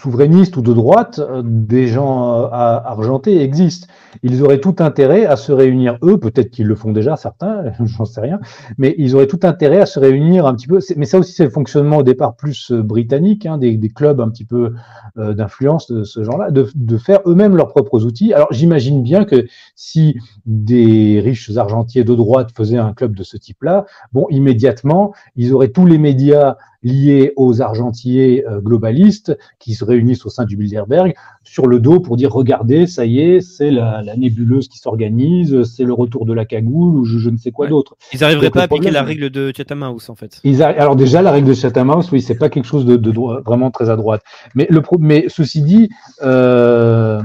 souverainistes 0.00 0.56
ou 0.56 0.62
de 0.62 0.72
droite, 0.72 1.20
des 1.42 1.88
gens 1.88 2.44
euh, 2.44 2.48
argentés 2.50 3.42
existent. 3.42 3.88
Ils 4.22 4.42
auraient 4.42 4.60
tout 4.60 4.76
intérêt 4.78 5.26
à 5.26 5.36
se 5.36 5.52
réunir, 5.52 5.98
eux, 6.02 6.18
peut-être 6.18 6.50
qu'ils 6.50 6.66
le 6.66 6.74
font 6.74 6.92
déjà, 6.92 7.16
certains, 7.16 7.64
j'en 7.84 8.04
sais 8.04 8.20
rien, 8.20 8.38
mais 8.78 8.94
ils 8.98 9.14
auraient 9.14 9.26
tout 9.26 9.40
intérêt 9.42 9.80
à 9.80 9.86
se 9.86 9.98
réunir 9.98 10.46
un 10.46 10.54
petit 10.54 10.68
peu. 10.68 10.78
Mais 10.96 11.06
ça 11.06 11.18
aussi, 11.18 11.32
c'est 11.32 11.44
le 11.44 11.50
fonctionnement 11.50 11.98
au 11.98 12.02
départ 12.02 12.36
plus 12.36 12.70
euh, 12.70 12.82
britannique, 12.82 13.46
hein, 13.46 13.58
des, 13.58 13.76
clubs 13.94 14.20
un 14.20 14.28
petit 14.28 14.44
peu 14.44 14.74
euh, 15.16 15.32
d'influence 15.32 15.90
de 15.90 16.04
ce 16.04 16.22
genre-là, 16.22 16.50
de, 16.50 16.68
de, 16.74 16.96
faire 16.98 17.20
eux-mêmes 17.26 17.56
leurs 17.56 17.68
propres 17.68 18.04
outils. 18.04 18.32
Alors 18.32 18.48
j'imagine 18.52 19.02
bien 19.02 19.24
que 19.24 19.46
si 19.74 20.16
des 20.44 21.20
riches 21.20 21.56
argentiers 21.56 22.04
de 22.04 22.14
droite 22.14 22.50
faisaient 22.54 22.78
un 22.78 22.92
club 22.92 23.14
de 23.14 23.22
ce 23.22 23.36
type-là, 23.36 23.86
bon, 24.12 24.26
immédiatement, 24.30 25.14
ils 25.36 25.52
auraient 25.52 25.68
tous 25.68 25.86
les 25.86 25.98
médias 25.98 26.56
liés 26.86 27.32
aux 27.36 27.60
argentiers 27.60 28.46
euh, 28.46 28.60
globalistes 28.60 29.36
qui 29.58 29.74
se 29.74 29.84
réunissent 29.84 30.24
au 30.24 30.30
sein 30.30 30.44
du 30.44 30.56
Bilderberg 30.56 31.14
sur 31.42 31.66
le 31.66 31.80
dos 31.80 32.00
pour 32.00 32.16
dire 32.16 32.32
regardez, 32.32 32.86
ça 32.86 33.04
y 33.04 33.18
est, 33.18 33.40
c'est 33.40 33.70
la, 33.70 34.02
nébuleuse 34.16 34.68
qui 34.68 34.78
s'organise, 34.78 35.64
c'est 35.64 35.84
le 35.84 35.92
retour 35.92 36.26
de 36.26 36.32
la 36.32 36.44
cagoule 36.44 36.96
ou 36.96 37.04
je, 37.04 37.28
ne 37.28 37.36
sais 37.36 37.50
quoi 37.50 37.66
d'autre. 37.66 37.96
Ils 38.12 38.20
n'arriveraient 38.20 38.50
pas 38.50 38.60
à 38.60 38.64
appliquer 38.64 38.90
la 38.90 39.02
règle 39.02 39.30
de 39.30 39.52
Chatham 39.54 39.82
House 39.82 40.08
en 40.08 40.14
fait. 40.14 40.40
Ils 40.44 40.62
Alors 40.62 40.96
déjà 40.96 41.22
la 41.22 41.32
règle 41.32 41.48
de 41.48 41.54
Chatham 41.54 41.90
House, 41.90 42.10
oui, 42.12 42.22
c'est 42.22 42.38
pas 42.38 42.48
quelque 42.48 42.66
chose 42.66 42.86
de, 42.86 43.40
vraiment 43.44 43.70
très 43.70 43.90
à 43.90 43.96
droite. 43.96 44.22
Mais, 44.54 44.66
le 44.70 44.80
mais 45.00 45.26
ceci 45.28 45.62
dit, 45.62 45.88
euh, 46.22 47.20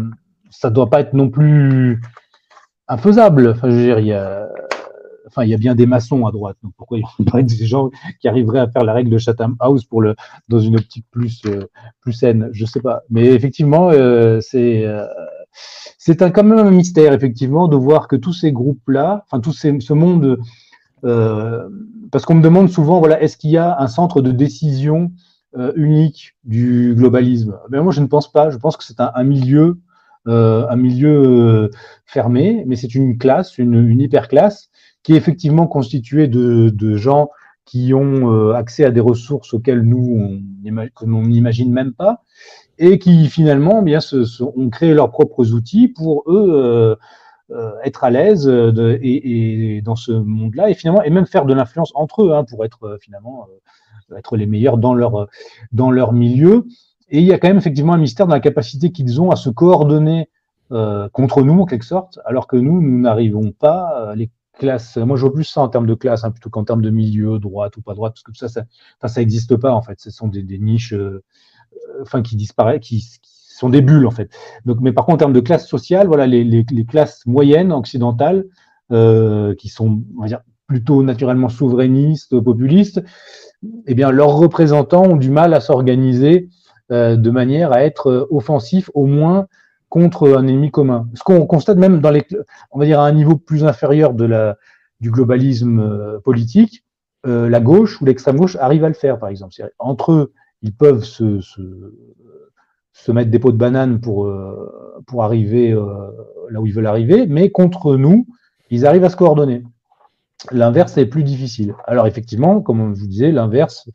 ça 0.50 0.72
doit 0.72 0.90
pas 0.90 1.02
être 1.02 1.14
non 1.14 1.30
plus 1.30 2.02
infaisable. 2.88 3.54
Enfin, 3.56 3.70
je 3.70 3.76
veux 3.76 3.84
dire, 3.84 4.00
il 4.00 4.08
y 4.08 4.14
a 4.14 4.48
enfin, 5.32 5.46
il 5.46 5.50
y 5.50 5.54
a 5.54 5.58
bien 5.58 5.76
des 5.76 5.86
maçons 5.86 6.26
à 6.26 6.32
droite. 6.32 6.58
Donc 6.64 6.74
pourquoi 6.78 6.98
il 6.98 7.02
y 7.02 7.30
aurait 7.30 7.44
des 7.44 7.66
gens 7.66 7.90
qui 8.20 8.28
arriveraient 8.28 8.60
à 8.60 8.68
faire 8.70 8.84
la 8.84 8.94
règle 8.94 9.10
de 9.10 9.18
Chatham 9.18 9.56
House 9.60 9.86
pour 9.86 10.02
le 10.02 10.16
dans 10.50 10.60
une 10.60 10.76
optique 10.76 11.06
plus 11.12 11.42
euh, 11.46 11.68
plus 12.02 12.14
saine? 12.14 12.50
Je 12.52 12.66
sais 12.66 12.82
pas. 12.82 13.02
Mais 13.10 13.28
effectivement, 13.28 13.90
euh, 13.92 14.40
c'est 14.42 14.86
euh, 14.86 15.06
c'est 15.98 16.18
quand 16.32 16.44
même 16.44 16.60
un 16.60 16.72
mystère, 16.72 17.14
effectivement, 17.14 17.68
de 17.68 17.76
voir 17.76 18.08
que 18.08 18.16
tous 18.16 18.34
ces 18.34 18.52
groupes-là, 18.52 19.24
enfin, 19.26 19.40
tout 19.40 19.54
ces, 19.54 19.80
ce 19.80 19.94
monde, 19.94 20.40
parce 22.12 22.26
qu'on 22.26 22.36
me 22.36 22.42
demande 22.42 22.70
souvent, 22.70 23.00
voilà, 23.00 23.22
est-ce 23.22 23.38
qu'il 23.38 23.52
y 23.52 23.58
a 23.58 23.80
un 23.80 23.88
centre 23.88 24.22
de 24.22 24.32
décision 24.32 25.12
unique 25.76 26.36
du 26.44 26.96
globalisme? 26.96 27.60
Ben, 27.70 27.84
Moi, 27.84 27.92
je 27.92 28.02
ne 28.02 28.08
pense 28.08 28.32
pas. 28.32 28.50
Je 28.50 28.58
pense 28.58 28.78
que 28.78 28.84
c'est 28.84 29.00
un, 29.00 29.24
milieu, 29.24 29.80
un 30.26 30.76
milieu 30.76 31.70
fermé, 32.06 32.64
mais 32.66 32.76
c'est 32.78 32.96
une 32.96 33.18
classe, 33.18 33.58
une, 33.58 33.76
une 33.76 34.02
hyper 34.02 34.28
classe, 34.28 34.71
qui 35.04 35.14
est 35.14 35.18
effectivement 35.18 35.68
constituée 35.68 36.28
de, 36.28 36.70
de 36.70 36.96
gens 36.96 37.30
qui 37.66 37.94
ont 37.94 38.52
accès 38.52 38.84
à 38.84 38.92
des 38.92 39.00
ressources 39.00 39.54
auxquelles 39.54 39.82
nous, 39.82 40.42
on 41.02 41.22
n'imagine 41.24 41.72
même 41.72 41.94
pas, 41.94 42.24
et 42.82 42.98
qui 43.00 43.28
finalement 43.28 43.80
eh 43.82 43.84
bien 43.84 44.00
se, 44.00 44.26
se, 44.26 44.44
ont 44.44 44.70
créé 44.70 44.94
leurs 44.94 45.12
propres 45.12 45.54
outils 45.54 45.88
pour 45.88 46.24
eux 46.28 46.50
euh, 46.52 46.96
euh, 47.52 47.74
être 47.84 48.04
à 48.04 48.10
l'aise 48.10 48.48
euh, 48.48 48.98
et, 49.02 49.76
et, 49.78 49.82
dans 49.82 49.96
ce 49.96 50.12
monde-là 50.12 50.70
et 50.70 50.74
finalement 50.74 51.04
et 51.04 51.10
même 51.10 51.26
faire 51.26 51.46
de 51.46 51.54
l'influence 51.54 51.92
entre 51.96 52.24
eux 52.24 52.34
hein, 52.34 52.44
pour 52.44 52.66
être 52.66 52.84
euh, 52.84 52.98
finalement 53.00 53.48
euh, 54.12 54.18
être 54.18 54.36
les 54.36 54.46
meilleurs 54.46 54.78
dans 54.78 54.94
leur 54.94 55.28
dans 55.72 55.92
leur 55.92 56.12
milieu. 56.12 56.66
Et 57.10 57.20
il 57.20 57.26
y 57.26 57.34
a 57.34 57.38
quand 57.38 57.50
même 57.50 57.58
effectivement 57.58 57.94
un 57.94 57.98
mystère 57.98 58.26
dans 58.26 58.34
la 58.34 58.42
capacité 58.42 58.92
qu'ils 58.92 59.22
ont 59.22 59.32
à 59.32 59.36
se 59.36 59.50
coordonner 59.50 60.30
contre 61.12 61.42
nous 61.42 61.60
en 61.60 61.66
quelque 61.66 61.84
sorte, 61.84 62.20
alors 62.24 62.48
que 62.48 62.56
nous 62.56 62.82
nous 62.82 63.00
n'arrivons 63.00 63.52
pas 63.52 64.16
les 64.16 64.30
Moi, 64.64 65.18
je 65.18 65.22
vois 65.22 65.34
plus 65.34 65.44
ça 65.44 65.62
en 65.62 65.70
termes 65.70 65.88
de 65.88 65.96
classe, 65.96 66.24
hein, 66.24 66.32
plutôt 66.32 66.50
qu'en 66.50 66.64
termes 66.64 66.82
de 66.82 66.90
milieu, 66.90 67.40
droite 67.40 67.78
ou 67.78 67.82
pas 67.82 67.94
droite, 67.94 68.14
parce 68.14 68.24
que 68.24 68.32
tout 68.32 68.48
ça, 68.48 68.48
ça, 68.48 69.20
n'existe 69.22 69.56
pas 69.58 69.74
en 69.74 69.82
fait. 69.82 70.00
Ce 70.00 70.12
sont 70.12 70.28
des, 70.28 70.44
niches 70.60 70.94
enfin 72.02 72.22
qui 72.22 72.36
disparaissent, 72.36 72.82
qui, 72.82 73.02
sont 73.62 73.70
des 73.70 73.82
bulles 73.82 74.08
en 74.08 74.12
fait. 74.12 74.32
Donc, 74.66 74.80
mais 74.82 74.92
par 74.92 75.06
contre, 75.06 75.16
en 75.16 75.18
termes 75.20 75.34
de 75.34 75.40
classe 75.40 75.68
sociale, 75.68 76.08
voilà, 76.08 76.26
les, 76.26 76.66
classes 76.86 77.26
moyennes 77.26 77.72
occidentales, 77.72 78.46
euh, 78.92 79.56
qui 79.56 79.70
sont, 79.70 80.02
on 80.18 80.22
va 80.22 80.28
dire, 80.28 80.42
plutôt 80.68 81.04
naturellement 81.04 81.48
souverainistes, 81.48 82.40
populistes, 82.40 83.04
eh 83.86 83.94
bien, 83.94 84.10
leurs 84.12 84.36
représentants 84.36 85.04
ont 85.04 85.16
du 85.16 85.30
mal 85.30 85.54
à 85.54 85.62
s'organiser 85.62 86.50
euh, 86.92 87.16
de 87.16 87.30
manière 87.30 87.72
à 87.72 87.84
être 87.84 88.28
offensifs, 88.32 88.90
au 88.94 89.06
moins 89.06 89.48
contre 89.92 90.38
un 90.38 90.48
ennemi 90.48 90.72
commun. 90.72 91.10
Ce 91.16 91.22
qu'on 91.22 91.46
constate 91.46 91.78
même 91.78 92.00
dans 92.00 92.12
les, 92.12 92.26
on 92.72 92.80
va 92.80 92.86
dire, 92.86 93.02
à 93.02 93.06
un 93.06 93.12
niveau 93.12 93.36
plus 93.36 93.66
inférieur 93.66 94.14
de 94.14 94.24
la, 94.24 94.58
du 95.02 95.12
globalisme 95.12 95.80
euh, 95.80 96.20
politique, 96.20 96.86
euh, 97.28 97.50
la 97.50 97.60
gauche 97.60 98.02
ou 98.02 98.06
l'extrême 98.06 98.38
gauche 98.38 98.56
arrive 98.56 98.86
à 98.86 98.88
le 98.88 98.94
faire, 98.94 99.20
par 99.20 99.28
exemple. 99.28 99.54
Entre 99.80 100.14
eux, 100.14 100.34
ils 100.62 100.74
peuvent 100.74 101.04
se, 101.04 101.42
se, 101.42 101.62
se, 102.94 103.12
mettre 103.12 103.30
des 103.30 103.38
pots 103.38 103.52
de 103.52 103.58
banane 103.58 104.00
pour, 104.00 104.28
euh, 104.28 105.04
pour 105.08 105.26
arriver 105.26 105.74
là 106.50 106.62
où 106.62 106.66
ils 106.66 106.74
veulent 106.74 106.88
arriver, 106.88 107.28
mais 107.28 107.50
contre 107.52 107.98
nous, 107.98 108.26
ils 108.70 108.86
arrivent 108.86 109.04
à 109.04 109.10
se 109.10 109.18
coordonner. 109.18 109.62
L'inverse 110.52 110.98
est 110.98 111.06
plus 111.06 111.24
difficile. 111.24 111.76
Alors 111.86 112.08
effectivement, 112.08 112.62
comme 112.62 112.96
je 112.96 113.02
vous 113.02 113.08
disais, 113.08 113.34
l'inverse, 113.34 113.90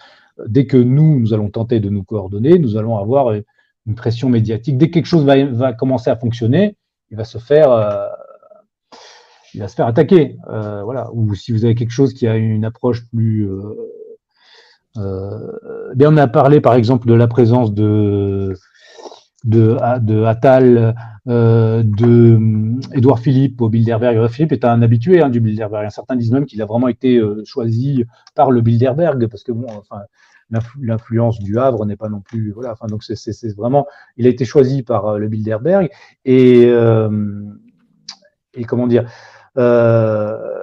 dès 0.47 0.66
que 0.66 0.76
nous, 0.76 1.18
nous 1.18 1.32
allons 1.32 1.49
tenter 1.49 1.80
de 1.80 1.88
nous 1.88 2.05
coordonner, 2.05 2.59
nous 2.59 2.76
allons 2.76 2.99
avoir 2.99 3.32
une 3.87 3.95
pression 3.95 4.28
médiatique. 4.28 4.78
Dès 4.78 4.89
que 4.89 4.95
quelque 4.95 5.07
chose 5.07 5.24
va, 5.24 5.72
commencer 5.72 6.11
à 6.11 6.16
fonctionner, 6.16 6.76
il 7.11 7.16
va 7.16 7.24
se 7.24 7.39
faire, 7.39 7.70
euh, 7.70 8.09
il 9.55 9.61
va 9.61 9.68
se 9.68 9.74
faire 9.74 9.87
attaquer. 9.87 10.37
Euh, 10.51 10.82
voilà. 10.82 11.09
Ou 11.12 11.34
si 11.34 11.53
vous 11.53 11.64
avez 11.64 11.74
quelque 11.74 11.93
chose 11.93 12.12
qui 12.12 12.26
a 12.26 12.37
une 12.37 12.64
approche 12.64 13.09
plus 13.09 13.49
euh, 14.97 15.93
bien, 15.95 16.12
on 16.12 16.16
a 16.16 16.26
parlé 16.26 16.61
par 16.61 16.74
exemple 16.74 17.07
de 17.07 17.14
la 17.14 17.28
présence 17.28 17.72
de 17.72 18.55
de, 19.45 19.76
de 20.01 20.24
Attal, 20.24 20.97
de 21.26 23.14
Philippe 23.22 23.61
au 23.61 23.68
Bilderberg. 23.68 24.26
Philippe 24.28 24.51
est 24.51 24.64
un 24.64 24.82
habitué 24.82 25.22
hein, 25.22 25.28
du 25.28 25.39
Bilderberg. 25.39 25.89
Certains 25.91 26.16
disent 26.16 26.32
même 26.32 26.47
qu'il 26.47 26.61
a 26.62 26.66
vraiment 26.66 26.89
été 26.89 27.22
choisi 27.45 28.05
par 28.34 28.51
le 28.51 28.61
Bilderberg 28.61 29.28
parce 29.28 29.45
que 29.45 29.53
bon, 29.53 29.68
enfin, 29.68 30.03
l'influence 30.80 31.38
du 31.40 31.59
Havre 31.59 31.84
n'est 31.86 31.97
pas 31.97 32.09
non 32.09 32.20
plus 32.20 32.53
voilà. 32.53 32.72
Enfin, 32.72 32.86
donc 32.86 33.03
c'est 33.03 33.57
vraiment, 33.57 33.86
il 34.16 34.26
a 34.26 34.30
été 34.30 34.44
choisi 34.44 34.82
par 34.82 35.07
euh, 35.07 35.18
le 35.18 35.28
Bilderberg 35.28 35.90
et 36.24 36.66
euh, 36.66 37.44
et 38.55 38.64
comment 38.64 38.86
dire. 38.86 39.11
Euh, 39.59 40.62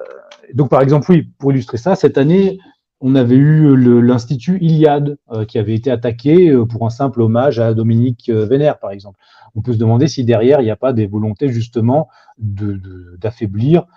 donc 0.54 0.70
par 0.70 0.82
exemple, 0.82 1.12
oui, 1.12 1.30
pour 1.38 1.52
illustrer 1.52 1.78
ça, 1.78 1.96
cette 1.96 2.18
année, 2.18 2.60
on 3.02 3.16
avait 3.16 3.36
eu 3.36 3.76
l'Institut 4.02 4.60
Iliade 4.62 5.18
qui 5.48 5.60
avait 5.60 5.74
été 5.74 5.92
attaqué 5.92 6.56
pour 6.70 6.86
un 6.86 6.90
simple 6.90 7.22
hommage 7.22 7.60
à 7.60 7.74
Dominique 7.74 8.30
Vénère, 8.30 8.80
par 8.80 8.92
exemple. 8.92 9.20
On 9.56 9.62
peut 9.62 9.74
se 9.74 9.78
demander 9.78 10.08
si 10.08 10.24
derrière, 10.24 10.62
il 10.62 10.66
n'y 10.66 10.72
a 10.72 10.78
pas 10.78 10.94
des 10.94 11.06
volontés 11.06 11.50
justement 11.50 12.08
d'affaiblir 12.38 13.88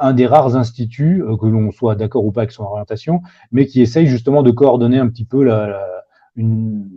un 0.00 0.14
des 0.14 0.26
rares 0.26 0.56
instituts, 0.56 1.22
que 1.40 1.46
l'on 1.46 1.70
soit 1.70 1.94
d'accord 1.94 2.24
ou 2.24 2.32
pas 2.32 2.42
avec 2.42 2.52
son 2.52 2.64
orientation, 2.64 3.22
mais 3.52 3.66
qui 3.66 3.82
essaye 3.82 4.06
justement 4.06 4.42
de 4.42 4.50
coordonner 4.50 4.98
un 4.98 5.08
petit 5.08 5.24
peu 5.24 5.44
la, 5.44 5.66
la, 5.68 5.86
une 6.36 6.88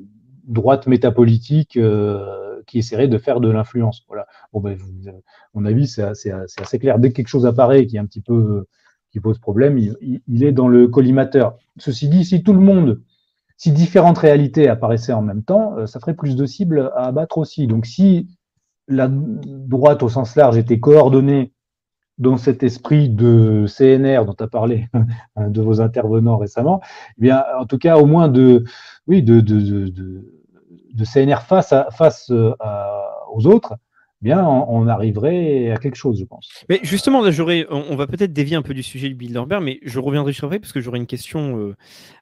droite 0.48 0.88
métapolitique 0.88 1.78
euh, 1.78 2.62
qui 2.66 2.80
essaierait 2.80 3.08
de 3.08 3.18
faire 3.18 3.40
de 3.40 3.50
l'influence. 3.50 4.04
Voilà. 4.08 4.28
Bon, 4.54 4.62
ben, 4.62 4.78
vous, 4.78 5.10
à 5.10 5.14
mon 5.54 5.66
avis, 5.66 5.88
c'est 5.88 6.04
assez, 6.04 6.32
assez, 6.32 6.80
clair. 6.80 7.00
Dès 7.00 7.10
que 7.10 7.16
quelque 7.16 7.28
chose 7.28 7.46
apparaît 7.46 7.86
qui 7.86 7.98
est 7.98 8.00
un 8.00 8.06
petit 8.06 8.22
peu 8.22 8.66
qui 9.12 9.20
pose 9.20 9.40
problème, 9.40 9.78
il, 9.78 10.22
il, 10.28 10.44
est 10.44 10.52
dans 10.52 10.68
le 10.68 10.88
collimateur. 10.88 11.58
Ceci 11.78 12.10
dit, 12.10 12.26
si 12.26 12.44
tout 12.44 12.54
le 12.54 12.60
monde, 12.60 13.02
si 13.56 13.72
différentes 13.72 14.18
réalités 14.18 14.68
apparaissaient 14.68 15.14
en 15.14 15.22
même 15.22 15.44
temps, 15.44 15.86
ça 15.88 16.00
ferait 16.00 16.14
plus 16.14 16.36
de 16.36 16.46
cibles 16.46 16.92
à 16.96 17.06
abattre 17.08 17.38
aussi. 17.38 17.68
Donc 17.68 17.86
si 17.86 18.28
la 18.90 19.10
droite 19.10 20.04
au 20.04 20.10
sens 20.10 20.36
large 20.36 20.58
était 20.58 20.80
coordonnée 20.80 21.54
dans 22.18 22.38
cet 22.38 22.64
esprit 22.64 23.10
de 23.10 23.66
CNR 23.68 24.26
dont 24.26 24.36
a 24.40 24.48
parlé 24.48 24.88
un 25.36 25.50
de 25.50 25.62
vos 25.62 25.82
intervenants 25.82 26.38
récemment, 26.38 26.82
eh 27.18 27.22
bien, 27.22 27.44
en 27.60 27.66
tout 27.66 27.78
cas, 27.78 27.98
au 27.98 28.06
moins 28.06 28.28
de, 28.28 28.64
oui, 29.08 29.22
de, 29.24 29.40
de, 29.40 29.60
de, 29.60 30.24
de 30.94 31.06
CNR 31.06 31.42
face, 31.42 31.74
à, 31.74 31.90
face 31.92 32.32
à, 32.60 33.04
aux 33.32 33.46
autres, 33.48 33.76
bien, 34.22 34.44
on, 34.44 34.88
arriverait 34.88 35.72
à 35.72 35.78
quelque 35.78 35.96
chose, 35.96 36.20
je 36.20 36.26
pense. 36.26 36.50
Mais 36.70 36.80
justement, 36.84 37.22
là, 37.22 37.32
j'aurais, 37.32 37.68
on, 37.70 37.96
va 37.96 38.08
peut-être 38.08 38.34
dévier 38.34 38.56
un 38.56 38.62
peu 38.62 38.74
du 38.74 38.84
sujet 38.84 39.10
du 39.10 39.16
Bilderberg, 39.16 39.64
mais 39.64 39.80
je 39.84 40.00
reviendrai 40.00 40.34
sur 40.34 40.48
vrai 40.48 40.60
parce 40.60 40.74
que 40.74 40.82
j'aurais 40.82 40.98
une 40.98 41.08
question 41.08 41.60
euh, 41.60 41.76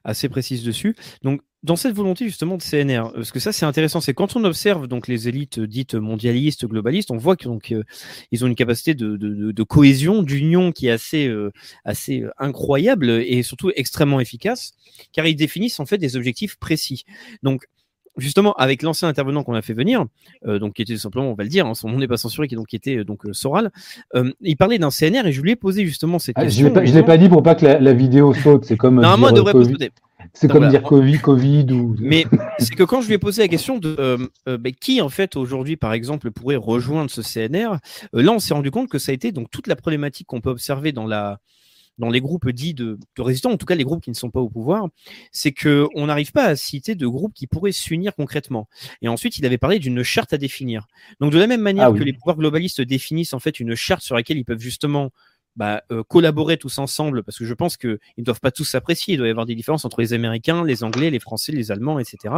assez 0.04 0.28
précise 0.28 0.62
dessus. 0.64 0.94
Donc, 1.22 1.40
dans 1.62 1.74
cette 1.74 1.94
volonté 1.94 2.26
justement 2.26 2.56
de 2.56 2.62
CNR, 2.62 3.12
parce 3.12 3.32
que 3.32 3.40
ça 3.40 3.52
c'est 3.52 3.66
intéressant, 3.66 4.00
c'est 4.00 4.14
quand 4.14 4.36
on 4.36 4.44
observe 4.44 4.86
donc 4.86 5.08
les 5.08 5.26
élites 5.26 5.58
dites 5.58 5.94
mondialistes, 5.94 6.64
globalistes, 6.64 7.10
on 7.10 7.16
voit 7.16 7.34
qu'ils 7.34 7.50
euh, 7.50 8.42
ont 8.42 8.46
une 8.46 8.54
capacité 8.54 8.94
de 8.94 9.62
cohésion, 9.64 10.22
d'union 10.22 10.70
qui 10.70 10.86
est 10.86 10.92
assez, 10.92 11.26
euh, 11.26 11.50
assez 11.84 12.24
incroyable 12.38 13.10
et 13.10 13.42
surtout 13.42 13.72
extrêmement 13.74 14.20
efficace, 14.20 14.74
car 15.12 15.26
ils 15.26 15.34
définissent 15.34 15.80
en 15.80 15.86
fait 15.86 15.98
des 15.98 16.16
objectifs 16.16 16.56
précis. 16.56 17.04
Donc 17.42 17.66
justement, 18.16 18.52
avec 18.54 18.82
l'ancien 18.82 19.08
intervenant 19.08 19.42
qu'on 19.42 19.54
a 19.54 19.62
fait 19.62 19.74
venir, 19.74 20.04
euh, 20.46 20.58
donc 20.58 20.74
qui 20.74 20.82
était 20.82 20.96
simplement, 20.96 21.30
on 21.30 21.34
va 21.34 21.44
le 21.44 21.50
dire, 21.50 21.66
hein, 21.66 21.74
son 21.74 21.88
nom 21.88 21.98
n'est 21.98 22.08
pas 22.08 22.16
censuré, 22.16 22.48
qui, 22.48 22.54
donc, 22.54 22.66
qui 22.66 22.76
était 22.76 23.04
donc 23.04 23.26
euh, 23.26 23.32
Soral, 23.32 23.70
euh, 24.14 24.32
il 24.40 24.56
parlait 24.56 24.78
d'un 24.78 24.90
CNR 24.90 25.26
et 25.26 25.32
je 25.32 25.40
lui 25.42 25.52
ai 25.52 25.56
posé 25.56 25.84
justement 25.84 26.18
cette 26.18 26.36
ah, 26.38 26.44
question. 26.44 26.72
Je 26.74 26.80
ne 26.80 26.94
l'ai 26.94 27.02
pas 27.02 27.18
dit 27.18 27.28
pour 27.28 27.42
pas 27.42 27.54
que 27.54 27.64
la, 27.64 27.80
la 27.80 27.92
vidéo 27.92 28.34
saute, 28.34 28.64
c'est 28.64 28.76
comme. 28.76 29.00
Normalement, 29.00 29.28
elle 29.28 29.34
devrait 29.34 29.52
pas 29.52 29.64
sauter. 29.64 29.90
C'est 30.32 30.48
comme 30.48 30.58
voilà. 30.58 30.70
dire 30.70 30.82
Covid, 30.82 31.18
Covid 31.18 31.66
ou. 31.72 31.96
Mais 32.00 32.26
c'est 32.58 32.74
que 32.74 32.82
quand 32.82 33.00
je 33.00 33.08
lui 33.08 33.14
ai 33.14 33.18
posé 33.18 33.42
la 33.42 33.48
question 33.48 33.78
de 33.78 33.96
euh, 33.98 34.18
euh, 34.48 34.58
bah, 34.58 34.70
qui 34.70 35.00
en 35.00 35.08
fait 35.08 35.36
aujourd'hui 35.36 35.76
par 35.76 35.92
exemple 35.92 36.30
pourrait 36.30 36.56
rejoindre 36.56 37.10
ce 37.10 37.22
CNR, 37.22 37.78
euh, 38.14 38.22
là 38.22 38.32
on 38.32 38.38
s'est 38.38 38.54
rendu 38.54 38.70
compte 38.70 38.88
que 38.88 38.98
ça 38.98 39.12
a 39.12 39.14
été 39.14 39.32
donc 39.32 39.50
toute 39.50 39.66
la 39.66 39.76
problématique 39.76 40.26
qu'on 40.26 40.40
peut 40.40 40.50
observer 40.50 40.92
dans 40.92 41.06
la 41.06 41.38
dans 41.98 42.10
les 42.10 42.20
groupes 42.20 42.48
dits 42.50 42.74
de, 42.74 42.98
de, 43.16 43.22
résistants, 43.22 43.52
en 43.52 43.56
tout 43.56 43.66
cas 43.66 43.74
les 43.74 43.84
groupes 43.84 44.02
qui 44.02 44.10
ne 44.10 44.14
sont 44.14 44.30
pas 44.30 44.40
au 44.40 44.50
pouvoir, 44.50 44.88
c'est 45.32 45.52
que 45.52 45.86
on 45.94 46.06
n'arrive 46.06 46.32
pas 46.32 46.44
à 46.44 46.56
citer 46.56 46.94
de 46.94 47.06
groupes 47.06 47.32
qui 47.34 47.46
pourraient 47.46 47.72
s'unir 47.72 48.14
concrètement. 48.14 48.68
Et 49.02 49.08
ensuite, 49.08 49.38
il 49.38 49.46
avait 49.46 49.58
parlé 49.58 49.78
d'une 49.78 50.02
charte 50.02 50.32
à 50.32 50.38
définir. 50.38 50.86
Donc 51.20 51.32
de 51.32 51.38
la 51.38 51.46
même 51.46 51.62
manière 51.62 51.86
ah 51.86 51.90
oui. 51.90 51.98
que 51.98 52.04
les 52.04 52.12
pouvoirs 52.12 52.36
globalistes 52.36 52.80
définissent 52.80 53.34
en 53.34 53.40
fait 53.40 53.60
une 53.60 53.74
charte 53.74 54.02
sur 54.02 54.14
laquelle 54.14 54.38
ils 54.38 54.44
peuvent 54.44 54.60
justement 54.60 55.10
bah, 55.56 55.82
euh, 55.90 56.02
collaborer 56.04 56.58
tous 56.58 56.78
ensemble, 56.78 57.22
parce 57.22 57.38
que 57.38 57.46
je 57.46 57.54
pense 57.54 57.78
qu'ils 57.78 57.98
ne 58.18 58.24
doivent 58.24 58.40
pas 58.40 58.50
tous 58.50 58.64
s'apprécier, 58.64 59.14
il 59.14 59.16
doit 59.16 59.26
y 59.26 59.30
avoir 59.30 59.46
des 59.46 59.54
différences 59.54 59.86
entre 59.86 60.00
les 60.02 60.12
Américains, 60.12 60.64
les 60.64 60.84
Anglais, 60.84 61.10
les 61.10 61.18
Français, 61.18 61.52
les 61.52 61.70
Allemands, 61.70 61.98
etc. 61.98 62.34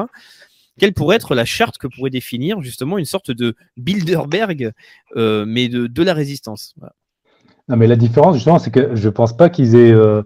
Quelle 0.78 0.94
pourrait 0.94 1.16
être 1.16 1.34
la 1.34 1.44
charte 1.44 1.78
que 1.78 1.88
pourrait 1.88 2.10
définir 2.10 2.60
justement 2.60 2.96
une 2.96 3.04
sorte 3.04 3.32
de 3.32 3.56
Bilderberg, 3.76 4.72
euh, 5.16 5.44
mais 5.44 5.68
de, 5.68 5.88
de 5.88 6.02
la 6.04 6.14
résistance? 6.14 6.74
Voilà. 6.76 6.94
Non, 7.68 7.76
mais 7.76 7.86
la 7.86 7.96
différence, 7.96 8.36
justement, 8.36 8.58
c'est 8.58 8.70
que 8.70 8.94
je 8.96 9.08
pense 9.08 9.36
pas 9.36 9.50
qu'ils 9.50 9.74
aient, 9.74 9.92
euh, 9.92 10.22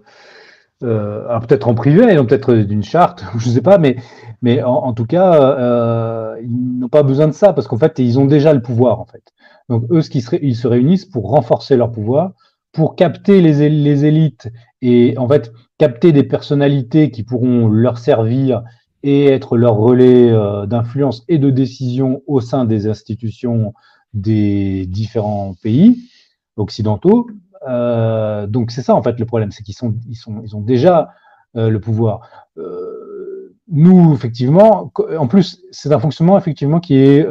euh, 0.83 1.39
peut-être 1.39 1.67
en 1.67 1.75
privé, 1.75 2.05
ils 2.11 2.19
ont 2.19 2.25
peut-être 2.25 2.53
d'une 2.53 2.83
charte, 2.83 3.23
je 3.37 3.49
sais 3.49 3.61
pas, 3.61 3.77
mais, 3.77 3.97
mais 4.41 4.63
en, 4.63 4.93
tout 4.93 5.05
cas, 5.05 5.57
euh, 5.59 6.35
ils 6.41 6.79
n'ont 6.79 6.89
pas 6.89 7.03
besoin 7.03 7.27
de 7.27 7.33
ça 7.33 7.53
parce 7.53 7.67
qu'en 7.67 7.77
fait, 7.77 7.99
ils 7.99 8.19
ont 8.19 8.25
déjà 8.25 8.53
le 8.53 8.61
pouvoir, 8.61 8.99
en 8.99 9.05
fait. 9.05 9.23
Donc, 9.69 9.85
eux, 9.91 10.01
ce 10.01 10.09
qui 10.09 10.21
serait, 10.21 10.39
ils 10.41 10.55
se 10.55 10.67
réunissent 10.67 11.05
pour 11.05 11.29
renforcer 11.29 11.77
leur 11.77 11.91
pouvoir, 11.91 12.31
pour 12.71 12.95
capter 12.95 13.41
les, 13.41 13.69
les 13.69 14.05
élites 14.05 14.49
et, 14.81 15.17
en 15.17 15.27
fait, 15.27 15.51
capter 15.77 16.11
des 16.11 16.23
personnalités 16.23 17.11
qui 17.11 17.23
pourront 17.23 17.67
leur 17.67 17.97
servir 17.97 18.63
et 19.03 19.25
être 19.25 19.57
leur 19.57 19.75
relais 19.75 20.31
euh, 20.31 20.65
d'influence 20.65 21.23
et 21.27 21.37
de 21.37 21.49
décision 21.49 22.21
au 22.25 22.39
sein 22.39 22.65
des 22.65 22.87
institutions 22.87 23.73
des 24.13 24.85
différents 24.85 25.55
pays 25.61 26.09
occidentaux. 26.57 27.27
Euh, 27.67 28.45
donc 28.47 28.71
c'est 28.71 28.81
ça 28.81 28.93
en 28.93 29.01
fait 29.01 29.17
le 29.19 29.25
problème, 29.25 29.51
c'est 29.51 29.63
qu'ils 29.63 29.75
sont, 29.75 29.95
ils 30.07 30.15
sont, 30.15 30.41
ils 30.43 30.55
ont 30.55 30.61
déjà 30.61 31.11
euh, 31.55 31.69
le 31.69 31.79
pouvoir. 31.79 32.21
Euh, 32.57 33.55
nous, 33.69 34.13
effectivement, 34.13 34.91
en 35.17 35.27
plus, 35.27 35.61
c'est 35.71 35.91
un 35.93 35.99
fonctionnement 35.99 36.37
effectivement 36.37 36.79
qui 36.79 36.95
est 36.95 37.25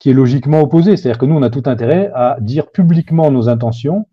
qui 0.00 0.10
est 0.10 0.12
logiquement 0.12 0.60
opposé. 0.60 0.96
C'est-à-dire 0.96 1.18
que 1.18 1.24
nous, 1.24 1.36
on 1.36 1.42
a 1.42 1.50
tout 1.50 1.62
intérêt 1.66 2.10
à 2.14 2.36
dire 2.40 2.70
publiquement 2.72 3.30
nos 3.30 3.48
intentions, 3.48 4.06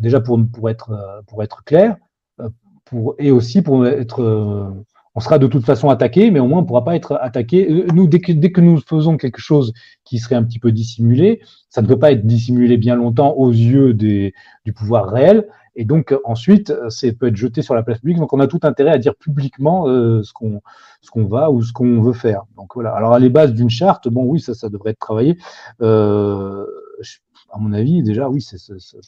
déjà 0.00 0.20
pour, 0.20 0.40
pour, 0.50 0.70
être, 0.70 1.22
pour 1.28 1.42
être 1.42 1.62
clair, 1.64 1.96
pour, 2.86 3.14
et 3.18 3.30
aussi 3.30 3.60
pour 3.60 3.86
être 3.86 4.72
on 5.14 5.20
sera 5.20 5.38
de 5.38 5.46
toute 5.46 5.64
façon 5.64 5.90
attaqué, 5.90 6.30
mais 6.30 6.40
au 6.40 6.46
moins 6.46 6.58
on 6.58 6.62
ne 6.62 6.66
pourra 6.66 6.84
pas 6.84 6.96
être 6.96 7.18
attaqué. 7.20 7.70
Euh, 7.70 7.86
nous, 7.94 8.06
dès 8.06 8.20
que, 8.20 8.32
dès 8.32 8.50
que 8.50 8.60
nous 8.60 8.78
faisons 8.80 9.16
quelque 9.16 9.40
chose 9.40 9.72
qui 10.04 10.18
serait 10.18 10.36
un 10.36 10.44
petit 10.44 10.58
peu 10.58 10.72
dissimulé, 10.72 11.40
ça 11.68 11.82
ne 11.82 11.86
peut 11.86 11.98
pas 11.98 12.12
être 12.12 12.26
dissimulé 12.26 12.76
bien 12.76 12.96
longtemps 12.96 13.32
aux 13.32 13.50
yeux 13.50 13.94
des, 13.94 14.34
du 14.64 14.72
pouvoir 14.72 15.08
réel. 15.08 15.48
Et 15.74 15.84
donc 15.86 16.14
ensuite, 16.24 16.74
c'est 16.90 17.12
peut 17.12 17.28
être 17.28 17.36
jeté 17.36 17.62
sur 17.62 17.74
la 17.74 17.82
place 17.82 17.98
publique. 17.98 18.18
Donc 18.18 18.32
on 18.32 18.40
a 18.40 18.46
tout 18.46 18.60
intérêt 18.62 18.90
à 18.90 18.98
dire 18.98 19.14
publiquement 19.14 19.88
euh, 19.88 20.22
ce 20.22 20.32
qu'on 20.32 20.60
ce 21.00 21.10
qu'on 21.10 21.24
va 21.24 21.50
ou 21.50 21.62
ce 21.62 21.72
qu'on 21.72 22.02
veut 22.02 22.12
faire. 22.12 22.42
Donc 22.56 22.74
voilà. 22.74 22.92
Alors 22.94 23.14
à 23.14 23.18
les 23.18 23.30
bases 23.30 23.54
d'une 23.54 23.70
charte, 23.70 24.08
bon 24.08 24.24
oui, 24.24 24.40
ça 24.40 24.54
ça 24.54 24.68
devrait 24.68 24.90
être 24.90 24.98
travaillé. 24.98 25.38
Euh, 25.80 26.66
à 27.52 27.58
mon 27.58 27.72
avis, 27.72 28.02
déjà, 28.02 28.28
oui, 28.28 28.40
ça, 28.40 28.56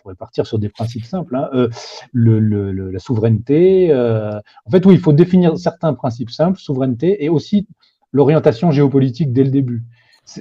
pourrait 0.02 0.14
partir 0.14 0.46
sur 0.46 0.58
des 0.58 0.68
principes 0.68 1.06
simples. 1.06 1.34
Hein. 1.34 1.48
Euh, 1.54 1.68
le, 2.12 2.90
la 2.90 2.98
souveraineté. 2.98 3.90
Euh, 3.90 4.38
en 4.66 4.70
fait, 4.70 4.84
oui, 4.84 4.94
il 4.94 5.00
faut 5.00 5.12
définir 5.12 5.56
certains 5.56 5.94
principes 5.94 6.30
simples, 6.30 6.58
souveraineté, 6.58 7.24
et 7.24 7.30
aussi 7.30 7.66
l'orientation 8.12 8.70
géopolitique 8.70 9.32
dès 9.32 9.44
le 9.44 9.50
début. 9.50 9.82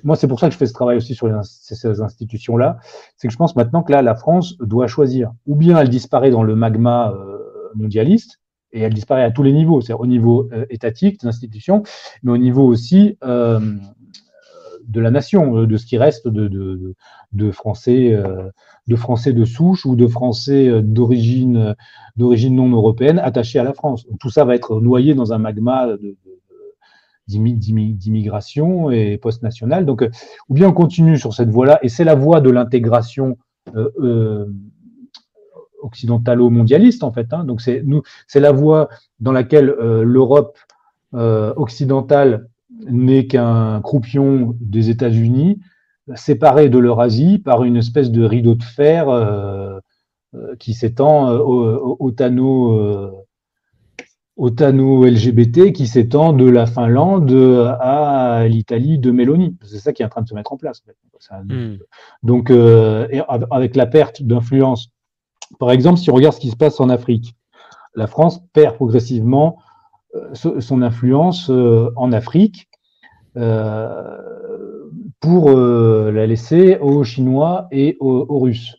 Moi, 0.04 0.16
c'est 0.16 0.28
pour 0.28 0.40
ça 0.40 0.48
que 0.48 0.54
je 0.54 0.58
fais 0.58 0.66
ce 0.66 0.74
travail 0.74 0.98
aussi 0.98 1.16
sur 1.16 1.30
ces 1.44 2.02
institutions-là. 2.02 2.78
C'est 3.18 3.28
que 3.28 3.32
je 3.32 3.38
pense 3.38 3.56
maintenant 3.56 3.84
que 3.84 3.92
là, 3.92 4.02
la 4.02 4.16
France 4.16 4.58
doit 4.60 4.88
choisir. 4.88 5.32
Ou 5.48 5.56
bien 5.56 5.78
elle 5.78 5.90
disparaît 5.90 6.30
dans 6.30 6.44
le 6.44 6.56
magma 6.56 7.12
euh, 7.12 7.40
mondialiste, 7.76 8.40
et 8.74 8.82
elle 8.82 8.94
disparaît 8.94 9.24
à 9.24 9.32
tous 9.32 9.44
les 9.44 9.54
niveaux, 9.54 9.82
c'est-à-dire 9.82 10.02
au 10.02 10.08
niveau 10.08 10.50
étatique 10.72 11.22
des 11.22 11.28
institutions, 11.28 11.84
mais 12.24 12.32
au 12.32 12.38
niveau 12.38 12.66
aussi 12.66 13.20
de 14.88 15.02
la 15.02 15.12
nation, 15.12 15.58
euh, 15.58 15.68
de 15.68 15.78
ce 15.78 15.86
qui 15.86 15.98
reste 15.98 16.28
de, 16.28 16.96
Français, 17.52 18.14
euh, 18.14 18.50
de 18.88 18.96
Français 18.96 19.34
de 19.34 19.46
souche 19.46 19.86
ou 19.86 19.96
de 19.96 20.08
Français 20.08 20.68
euh, 20.70 20.82
d'origine 20.82 21.76
non 22.18 22.70
européenne 22.70 23.20
attachés 23.20 23.60
à 23.60 23.64
la 23.64 23.74
France. 23.74 24.06
Tout 24.20 24.30
ça 24.30 24.46
va 24.46 24.56
être 24.56 24.80
noyé 24.80 25.14
dans 25.16 25.34
un 25.34 25.38
magma 25.38 25.88
d'immigration 27.28 28.92
et 28.92 29.18
post-nationale. 29.18 29.86
Donc, 29.86 30.08
ou 30.50 30.54
bien 30.54 30.70
on 30.70 30.74
continue 30.74 31.18
sur 31.18 31.34
cette 31.34 31.50
voie-là, 31.50 31.80
et 31.82 31.90
c'est 31.90 32.04
la 32.04 32.16
voie 32.16 32.42
de 32.42 32.50
l'intégration 32.50 33.38
occidentalo-mondialiste 35.82 37.04
en 37.04 37.12
fait. 37.12 37.34
Hein. 37.34 37.46
Donc 37.46 37.62
c'est 37.62 37.84
la 38.36 38.52
voie 38.52 38.90
dans 39.20 39.32
laquelle 39.32 39.68
l'Europe 39.68 40.58
occidentale 41.14 42.50
n'est 42.90 43.28
qu'un 43.28 43.82
croupion 43.82 44.56
des 44.60 44.90
États-Unis, 44.90 45.60
séparé 46.16 46.70
de 46.70 46.78
l'Eurasie 46.78 47.40
par 47.40 47.64
une 47.64 47.78
espèce 47.78 48.12
de 48.12 48.24
rideau 48.26 48.56
de 48.56 48.64
fer 48.64 49.10
euh, 49.10 49.80
euh, 50.36 50.56
qui 50.58 50.74
s'étend 50.74 51.30
euh, 51.30 51.38
au, 51.38 51.96
au, 52.00 52.14
au, 54.36 55.06
LGBT, 55.06 55.72
qui 55.72 55.88
s'étend 55.88 56.34
de 56.34 56.50
la 56.50 56.66
Finlande 56.66 57.32
à 57.80 58.46
l'Italie 58.48 59.00
de 59.00 59.12
Mélanie. 59.12 59.56
C'est 59.64 59.80
ça 59.80 59.94
qui 59.94 60.02
est 60.02 60.06
en 60.06 60.10
train 60.10 60.22
de 60.22 60.28
se 60.28 60.34
mettre 60.34 60.52
en 60.52 60.58
place. 60.58 60.84
Hmm. 61.32 61.76
Donc, 62.24 62.52
avec 62.52 63.76
la 63.76 63.86
perte 63.86 64.24
d'influence, 64.24 64.90
par 65.60 65.72
exemple, 65.72 66.00
si 66.00 66.10
on 66.10 66.16
regarde 66.16 66.36
ce 66.36 66.40
qui 66.40 66.50
se 66.50 66.56
passe 66.56 66.80
en 66.80 66.90
Afrique, 66.90 67.36
la 67.96 68.08
France 68.08 68.42
perd 68.54 68.76
progressivement 68.76 69.60
son 70.34 70.82
influence 70.82 71.50
en 71.50 72.12
Afrique 72.12 72.70
euh, 73.36 74.18
pour 75.20 75.50
euh, 75.50 76.12
la 76.12 76.28
laisser 76.28 76.78
aux 76.80 77.04
Chinois 77.04 77.68
et 77.72 77.98
aux, 78.00 78.40
Russes. 78.40 78.76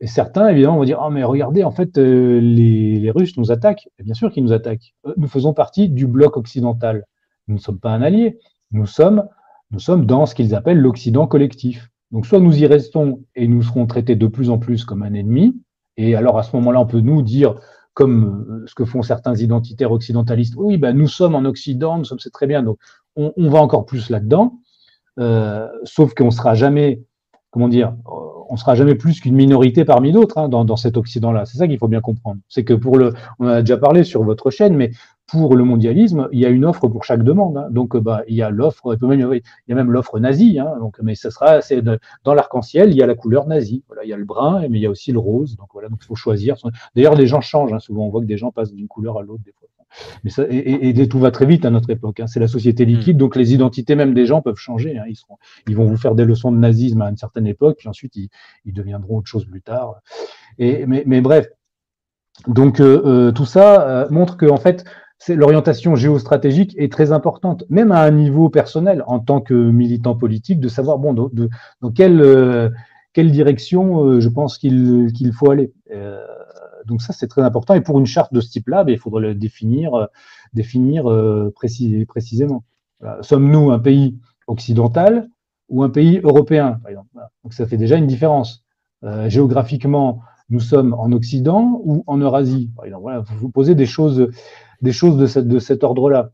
Et 0.00 0.06
certains, 0.06 0.48
évidemment, 0.48 0.78
vont 0.78 0.84
dire 0.84 1.00
Ah, 1.00 1.10
mais 1.10 1.22
regardez, 1.22 1.62
en 1.62 1.70
fait, 1.70 1.98
euh, 1.98 2.40
les, 2.40 3.10
Russes 3.10 3.36
nous 3.36 3.52
attaquent. 3.52 3.88
bien 4.02 4.14
sûr 4.14 4.32
qu'ils 4.32 4.42
nous 4.42 4.52
attaquent. 4.52 4.94
Nous 5.16 5.28
faisons 5.28 5.52
partie 5.52 5.88
du 5.88 6.06
bloc 6.06 6.36
occidental. 6.36 7.04
Nous 7.46 7.56
ne 7.56 7.60
sommes 7.60 7.78
pas 7.78 7.90
un 7.90 8.02
allié. 8.02 8.38
Nous 8.72 8.86
sommes, 8.86 9.28
nous 9.70 9.78
sommes 9.78 10.06
dans 10.06 10.26
ce 10.26 10.34
qu'ils 10.34 10.54
appellent 10.54 10.80
l'Occident 10.80 11.26
collectif. 11.26 11.90
Donc, 12.10 12.26
soit 12.26 12.40
nous 12.40 12.58
y 12.58 12.66
restons 12.66 13.20
et 13.36 13.46
nous 13.46 13.62
serons 13.62 13.86
traités 13.86 14.16
de 14.16 14.26
plus 14.26 14.50
en 14.50 14.58
plus 14.58 14.84
comme 14.84 15.02
un 15.02 15.14
ennemi. 15.14 15.60
Et 15.96 16.16
alors, 16.16 16.38
à 16.38 16.42
ce 16.42 16.56
moment-là, 16.56 16.80
on 16.80 16.86
peut 16.86 17.00
nous 17.00 17.22
dire 17.22 17.54
comme 17.94 18.64
ce 18.66 18.74
que 18.74 18.84
font 18.84 19.02
certains 19.02 19.34
identitaires 19.34 19.92
occidentalistes. 19.92 20.54
Oui, 20.56 20.78
ben, 20.78 20.96
nous 20.96 21.08
sommes 21.08 21.34
en 21.34 21.44
Occident, 21.44 21.98
nous 21.98 22.04
sommes, 22.04 22.18
c'est 22.18 22.32
très 22.32 22.46
bien. 22.46 22.62
Donc, 22.62 22.78
on, 23.16 23.50
va 23.50 23.60
encore 23.60 23.84
plus 23.84 24.08
là-dedans, 24.08 24.58
euh, 25.18 25.68
sauf 25.84 26.14
qu'on 26.14 26.30
sera 26.30 26.54
jamais, 26.54 27.02
comment 27.50 27.68
dire, 27.68 27.94
on 28.48 28.56
sera 28.56 28.74
jamais 28.74 28.94
plus 28.94 29.20
qu'une 29.20 29.34
minorité 29.34 29.84
parmi 29.84 30.12
d'autres 30.12 30.38
hein, 30.38 30.48
dans, 30.48 30.76
cet 30.76 30.96
Occident-là. 30.96 31.44
C'est 31.46 31.58
ça 31.58 31.66
qu'il 31.66 31.78
faut 31.78 31.88
bien 31.88 32.00
comprendre. 32.00 32.40
C'est 32.48 32.64
que 32.64 32.74
pour 32.74 32.96
le, 32.98 33.12
on 33.38 33.46
a 33.46 33.60
déjà 33.60 33.76
parlé 33.76 34.04
sur 34.04 34.22
votre 34.24 34.50
chaîne, 34.50 34.76
mais 34.76 34.90
pour 35.26 35.56
le 35.56 35.64
mondialisme, 35.64 36.28
il 36.32 36.40
y 36.40 36.46
a 36.46 36.48
une 36.48 36.64
offre 36.64 36.88
pour 36.88 37.04
chaque 37.04 37.22
demande. 37.22 37.56
Hein. 37.56 37.68
Donc, 37.70 37.96
bah, 37.96 38.22
il 38.28 38.34
y 38.34 38.42
a 38.42 38.50
l'offre, 38.50 38.96
il 39.00 39.42
y 39.68 39.72
a 39.72 39.74
même 39.74 39.90
l'offre 39.90 40.18
nazie. 40.18 40.58
Hein. 40.58 40.74
donc, 40.78 40.98
mais 41.02 41.14
ce 41.14 41.30
sera, 41.30 41.60
dans 42.24 42.34
l'arc-en-ciel, 42.34 42.90
il 42.90 42.96
y 42.96 43.02
a 43.02 43.06
la 43.06 43.14
couleur 43.14 43.46
nazie. 43.46 43.82
Voilà, 43.86 44.04
il 44.04 44.10
y 44.10 44.12
a 44.12 44.16
le 44.16 44.24
brun, 44.24 44.68
mais 44.68 44.78
il 44.78 44.82
y 44.82 44.86
a 44.86 44.90
aussi 44.90 45.12
le 45.12 45.18
rose. 45.18 45.56
Donc 45.56 45.68
voilà, 45.72 45.88
donc 45.88 46.00
il 46.02 46.06
faut 46.06 46.14
choisir. 46.14 46.56
D'ailleurs, 46.94 47.14
les 47.14 47.26
gens 47.26 47.40
changent. 47.40 47.72
Hein. 47.72 47.78
souvent, 47.78 48.06
on 48.06 48.10
voit 48.10 48.20
que 48.20 48.26
des 48.26 48.36
gens 48.36 48.50
passent 48.50 48.72
d'une 48.72 48.88
couleur 48.88 49.18
à 49.18 49.22
l'autre 49.22 49.42
des 49.44 49.52
fois. 49.52 49.68
Mais 50.24 50.30
ça, 50.30 50.44
et, 50.48 51.08
tout 51.08 51.18
va 51.18 51.30
très 51.30 51.46
vite 51.46 51.64
à 51.64 51.70
notre 51.70 51.90
époque. 51.90 52.20
Hein. 52.20 52.26
C'est 52.26 52.40
la 52.40 52.48
société 52.48 52.84
liquide, 52.84 53.16
hmm. 53.16 53.18
donc 53.18 53.36
les 53.36 53.52
identités 53.52 53.94
même 53.94 54.14
des 54.14 54.26
gens 54.26 54.40
peuvent 54.40 54.56
changer. 54.56 54.96
Hein. 54.98 55.04
Ils, 55.08 55.16
seront, 55.16 55.36
ils 55.68 55.76
vont 55.76 55.84
vous 55.84 55.98
faire 55.98 56.14
des 56.14 56.24
leçons 56.24 56.50
de 56.50 56.56
nazisme 56.56 57.02
à 57.02 57.10
une 57.10 57.16
certaine 57.16 57.46
époque, 57.46 57.76
puis 57.78 57.88
ensuite 57.88 58.16
ils, 58.16 58.28
ils 58.64 58.72
deviendront 58.72 59.18
autre 59.18 59.28
chose 59.28 59.44
plus 59.44 59.62
tard. 59.62 59.96
Et, 60.58 60.86
mais, 60.86 61.02
mais 61.06 61.20
bref, 61.20 61.48
donc 62.46 62.80
euh, 62.80 63.02
euh, 63.04 63.32
tout 63.32 63.44
ça 63.44 63.88
euh, 63.88 64.06
montre 64.10 64.36
que 64.36 64.46
en 64.46 64.56
fait, 64.56 64.84
l'orientation 65.28 65.94
géostratégique 65.94 66.74
est 66.78 66.90
très 66.90 67.12
importante, 67.12 67.64
même 67.68 67.92
à 67.92 68.02
un 68.02 68.10
niveau 68.10 68.48
personnel, 68.48 69.04
en 69.06 69.20
tant 69.20 69.40
que 69.40 69.54
militant 69.54 70.14
politique, 70.16 70.60
de 70.60 70.68
savoir 70.68 70.98
bon, 70.98 71.12
dans 71.12 71.90
quelle, 71.92 72.72
quelle 73.12 73.30
direction 73.30 74.20
je 74.20 74.28
pense 74.28 74.58
qu'il 74.58 75.12
qu'il 75.12 75.32
faut 75.32 75.50
aller 75.50 75.72
donc 76.86 77.02
ça, 77.02 77.12
c'est 77.12 77.28
très 77.28 77.42
important. 77.42 77.74
Et 77.74 77.80
pour 77.80 77.98
une 77.98 78.06
charte 78.06 78.32
de 78.32 78.40
ce 78.40 78.50
type-là, 78.50 78.84
ben, 78.84 78.92
il 78.92 78.98
faudrait 78.98 79.22
le 79.22 79.34
définir, 79.34 79.94
euh, 79.94 80.06
définir 80.52 81.10
euh, 81.10 81.52
précisément. 81.54 82.64
Sommes-nous 83.20 83.72
un 83.72 83.80
pays 83.80 84.16
occidental 84.46 85.28
ou 85.68 85.82
un 85.82 85.90
pays 85.90 86.20
européen, 86.22 86.80
Donc 87.42 87.52
ça 87.52 87.66
fait 87.66 87.76
déjà 87.76 87.96
une 87.96 88.06
différence. 88.06 88.64
Euh, 89.02 89.28
géographiquement, 89.28 90.20
nous 90.50 90.60
sommes 90.60 90.94
en 90.94 91.10
Occident 91.10 91.80
ou 91.84 92.04
en 92.06 92.18
Eurasie, 92.18 92.70
par 92.76 92.84
exemple. 92.84 93.02
Voilà, 93.02 93.20
vous 93.20 93.36
vous 93.38 93.48
posez 93.48 93.74
des 93.74 93.86
choses, 93.86 94.28
des 94.82 94.92
choses 94.92 95.16
de, 95.16 95.26
cette, 95.26 95.48
de 95.48 95.58
cet 95.58 95.84
ordre-là. 95.84 96.30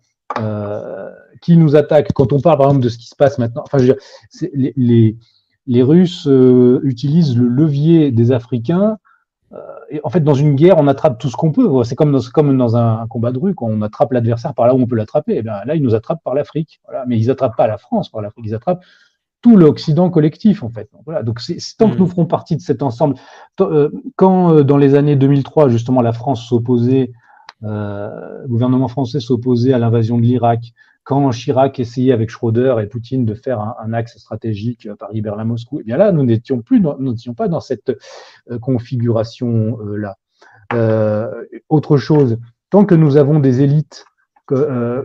qui 1.40 1.56
nous 1.56 1.76
attaque 1.76 2.12
Quand 2.12 2.32
on 2.32 2.40
parle, 2.40 2.58
par 2.58 2.66
exemple, 2.68 2.84
de 2.84 2.88
ce 2.88 2.98
qui 2.98 3.06
se 3.06 3.16
passe 3.16 3.38
maintenant, 3.38 3.62
enfin, 3.64 3.78
je 3.78 3.84
veux 3.84 3.92
dire, 3.94 4.02
les, 4.54 4.72
les, 4.76 5.16
les, 5.66 5.82
Russes 5.82 6.28
utilisent 6.82 7.36
le 7.36 7.48
levier 7.48 8.10
des 8.10 8.32
Africains 8.32 8.98
en 10.04 10.10
fait, 10.10 10.20
dans 10.20 10.34
une 10.34 10.54
guerre, 10.54 10.76
on 10.78 10.86
attrape 10.86 11.18
tout 11.18 11.28
ce 11.28 11.36
qu'on 11.36 11.52
peut. 11.52 11.82
C'est 11.84 11.94
comme 11.94 12.12
dans, 12.12 12.20
comme 12.32 12.56
dans 12.56 12.76
un, 12.76 13.06
combat 13.08 13.32
de 13.32 13.38
rue, 13.38 13.54
quand 13.54 13.66
on 13.66 13.82
attrape 13.82 14.12
l'adversaire 14.12 14.54
par 14.54 14.66
là 14.66 14.74
où 14.74 14.78
on 14.80 14.86
peut 14.86 14.96
l'attraper. 14.96 15.36
Eh 15.36 15.42
bien, 15.42 15.64
là, 15.64 15.74
ils 15.74 15.82
nous 15.82 15.94
attrapent 15.94 16.22
par 16.22 16.34
l'Afrique. 16.34 16.80
Voilà. 16.84 17.04
Mais 17.06 17.18
ils 17.18 17.30
attrapent 17.30 17.56
pas 17.56 17.66
la 17.66 17.78
France 17.78 18.10
par 18.10 18.20
l'Afrique, 18.20 18.44
ils 18.46 18.54
attrapent 18.54 18.82
tout 19.40 19.56
l'Occident 19.56 20.10
collectif, 20.10 20.62
en 20.62 20.68
fait. 20.68 20.90
voilà. 21.04 21.22
Donc, 21.22 21.40
c'est 21.40 21.58
tant 21.78 21.88
que 21.88 21.94
mm. 21.94 21.98
nous 21.98 22.06
ferons 22.06 22.26
partie 22.26 22.56
de 22.56 22.60
cet 22.60 22.82
ensemble. 22.82 23.14
Euh, 23.60 23.88
quand, 24.16 24.52
euh, 24.52 24.64
dans 24.64 24.76
les 24.76 24.94
années 24.94 25.16
2003, 25.16 25.68
justement, 25.68 26.02
la 26.02 26.12
France 26.12 26.46
s'opposait, 26.46 27.12
euh, 27.12 27.12
le 27.62 28.46
gouvernement 28.46 28.88
français 28.88 29.20
s'opposait 29.20 29.72
à 29.72 29.78
l'invasion 29.78 30.18
de 30.18 30.22
l'Irak, 30.22 30.72
quand 31.08 31.30
Chirac 31.30 31.80
essayait 31.80 32.12
avec 32.12 32.28
Schroeder 32.28 32.76
et 32.82 32.86
Poutine 32.86 33.24
de 33.24 33.32
faire 33.32 33.60
un, 33.80 33.94
axe 33.94 34.18
stratégique 34.18 34.84
euh, 34.84 34.94
Paris-Berlin-Moscou, 34.94 35.80
eh 35.80 35.82
bien 35.82 35.96
là, 35.96 36.12
nous 36.12 36.22
n'étions 36.22 36.60
plus, 36.60 36.80
nous 36.80 37.12
n'étions 37.12 37.32
pas 37.32 37.48
dans 37.48 37.60
cette 37.60 37.96
euh, 38.50 38.58
configuration-là. 38.58 40.16
Euh, 40.74 41.44
autre 41.70 41.96
chose, 41.96 42.36
tant 42.68 42.84
que 42.84 42.94
nous 42.94 43.16
avons 43.16 43.40
des 43.40 43.62
élites, 43.62 44.04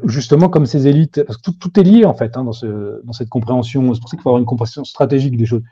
justement 0.03 0.49
comme 0.49 0.65
ces 0.65 0.87
élites, 0.87 1.23
parce 1.23 1.37
que 1.37 1.51
tout, 1.51 1.79
est 1.79 1.83
lié 1.83 2.03
en 2.03 2.13
fait 2.13 2.35
hein, 2.35 2.43
dans 2.43 3.13
cette 3.13 3.29
compréhension, 3.29 3.93
c'est 3.93 4.01
pour 4.01 4.09
ça 4.09 4.17
qu'il 4.17 4.23
faut 4.23 4.29
avoir 4.29 4.41
une 4.41 4.45
compréhension 4.45 4.83
stratégique 4.83 5.37
des 5.37 5.45
choses. 5.45 5.63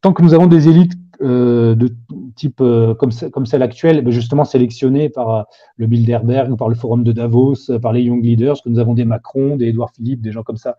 tant 0.00 0.14
que 0.14 0.22
nous 0.22 0.32
avons 0.32 0.46
des 0.46 0.68
élites 0.68 0.92
euh, 1.22 1.74
de 1.74 1.94
type 2.34 2.62
euh, 2.62 2.94
comme, 2.94 3.10
comme, 3.32 3.44
celle 3.44 3.62
actuelle, 3.62 4.02
ben, 4.02 4.10
justement 4.10 4.44
sélectionnée 4.44 5.10
par 5.10 5.30
euh, 5.30 5.42
le 5.76 5.86
Bilderberg, 5.86 6.56
par 6.56 6.70
le 6.70 6.74
Forum 6.74 7.04
de 7.04 7.12
Davos, 7.12 7.78
par 7.82 7.92
les 7.92 8.02
Young 8.02 8.24
Leaders, 8.24 8.62
que 8.62 8.70
nous 8.70 8.78
avons 8.78 8.94
des 8.94 9.04
Macron, 9.04 9.56
des 9.56 9.66
Édouard 9.66 9.90
Philippe, 9.94 10.22
des 10.22 10.32
gens 10.32 10.42
comme 10.42 10.56
ça. 10.56 10.76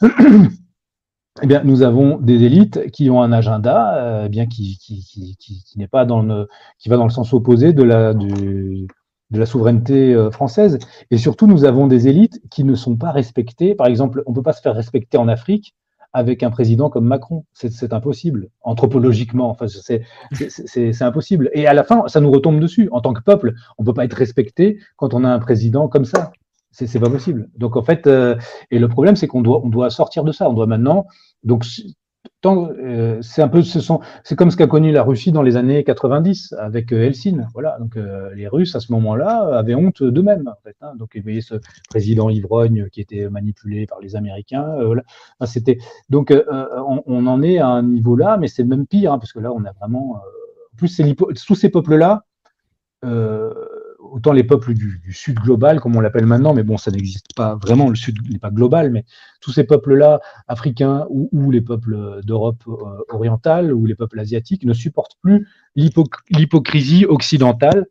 eh 0.02 1.46
bien, 1.46 1.62
nous 1.64 1.82
avons 1.82 2.16
des 2.16 2.44
élites 2.44 2.90
qui 2.92 3.10
ont 3.10 3.20
un 3.20 3.30
agenda, 3.30 4.24
eh 4.24 4.28
bien 4.30 4.46
qui, 4.46 4.78
qui, 4.78 5.04
qui, 5.04 5.36
qui 5.36 5.78
n'est 5.78 5.88
pas 5.88 6.06
dans 6.06 6.46
qui 6.78 6.88
va 6.88 6.96
dans 6.96 7.04
le 7.04 7.10
sens 7.10 7.34
opposé 7.34 7.74
de 7.74 7.82
la, 7.82 8.14
de 8.14 8.86
la 9.30 9.46
souveraineté 9.46 10.16
française. 10.32 10.78
Et 11.10 11.18
surtout, 11.18 11.46
nous 11.46 11.64
avons 11.64 11.88
des 11.88 12.08
élites 12.08 12.40
qui 12.48 12.64
ne 12.64 12.74
sont 12.74 12.96
pas 12.96 13.10
respectées. 13.10 13.74
Par 13.74 13.86
exemple, 13.86 14.22
on 14.26 14.30
ne 14.30 14.34
peut 14.34 14.42
pas 14.42 14.54
se 14.54 14.62
faire 14.62 14.74
respecter 14.74 15.18
en 15.18 15.28
Afrique 15.28 15.74
avec 16.12 16.42
un 16.42 16.50
président 16.50 16.90
comme 16.90 17.06
Macron. 17.06 17.44
C'est 17.52 17.92
impossible, 17.92 18.48
anthropologiquement. 18.62 19.50
Enfin, 19.50 19.66
c'est 19.68 21.02
impossible. 21.02 21.50
Et 21.52 21.66
à 21.66 21.74
la 21.74 21.84
fin, 21.84 22.06
ça 22.08 22.20
nous 22.20 22.30
retombe 22.30 22.60
dessus. 22.60 22.88
En 22.92 23.00
tant 23.00 23.12
que 23.12 23.22
peuple, 23.22 23.54
on 23.76 23.82
ne 23.82 23.86
peut 23.86 23.94
pas 23.94 24.04
être 24.04 24.14
respecté 24.14 24.78
quand 24.96 25.14
on 25.14 25.24
a 25.24 25.28
un 25.28 25.38
président 25.38 25.88
comme 25.88 26.04
ça. 26.04 26.32
C'est 26.70 27.00
pas 27.00 27.10
possible. 27.10 27.48
Donc 27.56 27.76
en 27.76 27.82
fait, 27.82 28.06
euh, 28.06 28.36
et 28.70 28.78
le 28.78 28.88
problème, 28.88 29.16
c'est 29.16 29.26
qu'on 29.26 29.42
doit, 29.42 29.62
doit 29.64 29.90
sortir 29.90 30.22
de 30.22 30.32
ça. 30.32 30.48
On 30.48 30.52
doit 30.52 30.66
maintenant 30.66 31.06
donc, 31.44 31.64
euh, 32.46 33.18
c'est 33.20 33.42
un 33.42 33.48
peu, 33.48 33.62
ce 33.62 33.80
sont, 33.80 34.00
c'est 34.22 34.36
comme 34.36 34.50
ce 34.50 34.56
qu'a 34.56 34.68
connu 34.68 34.92
la 34.92 35.02
Russie 35.02 35.32
dans 35.32 35.42
les 35.42 35.56
années 35.56 35.82
90 35.82 36.54
avec 36.58 36.92
euh, 36.92 37.02
Helsinki. 37.02 37.38
Voilà, 37.52 37.76
donc 37.80 37.96
euh, 37.96 38.32
les 38.34 38.46
Russes 38.46 38.76
à 38.76 38.80
ce 38.80 38.92
moment-là 38.92 39.58
avaient 39.58 39.74
honte 39.74 40.02
d'eux-mêmes. 40.02 40.46
En 40.48 40.60
fait, 40.62 40.76
hein. 40.80 40.94
Donc, 40.96 41.16
vous 41.16 41.22
voyez 41.22 41.40
ce 41.40 41.56
président 41.88 42.30
ivrogne 42.30 42.88
qui 42.90 43.00
était 43.00 43.28
manipulé 43.28 43.86
par 43.86 44.00
les 44.00 44.14
Américains. 44.14 44.84
voilà. 44.84 45.02
c'était 45.46 45.78
donc 46.08 46.32
on, 47.06 47.26
en 47.26 47.42
est 47.42 47.58
à 47.58 47.68
un 47.68 47.82
niveau 47.82 48.16
là, 48.16 48.36
mais 48.36 48.48
c'est 48.48 48.64
même 48.64 48.86
pire 48.86 49.12
hein, 49.12 49.18
parce 49.18 49.32
que 49.32 49.40
là, 49.40 49.52
on 49.52 49.64
a 49.64 49.72
vraiment, 49.72 50.16
en 50.16 50.76
plus, 50.76 51.00
tous 51.46 51.54
ces 51.54 51.68
peuples-là 51.70 52.24
autant 54.12 54.32
les 54.32 54.44
peuples 54.44 54.74
du, 54.74 55.00
Sud 55.12 55.38
global, 55.38 55.80
comme 55.80 55.96
on 55.96 56.00
l'appelle 56.00 56.26
maintenant, 56.26 56.54
mais 56.54 56.62
bon, 56.62 56.76
ça 56.76 56.90
n'existe 56.90 57.34
pas 57.34 57.56
vraiment, 57.56 57.88
le 57.88 57.96
Sud 57.96 58.16
n'est 58.30 58.38
pas 58.38 58.50
global, 58.50 58.90
mais 58.90 59.04
tous 59.40 59.52
ces 59.52 59.64
peuples-là, 59.64 60.20
africains 60.46 61.06
ou, 61.10 61.50
les 61.50 61.60
peuples 61.60 62.20
d'Europe 62.24 62.62
euh, 62.68 63.04
orientale 63.10 63.72
ou 63.72 63.86
les 63.86 63.94
peuples 63.94 64.20
asiatiques, 64.20 64.64
ne 64.64 64.74
supportent 64.74 65.16
plus 65.22 65.46
l'hypocrisie 65.76 67.06
occidentale 67.06 67.86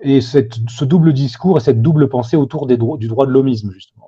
et 0.00 0.20
ce 0.20 0.84
double 0.84 1.12
discours 1.12 1.58
et 1.58 1.60
cette 1.60 1.82
double 1.82 2.08
pensée 2.08 2.36
autour 2.36 2.66
du 2.66 2.76
droit 2.76 3.26
de 3.26 3.30
l'homisme, 3.30 3.70
justement. 3.70 4.07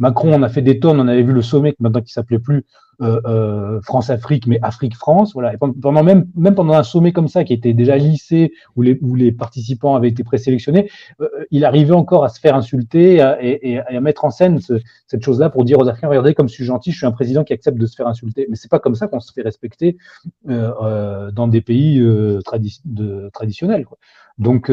Macron, 0.00 0.32
on 0.32 0.42
a 0.42 0.48
fait 0.48 0.62
des 0.62 0.80
tonnes, 0.80 0.98
on 0.98 1.06
avait 1.06 1.22
vu 1.22 1.32
le 1.32 1.42
sommet 1.42 1.74
maintenant 1.78 2.00
qui 2.00 2.12
s'appelait 2.12 2.38
plus 2.38 2.64
euh, 3.02 3.20
euh, 3.26 3.80
France-Afrique, 3.82 4.46
mais 4.46 4.58
Afrique-France. 4.62 5.32
Voilà. 5.34 5.54
Et 5.54 5.56
pendant 5.58 6.02
même, 6.02 6.26
même 6.36 6.54
pendant 6.54 6.74
un 6.74 6.82
sommet 6.82 7.12
comme 7.12 7.28
ça, 7.28 7.44
qui 7.44 7.52
était 7.52 7.74
déjà 7.74 7.96
lissé, 7.96 8.52
où 8.76 8.82
les, 8.82 8.98
où 9.02 9.14
les 9.14 9.30
participants 9.30 9.94
avaient 9.96 10.08
été 10.08 10.24
présélectionnés, 10.24 10.90
euh, 11.20 11.28
il 11.50 11.64
arrivait 11.66 11.94
encore 11.94 12.24
à 12.24 12.30
se 12.30 12.40
faire 12.40 12.54
insulter 12.54 13.16
et, 13.40 13.78
à 13.78 14.00
mettre 14.00 14.24
en 14.24 14.30
scène 14.30 14.58
cette 15.06 15.22
chose-là 15.22 15.50
pour 15.50 15.64
dire 15.64 15.78
aux 15.78 15.88
Africains, 15.88 16.08
regardez 16.08 16.34
comme 16.34 16.48
je 16.48 16.54
suis 16.54 16.64
gentil, 16.64 16.92
je 16.92 16.96
suis 16.98 17.06
un 17.06 17.12
président 17.12 17.44
qui 17.44 17.52
accepte 17.52 17.78
de 17.78 17.86
se 17.86 17.94
faire 17.94 18.06
insulter. 18.06 18.46
Mais 18.48 18.56
c'est 18.56 18.70
pas 18.70 18.80
comme 18.80 18.94
ça 18.94 19.06
qu'on 19.06 19.20
se 19.20 19.32
fait 19.32 19.42
respecter 19.42 19.96
dans 20.46 21.48
des 21.48 21.60
pays 21.60 22.02
traditionnels. 23.32 23.84
Quoi. 23.86 23.98
Donc 24.38 24.70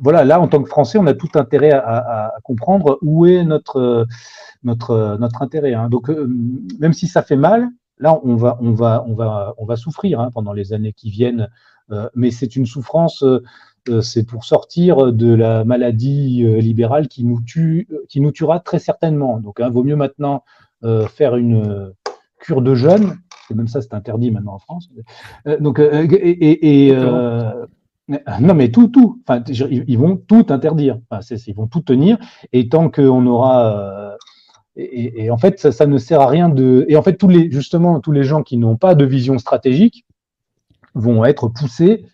voilà, 0.00 0.24
là, 0.24 0.40
en 0.40 0.48
tant 0.48 0.62
que 0.62 0.68
Français, 0.68 0.98
on 0.98 1.06
a 1.06 1.14
tout 1.14 1.28
intérêt 1.34 1.72
à, 1.72 2.32
comprendre 2.42 2.98
où 3.02 3.26
est 3.26 3.44
notre, 3.44 4.06
notre, 4.62 5.16
notre 5.18 5.42
intérêt. 5.42 5.74
Hein. 5.74 5.88
Donc, 5.88 6.10
euh, 6.10 6.28
même 6.78 6.92
si 6.92 7.06
ça 7.06 7.22
fait 7.22 7.36
mal, 7.36 7.68
là, 7.98 8.18
on 8.24 8.36
va, 8.36 8.58
on 8.60 8.72
va, 8.72 9.04
on 9.06 9.14
va, 9.14 9.54
on 9.58 9.66
va 9.66 9.76
souffrir 9.76 10.20
hein, 10.20 10.30
pendant 10.32 10.52
les 10.52 10.72
années 10.72 10.92
qui 10.92 11.10
viennent. 11.10 11.48
Euh, 11.90 12.08
mais 12.14 12.30
c'est 12.30 12.56
une 12.56 12.64
souffrance, 12.64 13.22
euh, 13.22 14.00
c'est 14.00 14.26
pour 14.26 14.44
sortir 14.44 15.12
de 15.12 15.34
la 15.34 15.64
maladie 15.64 16.42
libérale 16.60 17.08
qui 17.08 17.24
nous 17.24 18.32
tuera 18.32 18.60
très 18.60 18.78
certainement. 18.78 19.38
Donc, 19.38 19.60
hein, 19.60 19.68
vaut 19.68 19.84
mieux 19.84 19.96
maintenant 19.96 20.44
faire 21.08 21.36
une 21.36 21.92
cure 22.38 22.62
de 22.62 22.74
jeûne. 22.74 23.18
Et 23.50 23.54
même 23.54 23.68
ça, 23.68 23.82
c'est 23.82 23.92
interdit 23.92 24.30
maintenant 24.30 24.54
en 24.54 24.58
France. 24.58 24.88
donc, 25.60 25.78
et 25.80 26.94
non, 28.08 28.54
mais 28.54 28.70
tout, 28.70 28.88
tout. 28.88 29.20
Enfin, 29.26 29.42
ils 29.48 29.98
vont 29.98 30.16
tout 30.16 30.46
interdire. 30.50 30.98
ils 31.46 31.54
vont 31.54 31.66
tout 31.66 31.80
tenir. 31.80 32.18
Et 32.52 32.68
tant 32.68 32.90
qu'on 32.90 33.26
aura. 33.26 33.76
Euh, 33.78 34.16
et, 34.76 35.30
en 35.30 35.38
fait, 35.38 35.58
ça, 35.58 35.86
ne 35.86 35.98
sert 35.98 36.20
à 36.20 36.26
rien 36.26 36.48
de. 36.48 36.84
Et 36.88 36.96
en 36.96 37.02
fait, 37.02 37.16
tous 37.16 37.28
les, 37.28 37.50
justement, 37.50 38.00
tous 38.00 38.12
les 38.12 38.24
gens 38.24 38.42
qui 38.42 38.56
n'ont 38.58 38.76
pas 38.76 38.94
de 38.94 39.04
vision 39.04 39.38
stratégique 39.38 40.04
vont 40.94 41.24
être 41.24 41.48
poussés. 41.48 42.06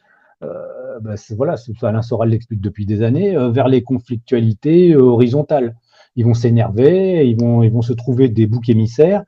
Euh, 0.42 1.00
bah, 1.00 1.14
voilà, 1.36 1.56
Alain 1.82 2.02
Soral 2.02 2.30
l'explique 2.30 2.60
depuis 2.60 2.86
des 2.86 3.02
années, 3.02 3.36
euh, 3.36 3.50
vers 3.50 3.68
les 3.68 3.82
conflictualités 3.82 4.94
horizontales. 4.94 5.76
Ils 6.16 6.24
vont 6.24 6.34
s'énerver, 6.34 7.26
ils 7.28 7.40
vont, 7.40 7.62
ils 7.62 7.72
vont 7.72 7.82
se 7.82 7.92
trouver 7.92 8.28
des 8.28 8.46
boucs 8.46 8.68
émissaires. 8.68 9.24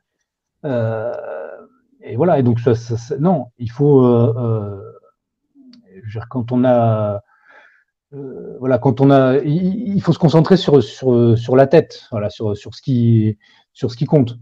et 0.65 2.17
voilà. 2.17 2.39
Et 2.39 2.43
donc, 2.43 2.59
non, 3.19 3.47
il 3.59 3.71
faut 3.71 4.03
quand 6.29 6.53
on 6.53 6.65
a 6.65 7.23
euh, 8.15 8.57
voilà, 8.59 8.79
quand 8.79 9.01
on 9.01 9.11
a, 9.11 9.39
il, 9.39 10.01
faut 10.03 10.13
se 10.13 10.19
concentrer 10.19 10.57
sur, 10.57 10.83
sur, 10.83 11.39
sur 11.39 11.57
la 11.57 11.67
tête, 11.67 12.07
voilà, 12.11 12.29
sur, 12.29 12.57
sur, 12.57 12.75
ce, 12.75 12.83
qui, 12.83 13.39
sur 13.73 13.91
ce 13.91 13.97
qui 13.97 14.05
compte. 14.05 14.39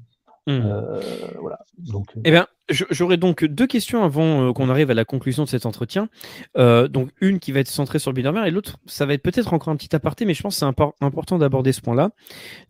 Hmm. 0.47 0.61
Euh, 0.65 1.01
voilà. 1.41 1.59
Donc, 1.79 2.07
euh. 2.17 2.21
eh 2.25 2.31
bien, 2.33 2.49
j'aurais 2.69 3.17
donc 3.17 3.45
deux 3.45 3.67
questions 3.67 4.03
avant 4.03 4.53
qu'on 4.53 4.71
arrive 4.71 4.91
à 4.91 4.95
la 4.95 5.05
conclusion 5.05 5.45
de 5.45 5.49
cet 5.49 5.67
entretien. 5.67 6.09
donc, 6.57 7.11
une 7.21 7.39
qui 7.39 7.53
va 7.53 7.61
être 7.61 7.69
centrée 7.69 8.01
sur 8.01 8.11
le 8.11 8.17
Bilderberg 8.17 8.49
et 8.49 8.51
l'autre, 8.51 8.79
ça 8.87 9.07
va 9.07 9.15
être 9.15 9.23
peut-être 9.23 9.53
encore 9.53 9.73
un 9.73 9.77
petit 9.77 9.95
aparté, 9.95 10.25
mais 10.25 10.35
je 10.35 10.43
pense 10.43 10.59
que 10.59 10.67
c'est 10.67 11.05
important 11.05 11.39
d'aborder 11.39 11.73
ce 11.73 11.81
point-là. 11.81 12.11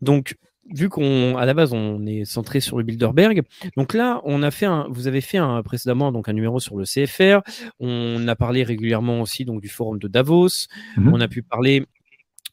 Donc, 0.02 0.36
vu 0.72 0.88
qu'on 0.88 1.36
à 1.36 1.46
la 1.46 1.54
base 1.54 1.72
on 1.72 2.06
est 2.06 2.24
centré 2.24 2.60
sur 2.60 2.78
le 2.78 2.84
Bilderberg, 2.84 3.42
donc 3.76 3.94
là 3.94 4.20
on 4.24 4.42
a 4.42 4.50
fait 4.50 4.66
un, 4.66 4.86
vous 4.90 5.06
avez 5.06 5.20
fait 5.20 5.38
un, 5.38 5.62
précédemment 5.62 6.12
donc 6.12 6.28
un 6.28 6.32
numéro 6.32 6.60
sur 6.60 6.76
le 6.76 6.84
CFR, 6.84 7.40
on 7.78 8.26
a 8.28 8.36
parlé 8.36 8.62
régulièrement 8.62 9.20
aussi 9.20 9.44
donc 9.44 9.60
du 9.60 9.68
forum 9.68 9.98
de 9.98 10.08
Davos, 10.08 10.68
mhm. 10.96 11.12
on 11.12 11.20
a 11.20 11.28
pu 11.28 11.42
parler 11.42 11.86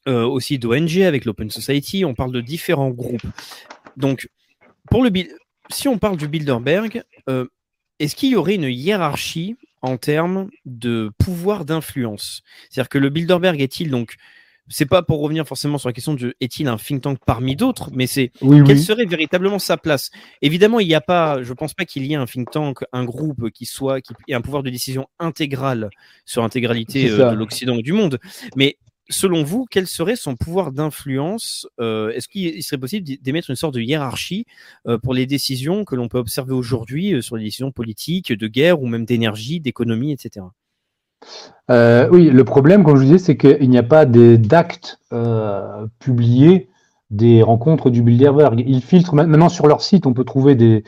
euh, 0.08 0.24
aussi 0.24 0.58
d'ONG 0.58 1.00
avec 1.00 1.24
l'Open 1.24 1.50
Society, 1.50 2.04
on 2.04 2.14
parle 2.14 2.32
de 2.32 2.40
différents 2.40 2.90
groupes. 2.90 3.26
Donc 3.96 4.28
pour 4.90 5.02
le 5.04 5.10
si 5.70 5.88
on 5.88 5.98
parle 5.98 6.16
du 6.16 6.28
Bilderberg, 6.28 7.02
euh, 7.28 7.46
est-ce 7.98 8.16
qu'il 8.16 8.30
y 8.30 8.36
aurait 8.36 8.54
une 8.54 8.64
hiérarchie 8.64 9.56
en 9.82 9.96
termes 9.96 10.48
de 10.64 11.10
pouvoir 11.18 11.64
d'influence? 11.64 12.42
C'est-à-dire 12.70 12.88
que 12.88 12.98
le 12.98 13.10
Bilderberg 13.10 13.60
est-il 13.60 13.90
donc 13.90 14.16
c'est 14.68 14.86
pas 14.86 15.02
pour 15.02 15.20
revenir 15.20 15.46
forcément 15.46 15.78
sur 15.78 15.88
la 15.88 15.92
question 15.92 16.14
de 16.14 16.34
est-il 16.40 16.68
un 16.68 16.76
think 16.76 17.02
tank 17.02 17.18
parmi 17.24 17.56
d'autres, 17.56 17.90
mais 17.92 18.06
c'est 18.06 18.32
quelle 18.40 18.78
serait 18.78 19.06
véritablement 19.06 19.58
sa 19.58 19.76
place? 19.76 20.10
Évidemment, 20.42 20.80
il 20.80 20.88
n'y 20.88 20.94
a 20.94 21.00
pas, 21.00 21.42
je 21.42 21.52
pense 21.52 21.74
pas 21.74 21.84
qu'il 21.84 22.06
y 22.06 22.12
ait 22.12 22.16
un 22.16 22.26
think 22.26 22.50
tank, 22.50 22.80
un 22.92 23.04
groupe 23.04 23.50
qui 23.50 23.66
soit 23.66 24.00
qui 24.00 24.12
ait 24.28 24.34
un 24.34 24.40
pouvoir 24.40 24.62
de 24.62 24.70
décision 24.70 25.08
intégral 25.18 25.90
sur 26.24 26.42
l'intégralité 26.42 27.10
euh, 27.10 27.30
de 27.30 27.36
l'Occident 27.36 27.76
ou 27.76 27.82
du 27.82 27.92
monde, 27.92 28.18
mais 28.56 28.78
selon 29.10 29.42
vous, 29.42 29.66
quel 29.70 29.86
serait 29.86 30.16
son 30.16 30.36
pouvoir 30.36 30.70
d'influence 30.70 31.66
euh, 31.80 32.10
Est-ce 32.10 32.28
qu'il 32.28 32.62
serait 32.62 32.78
possible 32.78 33.08
d'émettre 33.22 33.48
une 33.48 33.56
sorte 33.56 33.74
de 33.74 33.80
hiérarchie 33.80 34.44
euh, 34.86 34.98
pour 34.98 35.14
les 35.14 35.24
décisions 35.24 35.84
que 35.86 35.96
l'on 35.96 36.08
peut 36.08 36.18
observer 36.18 36.52
aujourd'hui 36.52 37.22
sur 37.22 37.36
les 37.36 37.44
décisions 37.44 37.72
politiques, 37.72 38.32
de 38.32 38.48
guerre 38.48 38.82
ou 38.82 38.86
même 38.86 39.06
d'énergie, 39.06 39.60
d'économie, 39.60 40.12
etc. 40.12 40.44
Euh, 41.70 42.08
oui, 42.10 42.30
le 42.30 42.44
problème, 42.44 42.82
comme 42.82 42.96
je 42.96 43.00
vous 43.00 43.06
disais, 43.06 43.18
c'est 43.18 43.36
qu'il 43.36 43.68
n'y 43.68 43.78
a 43.78 43.82
pas 43.82 44.06
d'actes 44.06 45.00
euh, 45.12 45.86
publiés 45.98 46.68
des 47.10 47.42
rencontres 47.42 47.90
du 47.90 48.02
Bilderberg. 48.02 48.62
Ils 48.66 48.82
filtrent 48.82 49.14
maintenant 49.14 49.48
sur 49.48 49.66
leur 49.66 49.82
site, 49.82 50.06
on 50.06 50.14
peut 50.14 50.24
trouver 50.24 50.54
des, 50.54 50.82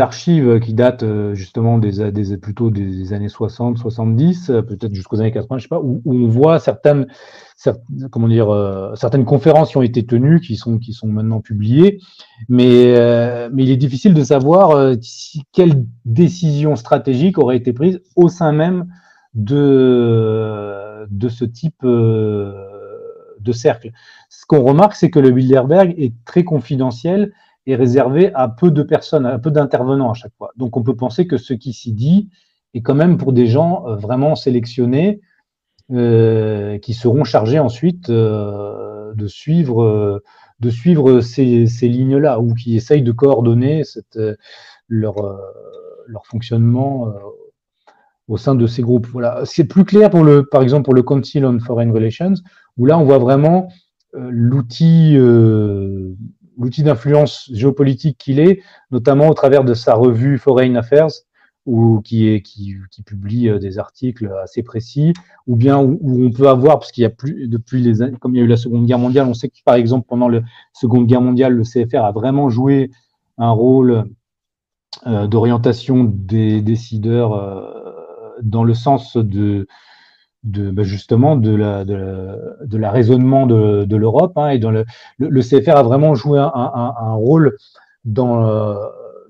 archives 0.00 0.60
qui 0.60 0.74
datent 0.74 1.04
euh, 1.04 1.34
justement 1.34 1.78
des, 1.78 2.36
plutôt 2.36 2.70
des 2.70 3.12
années 3.12 3.28
60, 3.28 3.78
70, 3.78 4.52
peut-être 4.68 4.94
jusqu'aux 4.94 5.20
années 5.20 5.32
80, 5.32 5.58
je 5.58 5.62
sais 5.62 5.68
pas, 5.68 5.80
où, 5.80 6.02
on 6.04 6.28
voit 6.28 6.60
certaines, 6.60 7.06
comment 8.10 8.28
dire, 8.28 8.92
certaines 8.94 9.24
conférences 9.24 9.70
qui 9.70 9.76
ont 9.76 9.82
été 9.82 10.04
tenues, 10.04 10.40
qui 10.40 10.56
sont, 10.56 10.78
qui 10.78 10.92
sont 10.92 11.08
maintenant 11.08 11.40
publiées, 11.40 11.98
mais, 12.48 12.92
il 13.56 13.70
est 13.70 13.76
difficile 13.76 14.14
de 14.14 14.22
savoir 14.22 14.94
quelle 15.52 15.84
décision 16.04 16.76
stratégique 16.76 17.38
aurait 17.38 17.56
été 17.56 17.72
prise 17.72 18.00
au 18.14 18.28
sein 18.28 18.52
même 18.52 18.86
de, 19.34 21.06
de 21.10 21.28
ce 21.28 21.44
type 21.44 21.84
euh, 21.84 22.52
de 23.40 23.52
cercle. 23.52 23.90
Ce 24.28 24.44
qu'on 24.46 24.62
remarque, 24.62 24.94
c'est 24.94 25.10
que 25.10 25.18
le 25.18 25.30
Bilderberg 25.30 25.94
est 25.96 26.14
très 26.24 26.44
confidentiel 26.44 27.32
et 27.66 27.76
réservé 27.76 28.32
à 28.34 28.48
peu 28.48 28.70
de 28.70 28.82
personnes, 28.82 29.26
à 29.26 29.38
peu 29.38 29.50
d'intervenants 29.50 30.10
à 30.10 30.14
chaque 30.14 30.34
fois. 30.36 30.50
Donc 30.56 30.76
on 30.76 30.82
peut 30.82 30.96
penser 30.96 31.26
que 31.26 31.36
ce 31.36 31.54
qui 31.54 31.72
s'y 31.72 31.92
dit 31.92 32.28
est 32.74 32.82
quand 32.82 32.94
même 32.94 33.18
pour 33.18 33.32
des 33.32 33.46
gens 33.46 33.86
euh, 33.86 33.96
vraiment 33.96 34.34
sélectionnés 34.34 35.20
euh, 35.92 36.78
qui 36.78 36.94
seront 36.94 37.24
chargés 37.24 37.58
ensuite 37.58 38.10
de 38.10 39.26
suivre, 39.26 40.22
de 40.60 40.70
suivre 40.70 41.20
ces, 41.20 41.66
ces 41.66 41.88
lignes-là 41.88 42.40
ou 42.40 42.54
qui 42.54 42.76
essayent 42.76 43.02
de 43.02 43.12
coordonner 43.12 43.82
cette, 43.82 44.18
leur, 44.86 45.16
leur 46.06 46.26
fonctionnement 46.26 47.12
au 48.30 48.36
sein 48.36 48.54
de 48.54 48.66
ces 48.66 48.80
groupes. 48.80 49.08
Voilà. 49.08 49.42
C'est 49.44 49.64
plus 49.64 49.84
clair 49.84 50.08
pour 50.08 50.22
le, 50.22 50.44
par 50.44 50.62
exemple, 50.62 50.84
pour 50.84 50.94
le 50.94 51.02
Council 51.02 51.44
on 51.44 51.58
Foreign 51.58 51.92
Relations, 51.92 52.34
où 52.78 52.86
là, 52.86 52.96
on 52.96 53.04
voit 53.04 53.18
vraiment 53.18 53.68
euh, 54.14 54.28
l'outil, 54.30 55.16
euh, 55.16 56.14
l'outil 56.56 56.84
d'influence 56.84 57.50
géopolitique 57.52 58.16
qu'il 58.18 58.38
est, 58.38 58.62
notamment 58.92 59.28
au 59.28 59.34
travers 59.34 59.64
de 59.64 59.74
sa 59.74 59.94
revue 59.94 60.38
Foreign 60.38 60.76
Affairs, 60.76 61.10
qui, 62.04 62.28
est, 62.28 62.40
qui, 62.40 62.76
publie 63.04 63.48
euh, 63.48 63.58
des 63.58 63.78
articles 63.78 64.32
assez 64.42 64.62
précis, 64.62 65.12
ou 65.48 65.56
bien 65.56 65.80
où, 65.80 65.98
on 66.24 66.30
peut 66.30 66.48
avoir, 66.48 66.78
parce 66.78 66.92
qu'il 66.92 67.02
y 67.02 67.06
a 67.06 67.10
plus, 67.10 67.48
depuis 67.48 67.82
les 67.82 68.12
comme 68.20 68.34
il 68.34 68.38
y 68.38 68.40
a 68.40 68.44
eu 68.44 68.48
la 68.48 68.56
Seconde 68.56 68.86
Guerre 68.86 68.98
mondiale, 69.00 69.26
on 69.26 69.34
sait 69.34 69.48
que 69.48 69.56
par 69.64 69.74
exemple 69.74 70.06
pendant 70.08 70.28
la 70.28 70.40
Seconde 70.72 71.06
Guerre 71.06 71.20
mondiale, 71.20 71.54
le 71.54 71.64
CFR 71.64 72.04
a 72.04 72.12
vraiment 72.12 72.48
joué 72.48 72.90
un 73.38 73.50
rôle 73.50 74.04
d'orientation 75.06 76.04
des 76.04 76.60
décideurs 76.62 77.89
dans 78.42 78.64
le 78.64 78.74
sens 78.74 79.16
de, 79.16 79.66
bah 80.42 80.82
justement 80.82 81.36
de 81.36 81.54
la, 81.54 82.90
raisonnement 82.90 83.46
de, 83.46 83.96
l'Europe 83.96 84.32
hein, 84.36 84.48
et 84.48 84.58
le, 84.58 85.42
CFR 85.42 85.76
a 85.76 85.82
vraiment 85.82 86.14
joué 86.14 86.38
un, 86.38 87.14
rôle 87.14 87.56
euh, 88.18 88.74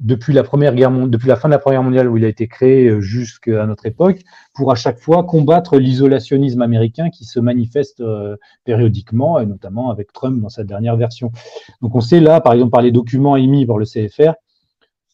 depuis 0.00 0.32
la 0.32 0.42
première 0.42 0.74
guerre 0.74 0.90
depuis 1.08 1.28
la 1.28 1.36
fin 1.36 1.48
de 1.48 1.52
la 1.52 1.58
première 1.58 1.82
mondiale 1.82 2.08
où 2.08 2.16
il 2.16 2.24
a 2.24 2.28
été 2.28 2.48
créé 2.48 2.88
euh, 2.88 3.00
jusqu'à 3.00 3.66
notre 3.66 3.84
époque 3.86 4.20
pour 4.54 4.72
à 4.72 4.74
chaque 4.74 4.98
fois 4.98 5.24
combattre 5.24 5.76
l'isolationnisme 5.76 6.62
américain 6.62 7.10
qui 7.10 7.24
se 7.24 7.38
manifeste 7.38 8.00
euh, 8.00 8.36
périodiquement 8.64 9.40
et 9.40 9.46
notamment 9.46 9.90
avec 9.90 10.12
Trump 10.12 10.40
dans 10.40 10.48
sa 10.48 10.64
dernière 10.64 10.96
version. 10.96 11.32
Donc 11.82 11.94
on 11.96 12.00
sait 12.00 12.20
là 12.20 12.40
par 12.40 12.54
exemple 12.54 12.70
par 12.70 12.82
les 12.82 12.92
documents 12.92 13.36
émis 13.36 13.66
par 13.66 13.78
le 13.78 13.84
CFR 13.84 14.34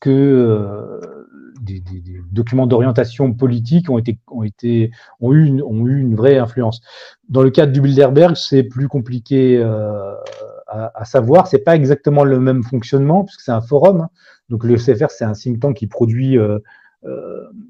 que 0.00 0.10
euh, 0.10 1.00
des, 1.60 1.82
documents 2.30 2.66
d'orientation 2.66 3.32
politique 3.32 3.90
ont 3.90 3.98
été 3.98 4.90
ont 5.20 5.32
eu 5.32 5.46
une, 5.46 5.62
ont 5.62 5.86
eu 5.86 5.98
une 5.98 6.14
vraie 6.14 6.38
influence. 6.38 6.80
Dans 7.28 7.42
le 7.42 7.50
cadre 7.50 7.72
du 7.72 7.80
Bilderberg, 7.80 8.36
c'est 8.36 8.62
plus 8.62 8.88
compliqué 8.88 9.56
euh, 9.58 10.14
à, 10.66 10.92
à, 10.94 11.04
savoir. 11.04 11.46
C'est 11.46 11.64
pas 11.64 11.74
exactement 11.74 12.24
le 12.24 12.38
même 12.38 12.62
fonctionnement 12.62 13.24
puisque 13.24 13.40
c'est 13.40 13.52
un 13.52 13.60
forum. 13.62 14.02
Hein. 14.02 14.08
Donc 14.48 14.64
le 14.64 14.76
CFR, 14.76 15.10
c'est 15.10 15.24
un 15.24 15.32
think 15.32 15.60
tank 15.60 15.76
qui 15.76 15.86
produit 15.86 16.38
euh, 16.38 16.58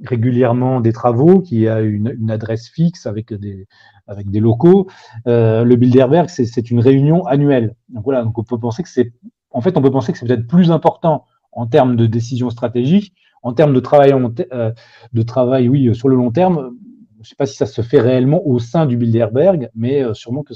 régulièrement 0.05 0.81
des 0.81 0.93
travaux, 0.93 1.41
qui 1.41 1.69
a 1.69 1.81
une, 1.81 2.31
adresse 2.31 2.69
fixe 2.69 3.07
avec 3.07 3.33
des, 3.33 3.67
avec 4.07 4.31
des 4.31 4.41
locaux. 4.41 4.89
Le 5.27 5.75
Bilderberg, 5.75 6.29
c'est 6.29 6.71
une 6.71 6.81
réunion 6.81 7.25
annuelle. 7.27 7.77
Donc 7.89 8.05
voilà, 8.05 8.25
donc 8.25 8.37
on 8.39 8.45
peut 8.45 8.59
penser 8.59 8.83
que 8.83 8.89
c'est, 8.89 9.13
en 9.51 9.61
fait, 9.61 9.77
on 9.77 9.83
peut 9.83 9.91
penser 9.91 10.13
que 10.13 10.19
c'est 10.19 10.27
peut-être 10.27 10.47
plus 10.47 10.71
important 10.71 11.25
en 11.57 11.67
termes 11.67 11.97
de 11.97 12.07
décision 12.07 12.51
stratégique, 12.51 13.15
en 13.43 13.53
termes 13.53 13.73
de 13.73 13.81
travail, 13.81 14.13
euh, 14.53 14.73
de 15.13 15.23
travail, 15.23 15.69
oui, 15.69 15.95
sur 15.95 16.09
le 16.09 16.17
long 16.17 16.31
terme. 16.31 16.77
Je 17.17 17.21
ne 17.21 17.25
sais 17.25 17.35
pas 17.37 17.47
si 17.47 17.57
ça 17.57 17.67
se 17.67 17.83
fait 17.83 18.01
réellement 18.01 18.47
au 18.47 18.59
sein 18.61 18.87
du 18.87 18.97
Bilderberg, 18.97 19.71
mais 19.75 20.03
euh, 20.03 20.15
sûrement 20.15 20.43
que 20.43 20.55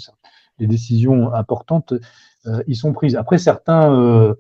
les 0.59 0.67
décisions 0.67 1.33
importantes 1.33 1.95
euh, 2.47 2.63
y 2.67 2.77
sont 2.77 2.93
prises. 2.93 3.17
Après, 3.17 3.39
certains, 3.39 3.93
euh, 3.93 4.35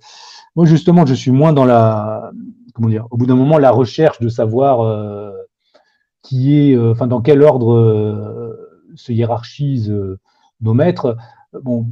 moi 0.54 0.66
justement, 0.66 1.06
je 1.06 1.14
suis 1.14 1.32
moins 1.32 1.52
dans 1.52 1.64
la, 1.64 2.30
comment 2.74 2.88
dire, 2.88 3.06
au 3.10 3.16
bout 3.16 3.26
d'un 3.26 3.36
moment, 3.36 3.58
la 3.58 3.70
recherche 3.70 4.20
de 4.20 4.28
savoir 4.28 4.82
euh, 4.82 5.32
qui 6.22 6.56
est, 6.60 6.76
euh, 6.76 6.92
enfin, 6.92 7.06
dans 7.06 7.22
quel 7.22 7.42
ordre 7.42 7.72
euh, 7.72 8.54
se 8.94 9.12
hiérarchisent 9.12 9.94
nos 10.60 10.74
maîtres. 10.74 11.16
Bon, 11.62 11.86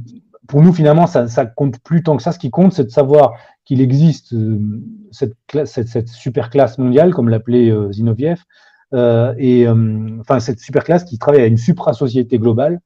pour 0.49 0.61
nous, 0.61 0.73
finalement, 0.73 1.07
ça, 1.07 1.27
ça 1.27 1.45
compte 1.45 1.79
plus 1.79 2.03
tant 2.03 2.17
que 2.17 2.23
ça. 2.23 2.33
Ce 2.33 2.39
qui 2.39 2.49
compte, 2.49 2.73
c'est 2.73 2.83
de 2.83 2.89
savoir 2.89 3.35
qu'il 3.63 3.79
existe 3.79 4.35
cette, 5.11 5.35
cette, 5.65 5.87
cette, 5.87 6.09
super 6.09 6.49
classe 6.49 6.77
mondiale, 6.77 7.13
comme 7.13 7.29
l'appelait 7.29 7.71
Zinoviev, 7.91 8.43
et 8.93 9.67
enfin 10.19 10.39
cette 10.39 10.59
super 10.59 10.83
classe 10.83 11.03
qui 11.03 11.19
travaille 11.19 11.41
à 11.41 11.45
une 11.45 11.57
supra-société 11.57 12.39
globale 12.39 12.81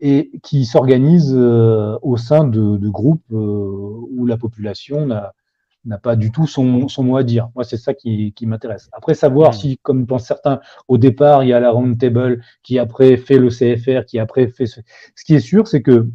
et 0.00 0.30
qui 0.42 0.64
s'organise 0.64 1.34
euh, 1.36 1.98
au 2.02 2.16
sein 2.16 2.44
de, 2.44 2.76
de 2.76 2.88
groupes 2.88 3.22
euh, 3.32 4.06
où 4.16 4.26
la 4.26 4.36
population 4.36 5.06
n'a 5.06 5.98
pas 5.98 6.16
du 6.16 6.32
tout 6.32 6.46
son, 6.46 6.88
son, 6.88 7.04
mot 7.04 7.16
à 7.16 7.22
dire. 7.22 7.50
Moi, 7.54 7.64
c'est 7.64 7.76
ça 7.76 7.92
qui, 7.94 8.32
qui 8.32 8.46
m'intéresse. 8.46 8.88
Après, 8.92 9.14
savoir 9.14 9.50
mmh. 9.50 9.54
si, 9.54 9.78
comme 9.82 10.06
pensent 10.06 10.26
certains, 10.26 10.60
au 10.88 10.98
départ, 10.98 11.44
il 11.44 11.48
y 11.48 11.52
a 11.52 11.60
la 11.60 11.70
round 11.70 11.98
table 11.98 12.42
qui 12.62 12.78
après 12.78 13.16
fait 13.16 13.38
le 13.38 13.48
CFR, 13.48 14.06
qui 14.06 14.18
après 14.18 14.48
fait 14.48 14.66
ce... 14.66 14.80
Ce 15.14 15.24
qui 15.24 15.34
est 15.34 15.40
sûr, 15.40 15.68
c'est 15.68 15.82
que 15.82 16.08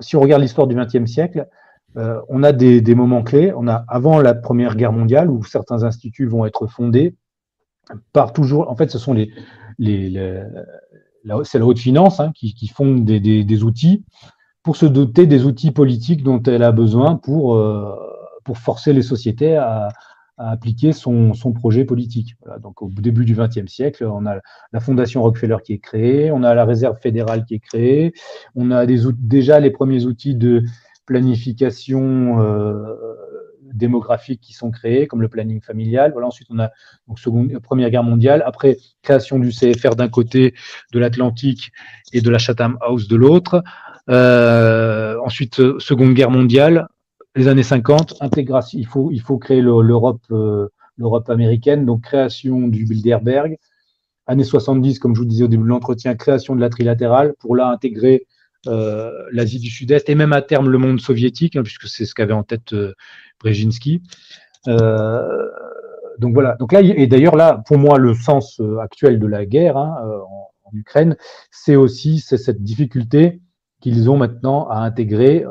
si 0.00 0.16
on 0.16 0.20
regarde 0.20 0.42
l'histoire 0.42 0.66
du 0.66 0.74
XXe 0.74 1.10
siècle, 1.10 1.48
euh, 1.96 2.20
on 2.28 2.42
a 2.42 2.52
des, 2.52 2.80
des, 2.80 2.94
moments 2.94 3.22
clés. 3.22 3.52
On 3.56 3.66
a 3.66 3.84
avant 3.88 4.20
la 4.20 4.34
Première 4.34 4.76
Guerre 4.76 4.92
mondiale 4.92 5.30
où 5.30 5.44
certains 5.44 5.82
instituts 5.82 6.26
vont 6.26 6.44
être 6.46 6.66
fondés 6.66 7.16
par 8.12 8.32
toujours. 8.32 8.70
En 8.70 8.76
fait, 8.76 8.90
ce 8.90 8.98
sont 8.98 9.12
les, 9.12 9.32
les, 9.78 10.08
les 10.08 10.42
c'est 11.44 11.58
la 11.58 11.66
haute 11.66 11.78
finance 11.78 12.20
hein, 12.20 12.32
qui, 12.34 12.54
qui 12.54 12.68
fonde 12.68 13.04
des, 13.04 13.20
des, 13.20 13.44
des, 13.44 13.62
outils 13.62 14.04
pour 14.62 14.76
se 14.76 14.86
doter 14.86 15.26
des 15.26 15.44
outils 15.44 15.70
politiques 15.70 16.22
dont 16.22 16.42
elle 16.44 16.62
a 16.62 16.72
besoin 16.72 17.16
pour, 17.16 17.56
euh, 17.56 17.94
pour 18.44 18.58
forcer 18.58 18.92
les 18.92 19.02
sociétés 19.02 19.56
à, 19.56 19.88
à 20.40 20.50
appliquer 20.52 20.92
son, 20.92 21.34
son, 21.34 21.52
projet 21.52 21.84
politique. 21.84 22.34
Voilà, 22.42 22.58
donc 22.58 22.80
au 22.80 22.88
début 22.88 23.26
du 23.26 23.34
XXe 23.34 23.70
siècle, 23.70 24.06
on 24.06 24.24
a 24.24 24.40
la 24.72 24.80
Fondation 24.80 25.22
Rockefeller 25.22 25.58
qui 25.62 25.74
est 25.74 25.78
créée, 25.78 26.32
on 26.32 26.42
a 26.42 26.54
la 26.54 26.64
Réserve 26.64 26.98
fédérale 26.98 27.44
qui 27.44 27.56
est 27.56 27.60
créée, 27.60 28.14
on 28.54 28.70
a 28.70 28.86
des, 28.86 29.00
déjà 29.18 29.60
les 29.60 29.70
premiers 29.70 30.06
outils 30.06 30.34
de 30.34 30.64
planification 31.04 32.40
euh, 32.40 32.94
qui 34.40 34.52
sont 34.52 34.70
créés, 34.70 35.06
comme 35.06 35.22
le 35.22 35.28
planning 35.28 35.60
familial. 35.60 36.12
Voilà, 36.12 36.26
ensuite, 36.26 36.48
on 36.50 36.58
a 36.58 36.70
donc 37.08 37.18
seconde, 37.18 37.58
Première 37.60 37.90
Guerre 37.90 38.02
mondiale. 38.02 38.42
Après, 38.46 38.76
création 39.02 39.38
du 39.38 39.50
CFR 39.50 39.94
d'un 39.96 40.08
côté, 40.08 40.54
de 40.92 40.98
l'Atlantique 40.98 41.72
et 42.12 42.20
de 42.20 42.30
la 42.30 42.38
Chatham 42.38 42.78
House 42.80 43.08
de 43.08 43.16
l'autre. 43.16 43.62
Euh, 44.08 45.16
ensuite, 45.24 45.78
Seconde 45.78 46.14
Guerre 46.14 46.30
mondiale, 46.30 46.88
les 47.36 47.48
années 47.48 47.62
50, 47.62 48.16
intégration. 48.20 48.78
Il 48.78 48.86
faut, 48.86 49.10
il 49.10 49.20
faut 49.20 49.38
créer 49.38 49.60
l'Europe, 49.60 50.22
euh, 50.30 50.68
l'Europe 50.96 51.30
américaine, 51.30 51.86
donc 51.86 52.02
création 52.02 52.68
du 52.68 52.84
Bilderberg. 52.84 53.56
Années 54.26 54.44
70, 54.44 54.98
comme 54.98 55.14
je 55.14 55.20
vous 55.20 55.26
disais 55.26 55.44
au 55.44 55.48
début 55.48 55.64
de 55.64 55.68
l'entretien, 55.68 56.14
création 56.14 56.54
de 56.54 56.60
la 56.60 56.68
trilatérale 56.68 57.34
pour 57.38 57.56
là 57.56 57.68
intégrer 57.68 58.26
euh, 58.66 59.10
l'Asie 59.32 59.58
du 59.58 59.70
Sud-Est 59.70 60.08
et 60.08 60.14
même 60.14 60.32
à 60.32 60.42
terme 60.42 60.68
le 60.68 60.78
monde 60.78 61.00
soviétique, 61.00 61.56
hein, 61.56 61.62
puisque 61.62 61.88
c'est 61.88 62.04
ce 62.04 62.14
qu'avait 62.14 62.34
en 62.34 62.42
tête 62.42 62.72
euh, 62.72 62.94
Brzezinski. 63.40 64.02
Euh, 64.68 65.48
donc 66.18 66.34
voilà. 66.34 66.56
Donc 66.56 66.72
là, 66.72 66.82
et 66.82 67.06
d'ailleurs 67.06 67.36
là, 67.36 67.62
pour 67.66 67.78
moi, 67.78 67.98
le 67.98 68.14
sens 68.14 68.60
euh, 68.60 68.78
actuel 68.78 69.18
de 69.18 69.26
la 69.26 69.46
guerre 69.46 69.76
hein, 69.76 69.96
euh, 70.04 70.18
en, 70.18 70.50
en, 70.64 70.70
Ukraine, 70.74 71.16
c'est 71.50 71.76
aussi 71.76 72.20
cette 72.20 72.62
difficulté 72.62 73.40
qu'ils 73.80 74.10
ont 74.10 74.18
maintenant 74.18 74.68
à 74.68 74.80
intégrer. 74.80 75.44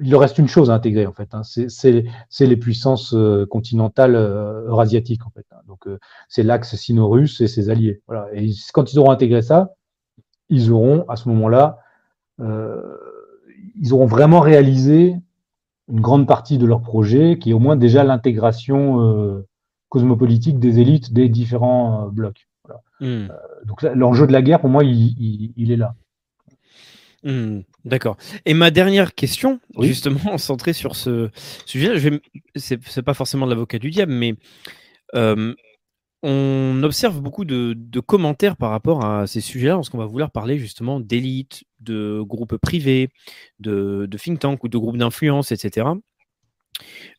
Il, 0.00 0.16
reste 0.16 0.38
une 0.38 0.48
chose 0.48 0.70
à 0.70 0.74
intégrer 0.74 1.06
en 1.06 1.12
fait. 1.12 1.34
Hein, 1.34 1.42
c'est 1.42 2.46
les 2.46 2.56
puissances 2.56 3.14
continentales 3.50 4.16
eurasiatiques 4.16 5.26
en 5.26 5.30
fait. 5.30 5.46
Hein. 5.52 5.60
Donc 5.66 5.86
c'est 6.28 6.42
l'axe 6.42 6.74
sino-russe 6.74 7.40
et 7.40 7.48
ses 7.48 7.70
alliés. 7.70 8.02
Voilà. 8.06 8.28
Et 8.34 8.50
quand 8.72 8.92
ils 8.92 8.98
auront 8.98 9.10
intégré 9.10 9.42
ça, 9.42 9.74
ils 10.48 10.72
auront 10.72 11.04
à 11.08 11.16
ce 11.16 11.28
moment-là, 11.28 11.78
euh, 12.40 12.96
ils 13.80 13.92
auront 13.92 14.06
vraiment 14.06 14.40
réalisé 14.40 15.16
une 15.88 16.00
grande 16.00 16.26
partie 16.26 16.58
de 16.58 16.66
leur 16.66 16.82
projet, 16.82 17.38
qui 17.38 17.50
est 17.50 17.54
au 17.54 17.58
moins 17.58 17.76
déjà 17.76 18.04
l'intégration 18.04 19.00
euh, 19.00 19.46
cosmopolitique 19.88 20.58
des 20.58 20.80
élites 20.80 21.12
des 21.12 21.28
différents 21.28 22.06
euh, 22.06 22.10
blocs. 22.10 22.48
Voilà. 22.64 22.82
Mmh. 23.00 23.28
donc 23.64 23.82
l'enjeu 23.82 24.26
de 24.26 24.32
la 24.32 24.42
guerre, 24.42 24.60
pour 24.60 24.68
moi, 24.68 24.84
il, 24.84 25.14
il, 25.18 25.52
il 25.56 25.72
est 25.72 25.76
là. 25.76 25.94
Mmh, 27.24 27.60
D'accord. 27.88 28.16
Et 28.44 28.54
ma 28.54 28.70
dernière 28.70 29.14
question, 29.14 29.60
oui. 29.76 29.88
justement, 29.88 30.36
centrée 30.38 30.72
sur 30.72 30.94
ce 30.94 31.30
sujet, 31.64 31.98
je 31.98 32.08
vais, 32.08 32.20
c'est, 32.56 33.02
pas 33.02 33.14
forcément 33.14 33.46
l'avocat 33.46 33.78
du 33.78 33.90
diable, 33.90 34.12
mais 34.12 34.34
euh, 35.14 35.54
on 36.22 36.82
observe 36.82 37.20
beaucoup 37.20 37.44
de, 37.44 37.74
de, 37.76 38.00
commentaires 38.00 38.56
par 38.56 38.70
rapport 38.70 39.04
à 39.04 39.26
ces 39.26 39.40
sujets-là, 39.40 39.76
parce 39.76 39.88
qu'on 39.88 39.98
va 39.98 40.06
vouloir 40.06 40.30
parler 40.30 40.58
justement 40.58 41.00
d'élites, 41.00 41.64
de 41.80 42.20
groupes 42.22 42.56
privés, 42.58 43.08
de, 43.58 44.06
de 44.06 44.18
think 44.18 44.40
tanks 44.40 44.62
ou 44.64 44.68
de 44.68 44.76
groupes 44.78 44.98
d'influence, 44.98 45.50
etc. 45.50 45.86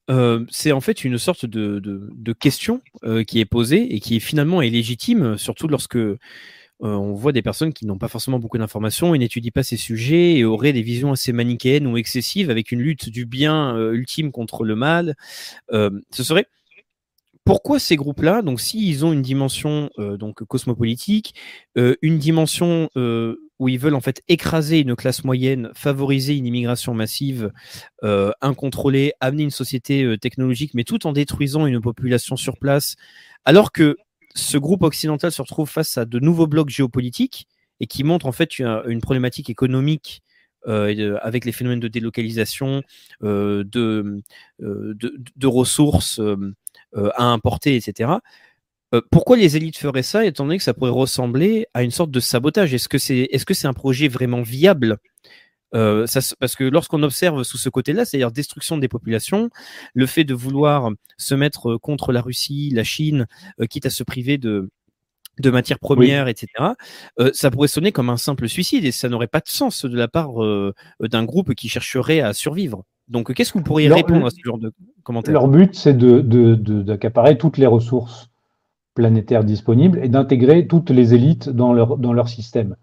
Euh, 0.10 0.46
c'est 0.50 0.72
en 0.72 0.82
fait 0.82 1.04
une 1.04 1.18
sorte 1.18 1.46
de, 1.46 1.80
de, 1.80 2.10
de 2.14 2.34
question 2.34 2.82
euh, 3.04 3.24
qui 3.24 3.40
est 3.40 3.46
posée 3.46 3.96
et 3.96 4.00
qui 4.00 4.18
est 4.18 4.20
finalement 4.20 4.62
est 4.62 4.70
légitime, 4.70 5.38
surtout 5.38 5.68
lorsque 5.68 5.98
euh, 6.82 6.88
on 6.88 7.14
voit 7.14 7.34
des 7.34 7.42
personnes 7.42 7.74
qui 7.74 7.86
n'ont 7.86 7.98
pas 7.98 8.08
forcément 8.08 8.40
beaucoup 8.40 8.58
d'informations 8.58 9.14
et 9.14 9.18
n'étudient 9.18 9.52
pas 9.54 9.64
ces 9.64 9.78
sujets 9.78 10.36
et 10.38 10.46
auraient 10.46 10.74
des 10.74 10.82
visions 10.82 11.12
assez 11.12 11.34
manichéennes 11.34 11.88
ou 11.88 11.98
excessives 11.98 12.50
avec 12.50 12.72
une 12.72 12.80
lutte 12.80 13.10
du 13.10 13.26
bien 13.26 13.76
euh, 13.76 13.94
ultime 13.94 14.32
contre 14.32 14.64
le 14.64 14.76
mal. 14.76 15.16
Euh, 15.72 15.90
ce 16.12 16.24
serait 16.24 16.46
pourquoi 17.44 17.80
ces 17.80 17.96
groupes-là, 17.96 18.44
donc 18.44 18.62
s'ils 18.62 19.06
ont 19.06 19.12
une 19.12 19.24
dimension 19.24 19.90
euh, 19.98 20.18
donc 20.18 20.44
cosmopolitique, 20.44 21.34
euh, 21.78 21.96
une 22.02 22.20
dimension 22.20 22.90
où 22.96 23.68
ils 23.68 23.80
veulent 23.80 23.96
en 23.96 24.02
fait 24.02 24.22
écraser 24.30 24.80
une 24.80 24.96
classe 24.96 25.26
moyenne, 25.26 25.72
favoriser 25.74 26.38
une 26.38 26.46
immigration 26.46 26.94
massive, 26.94 27.52
incontrôlée, 28.42 29.12
amener 29.20 29.44
une 29.44 29.50
société 29.50 30.16
technologique, 30.22 30.74
mais 30.76 30.86
tout 30.86 31.06
en 31.08 31.12
détruisant 31.12 31.66
une 31.66 31.82
population 31.82 32.38
sur 32.38 32.58
place, 32.58 32.96
alors 33.44 33.74
que 33.74 33.98
ce 34.40 34.58
groupe 34.58 34.84
occidental 34.84 35.32
se 35.32 35.42
retrouve 35.42 35.70
face 35.70 35.98
à 35.98 36.06
de 36.06 36.20
nouveaux 36.20 36.48
blocs 36.48 36.70
géopolitiques 36.70 37.48
et 37.80 37.88
qui 37.88 38.04
montrent 38.04 38.26
en 38.26 38.32
fait 38.32 38.60
une, 38.60 39.02
problématique 39.02 39.50
économique 39.50 40.22
avec 40.66 41.46
les 41.46 41.52
phénomènes 41.52 41.80
de 41.80 41.88
délocalisation, 41.88 42.84
de, 43.22 43.64
de, 44.60 45.48
ressources 45.48 46.20
à 46.94 47.24
importer, 47.24 47.76
etc. 47.78 48.12
pourquoi 49.10 49.38
les 49.38 49.56
élites 49.56 49.78
feraient 49.78 50.04
ça, 50.04 50.26
étant 50.26 50.44
donné 50.44 50.58
que 50.58 50.64
ça 50.64 50.74
pourrait 50.74 50.92
ressembler 50.92 51.68
à 51.74 51.84
une 51.84 51.92
sorte 51.92 52.12
de 52.12 52.20
sabotage? 52.20 52.74
Est-ce 52.74 52.90
que 52.90 52.98
c'est 52.98 53.30
est 53.32 53.38
-ce 53.38 53.54
c'est 53.54 53.68
un 53.68 53.74
projet 53.74 54.10
vraiment 54.10 54.42
viable? 54.42 54.98
Euh, 55.76 56.06
parce 56.40 56.56
que 56.56 56.64
lorsqu'on 56.64 57.04
observe 57.04 57.44
sous 57.44 57.58
ce 57.58 57.70
côté-là, 57.70 58.06
c'est-à-dire 58.06 58.32
destruction 58.32 58.78
des 58.78 58.88
populations, 58.88 59.50
le 59.94 60.06
fait 60.06 60.24
de 60.24 60.34
vouloir 60.34 60.92
se 61.18 61.36
mettre 61.36 61.78
contre 61.78 62.12
la 62.12 62.22
Russie, 62.22 62.72
la 62.74 62.84
Chine, 62.84 63.28
euh, 63.60 63.66
quitte 63.66 63.86
à 63.86 63.90
se 63.90 64.04
priver 64.04 64.38
de, 64.38 64.70
de 65.40 65.50
matières 65.52 65.80
premières, 65.80 66.28
etc., 66.28 66.48
euh, 67.20 67.32
ça 67.34 67.52
pourrait 67.52 67.68
sonner 67.68 67.92
comme 67.92 68.10
un 68.10 68.18
simple 68.18 68.48
suicide 68.48 68.86
et 68.86 68.92
ça 68.92 69.10
n'aurait 69.10 69.28
pas 69.28 69.40
de 69.40 69.48
sens 69.48 69.86
de 69.86 69.98
la 69.98 70.08
part 70.08 70.34
d'un 71.00 71.24
groupe 71.24 71.54
qui 71.54 71.70
chercherait 71.70 72.22
à 72.22 72.34
survivre. 72.34 72.84
Donc, 73.08 73.34
qu'est-ce 73.34 73.52
que 73.52 73.58
vous 73.58 73.64
pourriez 73.64 73.92
répondre 73.92 74.26
à 74.26 74.30
ce 74.30 74.38
genre 74.44 74.60
de 74.60 74.72
commentaires 75.04 75.34
Leur 75.34 75.48
but, 75.48 75.76
c'est 75.76 75.98
d'accaparer 75.98 77.30
de, 77.30 77.36
de, 77.36 77.40
toutes 77.40 77.58
les 77.58 77.66
ressources 77.66 78.30
planétaires 78.94 79.44
disponibles 79.44 80.00
et 80.04 80.10
d'intégrer 80.10 80.68
toutes 80.68 80.90
les 80.90 81.14
élites 81.14 81.50
dans 81.50 81.74
leur, 81.74 81.98
dans 81.98 82.14
leur 82.14 82.28
système. 82.28 82.76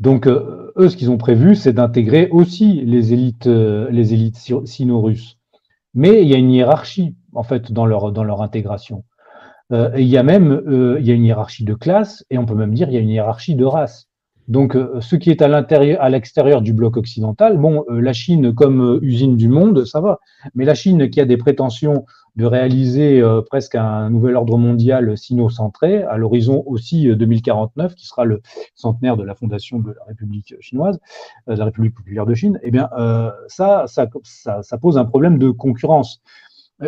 Donc, 0.00 0.26
euh, 0.26 0.72
eux, 0.76 0.88
ce 0.88 0.96
qu'ils 0.96 1.10
ont 1.10 1.18
prévu, 1.18 1.54
c'est 1.54 1.72
d'intégrer 1.72 2.28
aussi 2.30 2.82
les 2.84 3.12
élites, 3.12 3.46
euh, 3.46 3.88
les 3.90 4.12
élites 4.12 4.36
sino-russes. 4.64 5.38
Mais 5.94 6.22
il 6.22 6.28
y 6.28 6.34
a 6.34 6.38
une 6.38 6.50
hiérarchie, 6.50 7.14
en 7.32 7.44
fait, 7.44 7.72
dans 7.72 7.86
leur, 7.86 8.12
dans 8.12 8.24
leur 8.24 8.42
intégration. 8.42 9.04
Euh, 9.72 9.90
il 9.96 10.06
y 10.06 10.18
a 10.18 10.22
même 10.22 10.62
il 11.00 11.06
y 11.06 11.10
a 11.10 11.14
une 11.14 11.24
hiérarchie 11.24 11.64
de 11.64 11.74
classe, 11.74 12.24
et 12.30 12.38
on 12.38 12.46
peut 12.46 12.54
même 12.54 12.74
dire 12.74 12.88
il 12.88 12.94
y 12.94 12.96
a 12.96 13.00
une 13.00 13.08
hiérarchie 13.08 13.54
de 13.54 13.64
race. 13.64 14.08
Donc, 14.46 14.76
ce 15.00 15.16
qui 15.16 15.30
est 15.30 15.40
à 15.40 15.48
l'intérieur, 15.48 16.02
à 16.02 16.10
l'extérieur 16.10 16.60
du 16.60 16.74
bloc 16.74 16.98
occidental, 16.98 17.56
bon, 17.56 17.82
la 17.88 18.12
Chine 18.12 18.54
comme 18.54 18.98
usine 19.00 19.38
du 19.38 19.48
monde, 19.48 19.86
ça 19.86 20.02
va. 20.02 20.18
Mais 20.54 20.66
la 20.66 20.74
Chine 20.74 21.08
qui 21.08 21.18
a 21.18 21.24
des 21.24 21.38
prétentions 21.38 22.04
de 22.36 22.46
réaliser 22.46 23.20
euh, 23.20 23.42
presque 23.42 23.76
un 23.76 24.10
nouvel 24.10 24.36
ordre 24.36 24.58
mondial 24.58 25.16
sino-centré 25.16 26.02
à 26.02 26.16
l'horizon 26.16 26.64
aussi 26.66 27.06
2049, 27.14 27.92
euh, 27.92 27.94
qui 27.94 28.06
sera 28.06 28.24
le 28.24 28.40
centenaire 28.74 29.16
de 29.16 29.22
la 29.22 29.34
fondation 29.34 29.78
de 29.78 29.92
la 29.92 30.04
République 30.04 30.54
chinoise, 30.60 30.98
euh, 31.48 31.54
de 31.54 31.58
la 31.58 31.66
République 31.66 31.94
populaire 31.94 32.26
de 32.26 32.34
Chine, 32.34 32.58
eh 32.62 32.70
bien, 32.70 32.88
ça, 33.46 33.84
ça, 33.86 34.78
pose 34.78 34.98
un 34.98 35.04
problème 35.04 35.38
de 35.38 35.50
concurrence. 35.50 36.22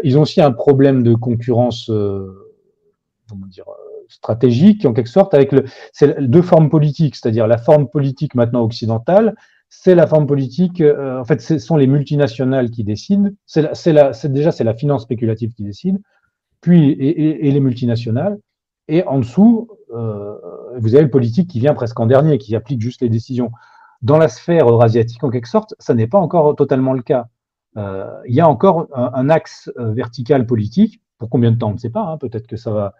Ils 0.02 0.18
ont 0.18 0.22
aussi 0.22 0.40
un 0.40 0.50
problème 0.50 1.02
de 1.02 1.14
concurrence, 1.14 1.86
comment 1.86 3.46
dire, 3.46 3.66
stratégique, 4.08 4.84
en 4.84 4.92
quelque 4.92 5.08
sorte, 5.08 5.34
avec 5.34 5.52
le, 5.52 5.64
deux 6.20 6.42
formes 6.42 6.70
politiques, 6.70 7.16
c'est-à-dire 7.16 7.46
la 7.46 7.58
forme 7.58 7.88
politique 7.88 8.34
maintenant 8.34 8.62
occidentale, 8.62 9.36
c'est 9.68 9.94
la 9.94 10.06
forme 10.06 10.26
politique. 10.26 10.80
Euh, 10.80 11.20
en 11.20 11.24
fait, 11.24 11.40
ce 11.40 11.58
sont 11.58 11.76
les 11.76 11.86
multinationales 11.86 12.70
qui 12.70 12.84
décident. 12.84 13.30
C'est 13.46 14.32
déjà 14.32 14.52
c'est 14.52 14.64
la 14.64 14.74
finance 14.74 15.02
spéculative 15.02 15.52
qui 15.54 15.64
décide, 15.64 15.98
puis 16.60 16.90
et, 16.92 17.50
les 17.50 17.60
multinationales. 17.60 18.38
Et 18.88 19.02
en 19.04 19.18
dessous, 19.18 19.68
euh, 19.94 20.36
vous 20.78 20.94
avez 20.94 21.04
le 21.04 21.10
politique 21.10 21.50
qui 21.50 21.58
vient 21.58 21.74
presque 21.74 21.98
en 21.98 22.06
dernier, 22.06 22.38
qui 22.38 22.54
applique 22.54 22.80
juste 22.80 23.02
les 23.02 23.08
décisions. 23.08 23.50
Dans 24.02 24.18
la 24.18 24.28
sphère 24.28 24.68
eurasiatique, 24.68 25.24
en 25.24 25.30
quelque 25.30 25.48
sorte, 25.48 25.74
ça 25.78 25.94
n'est 25.94 26.06
pas 26.06 26.18
encore 26.18 26.54
totalement 26.54 26.92
le 26.92 27.02
cas. 27.02 27.28
Euh, 27.76 28.08
il 28.26 28.34
y 28.34 28.40
a 28.40 28.48
encore 28.48 28.86
un, 28.94 29.28
axe 29.28 29.70
vertical 29.76 30.46
politique. 30.46 31.00
Pour 31.18 31.30
combien 31.30 31.50
de 31.50 31.56
temps, 31.56 31.70
on 31.70 31.74
ne 31.74 31.78
sait 31.78 31.90
pas. 31.90 32.02
Hein. 32.02 32.18
Peut-être 32.18 32.46
que 32.46 32.56
ça 32.56 32.70
va, 32.70 32.94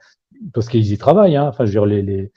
parce 0.55 0.69
qu'ils 0.69 0.91
y 0.93 0.99
travaillent. 0.99 1.37
Hein. 1.37 1.49
Enfin, 1.49 1.67
je 1.67 1.79
veux 1.79 1.87
dire, 1.87 1.87
les, 1.87 2.03
les 2.03 2.33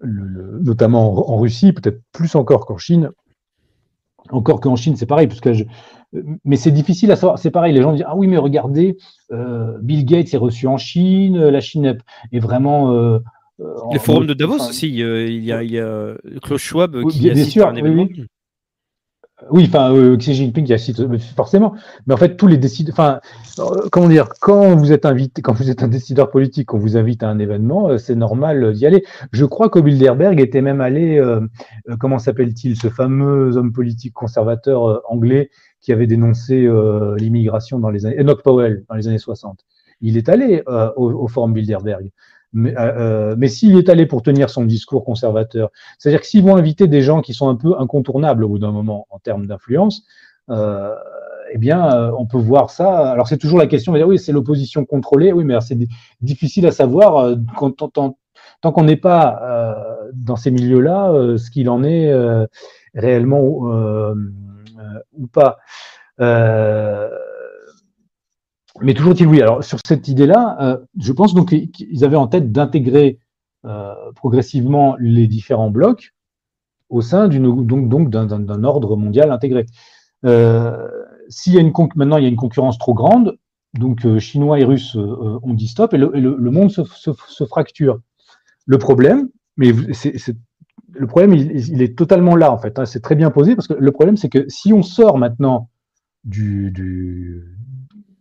leur, 0.00 0.60
notamment 0.60 1.30
en, 1.30 1.38
Russie, 1.38 1.72
peut-être 1.72 2.00
plus 2.12 2.34
encore 2.34 2.66
qu'en 2.66 2.78
Chine. 2.78 3.10
Encore 4.30 4.60
qu'en 4.60 4.76
Chine, 4.76 4.96
c'est 4.96 5.06
pareil, 5.06 5.28
parce 5.28 5.40
que 5.40 5.50
mais 6.44 6.56
c'est 6.56 6.70
difficile 6.70 7.10
à 7.12 7.16
savoir. 7.16 7.38
C'est 7.38 7.50
pareil, 7.50 7.74
les 7.74 7.82
gens 7.82 7.92
disent 7.92 8.04
ah 8.06 8.16
oui, 8.16 8.26
mais 8.26 8.36
regardez, 8.36 8.96
euh, 9.32 9.78
Bill 9.80 10.04
Gates 10.04 10.32
est 10.34 10.38
reçu 10.38 10.66
en 10.66 10.78
Chine, 10.78 11.38
la 11.38 11.60
Chine 11.60 11.98
est 12.32 12.38
vraiment. 12.38 12.92
Euh, 12.92 13.18
euh 13.60 13.74
les 13.92 13.98
forums 13.98 14.26
de 14.26 14.34
Davos 14.34 14.68
aussi, 14.68 14.88
il 14.88 14.96
y 14.96 15.52
a, 15.52 15.62
il 15.62 15.70
y 15.70 15.78
a 15.78 16.14
Klaus 16.42 16.60
Schwab 16.60 17.08
qui 17.08 17.30
assiste 17.30 17.52
sûr, 17.52 17.66
à 17.66 17.70
un 17.70 17.74
événement. 17.74 18.06
Oui, 18.10 18.26
enfin, 19.50 19.94
euh, 19.94 20.16
Xi 20.16 20.34
Jinping, 20.34 20.64
il 20.64 20.70
y 20.70 20.74
a 20.74 21.18
forcément. 21.36 21.74
Mais 22.06 22.14
en 22.14 22.16
fait, 22.16 22.36
tous 22.36 22.46
les 22.46 22.56
décideurs, 22.56 22.94
enfin, 22.94 23.20
euh, 23.58 23.88
comment 23.90 24.08
dire, 24.08 24.28
quand 24.40 24.74
vous 24.76 24.92
êtes 24.92 25.04
invité, 25.06 25.42
quand 25.42 25.52
vous 25.52 25.70
êtes 25.70 25.82
un 25.82 25.88
décideur 25.88 26.30
politique, 26.30 26.72
on 26.74 26.78
vous 26.78 26.96
invite 26.96 27.22
à 27.22 27.28
un 27.28 27.38
événement, 27.38 27.90
euh, 27.90 27.98
c'est 27.98 28.14
normal 28.14 28.72
d'y 28.72 28.86
aller. 28.86 29.04
Je 29.32 29.44
crois 29.44 29.68
qu'au 29.68 29.82
Bilderberg 29.82 30.40
était 30.40 30.62
même 30.62 30.80
allé, 30.80 31.22
comment 32.00 32.18
s'appelle-t-il, 32.18 32.76
ce 32.76 32.88
fameux 32.88 33.56
homme 33.56 33.72
politique 33.72 34.14
conservateur 34.14 35.02
anglais 35.10 35.50
qui 35.80 35.92
avait 35.92 36.06
dénoncé 36.06 36.68
l'immigration 37.18 37.78
dans 37.78 37.90
les 37.90 38.06
années, 38.06 38.20
Enoch 38.20 38.42
Powell, 38.42 38.84
dans 38.88 38.94
les 38.94 39.08
années 39.08 39.18
60. 39.18 39.64
Il 40.00 40.16
est 40.16 40.28
allé 40.28 40.62
au, 40.96 41.10
au 41.10 41.28
Forum 41.28 41.52
Bilderberg. 41.52 42.10
Mais, 42.58 42.74
euh, 42.78 43.32
euh, 43.32 43.34
mais 43.36 43.48
s'il 43.48 43.76
est 43.76 43.90
allé 43.90 44.06
pour 44.06 44.22
tenir 44.22 44.48
son 44.48 44.64
discours 44.64 45.04
conservateur, 45.04 45.70
c'est-à-dire 45.98 46.22
que 46.22 46.26
s'ils 46.26 46.42
vont 46.42 46.56
inviter 46.56 46.88
des 46.88 47.02
gens 47.02 47.20
qui 47.20 47.34
sont 47.34 47.50
un 47.50 47.54
peu 47.54 47.78
incontournables 47.78 48.44
au 48.44 48.48
bout 48.48 48.58
d'un 48.58 48.72
moment 48.72 49.06
en 49.10 49.18
termes 49.18 49.46
d'influence, 49.46 50.04
euh, 50.48 50.94
eh 51.52 51.58
bien, 51.58 51.92
euh, 51.92 52.10
on 52.18 52.24
peut 52.24 52.38
voir 52.38 52.70
ça. 52.70 53.10
Alors, 53.10 53.28
c'est 53.28 53.36
toujours 53.36 53.58
la 53.58 53.66
question, 53.66 53.92
oui, 53.92 54.18
c'est 54.18 54.32
l'opposition 54.32 54.86
contrôlée. 54.86 55.34
Oui, 55.34 55.44
mais 55.44 55.60
c'est 55.60 55.76
difficile 56.22 56.66
à 56.66 56.72
savoir 56.72 57.18
euh, 57.18 57.36
quand, 57.58 57.72
tant, 57.72 58.16
tant 58.62 58.72
qu'on 58.72 58.84
n'est 58.84 58.96
pas 58.96 59.38
euh, 59.42 60.10
dans 60.14 60.36
ces 60.36 60.50
milieux-là, 60.50 61.36
ce 61.36 61.50
qu'il 61.50 61.68
en 61.68 61.84
est 61.84 62.10
réellement 62.94 63.42
ou 63.42 65.26
pas. 65.30 65.58
Mais 68.82 68.94
toujours 68.94 69.12
est-il 69.12 69.26
oui. 69.26 69.40
Alors 69.40 69.62
sur 69.64 69.78
cette 69.86 70.08
idée-là, 70.08 70.56
euh, 70.60 70.78
je 70.98 71.12
pense 71.12 71.34
donc 71.34 71.48
qu'ils 71.48 72.04
avaient 72.04 72.16
en 72.16 72.26
tête 72.26 72.52
d'intégrer 72.52 73.18
euh, 73.64 73.94
progressivement 74.14 74.96
les 74.98 75.26
différents 75.26 75.70
blocs 75.70 76.12
au 76.88 77.00
sein 77.00 77.28
d'une 77.28 77.66
donc 77.66 77.88
donc 77.88 78.10
d'un 78.10 78.64
ordre 78.64 78.96
mondial 78.96 79.30
intégré. 79.32 79.66
Euh, 80.24 80.88
s'il 81.28 81.54
y 81.54 81.58
a 81.58 81.60
une 81.60 81.72
maintenant 81.96 82.18
il 82.18 82.22
y 82.22 82.26
a 82.26 82.28
une 82.28 82.36
concurrence 82.36 82.78
trop 82.78 82.94
grande, 82.94 83.38
donc 83.74 84.18
chinois 84.18 84.60
et 84.60 84.64
russes 84.64 84.96
ont 84.96 85.54
dit 85.54 85.68
stop 85.68 85.92
et 85.94 85.98
le, 85.98 86.10
le, 86.14 86.50
monde 86.50 86.70
se, 86.70 86.82
se, 86.84 87.44
fracture. 87.44 87.98
Le 88.64 88.78
problème, 88.78 89.28
mais 89.56 89.72
c'est 89.92 90.14
le 90.92 91.06
problème, 91.06 91.34
il, 91.34 91.50
il, 91.68 91.82
est 91.82 91.96
totalement 91.96 92.36
là 92.36 92.52
en 92.52 92.58
fait. 92.58 92.78
Hein, 92.78 92.86
c'est 92.86 93.00
très 93.00 93.14
bien 93.14 93.30
posé 93.30 93.54
parce 93.54 93.68
que 93.68 93.74
le 93.74 93.92
problème, 93.92 94.16
c'est 94.16 94.28
que 94.28 94.44
si 94.48 94.72
on 94.72 94.82
sort 94.82 95.18
maintenant 95.18 95.68
du, 96.24 96.70
du, 96.70 97.55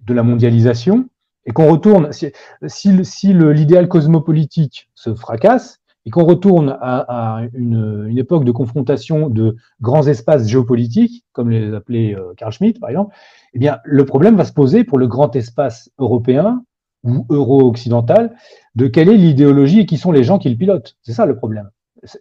de 0.05 0.13
la 0.13 0.23
mondialisation 0.23 1.07
et 1.45 1.51
qu'on 1.51 1.71
retourne, 1.71 2.09
si, 2.11 3.33
l'idéal 3.33 3.87
cosmopolitique 3.87 4.89
se 4.95 5.13
fracasse 5.13 5.79
et 6.05 6.11
qu'on 6.11 6.23
retourne 6.23 6.77
à, 6.81 7.41
une, 7.53 8.13
époque 8.17 8.45
de 8.45 8.51
confrontation 8.51 9.29
de 9.29 9.55
grands 9.81 10.07
espaces 10.07 10.47
géopolitiques, 10.47 11.25
comme 11.33 11.49
les 11.49 11.73
appelait 11.73 12.15
euh, 12.15 12.33
Carl 12.37 12.51
Schmitt 12.51 12.79
par 12.79 12.89
exemple, 12.89 13.15
eh 13.53 13.59
bien 13.59 13.79
le 13.83 14.05
problème 14.05 14.35
va 14.35 14.45
se 14.45 14.53
poser 14.53 14.83
pour 14.83 14.97
le 14.97 15.07
grand 15.07 15.35
espace 15.35 15.91
européen 15.97 16.63
ou 17.03 17.25
euro-occidental 17.29 18.35
de 18.75 18.87
quelle 18.87 19.09
est 19.09 19.17
l'idéologie 19.17 19.81
et 19.81 19.85
qui 19.85 19.97
sont 19.97 20.11
les 20.11 20.23
gens 20.23 20.39
qui 20.39 20.49
le 20.49 20.57
pilotent. 20.57 20.95
C'est 21.01 21.13
ça 21.13 21.25
le 21.25 21.35
problème. 21.35 21.69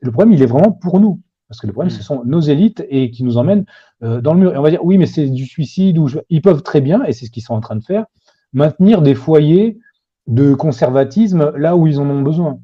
Le 0.00 0.10
problème, 0.10 0.32
il 0.32 0.42
est 0.42 0.46
vraiment 0.46 0.72
pour 0.72 1.00
nous. 1.00 1.20
Parce 1.48 1.60
que 1.60 1.66
le 1.66 1.72
problème, 1.72 1.90
ce 1.90 2.00
mm. 2.00 2.02
sont 2.02 2.24
nos 2.24 2.40
élites 2.40 2.84
et 2.88 3.10
qui 3.10 3.24
nous 3.24 3.36
emmènent 3.36 3.64
euh, 4.02 4.20
dans 4.20 4.34
le 4.34 4.40
mur. 4.40 4.54
Et 4.54 4.58
on 4.58 4.62
va 4.62 4.70
dire, 4.70 4.84
oui, 4.84 4.98
mais 4.98 5.06
c'est 5.06 5.28
du 5.28 5.46
suicide. 5.46 5.98
Ou 5.98 6.08
Ils 6.30 6.42
peuvent 6.42 6.62
très 6.62 6.80
bien, 6.80 7.04
et 7.04 7.12
c'est 7.12 7.26
ce 7.26 7.30
qu'ils 7.30 7.42
sont 7.42 7.54
en 7.54 7.60
train 7.60 7.76
de 7.76 7.84
faire, 7.84 8.06
maintenir 8.52 9.02
des 9.02 9.14
foyers 9.14 9.78
de 10.26 10.54
conservatisme 10.54 11.52
là 11.56 11.76
où 11.76 11.86
ils 11.86 12.00
en 12.00 12.08
ont 12.08 12.22
besoin. 12.22 12.60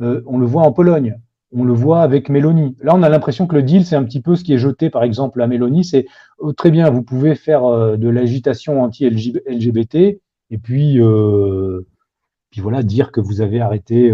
Euh, 0.00 0.22
on 0.26 0.38
le 0.38 0.46
voit 0.46 0.62
en 0.62 0.72
Pologne, 0.72 1.18
on 1.52 1.64
le 1.64 1.72
voit 1.72 2.02
avec 2.02 2.28
Mélanie. 2.28 2.76
Là, 2.82 2.94
on 2.94 3.02
a 3.02 3.08
l'impression 3.08 3.46
que 3.46 3.56
le 3.56 3.62
deal, 3.62 3.84
c'est 3.84 3.96
un 3.96 4.04
petit 4.04 4.20
peu 4.20 4.36
ce 4.36 4.44
qui 4.44 4.52
est 4.52 4.58
jeté, 4.58 4.90
par 4.90 5.02
exemple, 5.02 5.40
à 5.40 5.46
Mélanie. 5.46 5.84
C'est 5.84 6.06
oh, 6.38 6.52
très 6.52 6.70
bien, 6.70 6.90
vous 6.90 7.02
pouvez 7.02 7.34
faire 7.34 7.64
euh, 7.64 7.96
de 7.96 8.08
l'agitation 8.08 8.82
anti-LGBT 8.82 10.20
et 10.50 10.56
puis, 10.56 10.98
puis 12.50 12.60
voilà, 12.62 12.82
dire 12.82 13.12
que 13.12 13.20
vous 13.20 13.42
avez 13.42 13.60
arrêté 13.60 14.10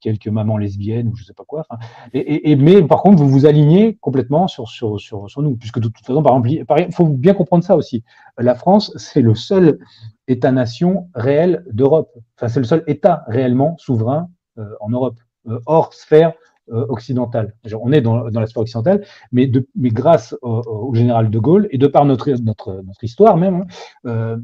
quelques 0.00 0.28
mamans 0.28 0.56
lesbiennes 0.56 1.08
ou 1.08 1.16
je 1.16 1.24
sais 1.24 1.34
pas 1.34 1.44
quoi. 1.44 1.64
Et, 2.12 2.56
mais 2.56 2.82
par 2.82 3.02
contre, 3.02 3.22
vous 3.22 3.28
vous 3.28 3.46
alignez 3.46 3.96
complètement 3.96 4.48
sur, 4.48 4.68
sur, 4.68 5.00
sur, 5.00 5.28
sur 5.30 5.42
nous, 5.42 5.56
puisque 5.56 5.78
de 5.78 5.88
toute 5.88 6.04
façon, 6.04 6.22
par 6.22 6.36
exemple, 6.36 6.50
il 6.50 6.94
faut 6.94 7.06
bien 7.06 7.34
comprendre 7.34 7.64
ça 7.64 7.76
aussi. 7.76 8.04
La 8.38 8.54
France, 8.54 8.92
c'est 8.96 9.22
le 9.22 9.34
seul 9.34 9.78
État-nation 10.28 11.08
réel 11.14 11.64
d'Europe. 11.70 12.12
Enfin, 12.36 12.48
c'est 12.48 12.60
le 12.60 12.66
seul 12.66 12.84
État 12.86 13.24
réellement 13.26 13.76
souverain 13.78 14.28
euh, 14.58 14.74
en 14.80 14.90
Europe, 14.90 15.18
euh, 15.48 15.58
hors 15.66 15.92
sphère 15.94 16.32
euh, 16.72 16.84
occidentale. 16.88 17.54
on 17.80 17.92
est 17.92 18.00
dans, 18.00 18.30
dans, 18.30 18.40
la 18.40 18.46
sphère 18.46 18.62
occidentale, 18.62 19.04
mais, 19.30 19.46
de, 19.46 19.68
mais 19.76 19.90
grâce 19.90 20.34
au, 20.42 20.92
général 20.94 21.30
de 21.30 21.38
Gaulle 21.38 21.68
et 21.70 21.78
de 21.78 21.86
par 21.86 22.04
notre, 22.04 22.30
notre, 22.42 22.82
notre 22.82 23.04
histoire 23.04 23.36
même, 23.36 23.66
hein, 24.04 24.38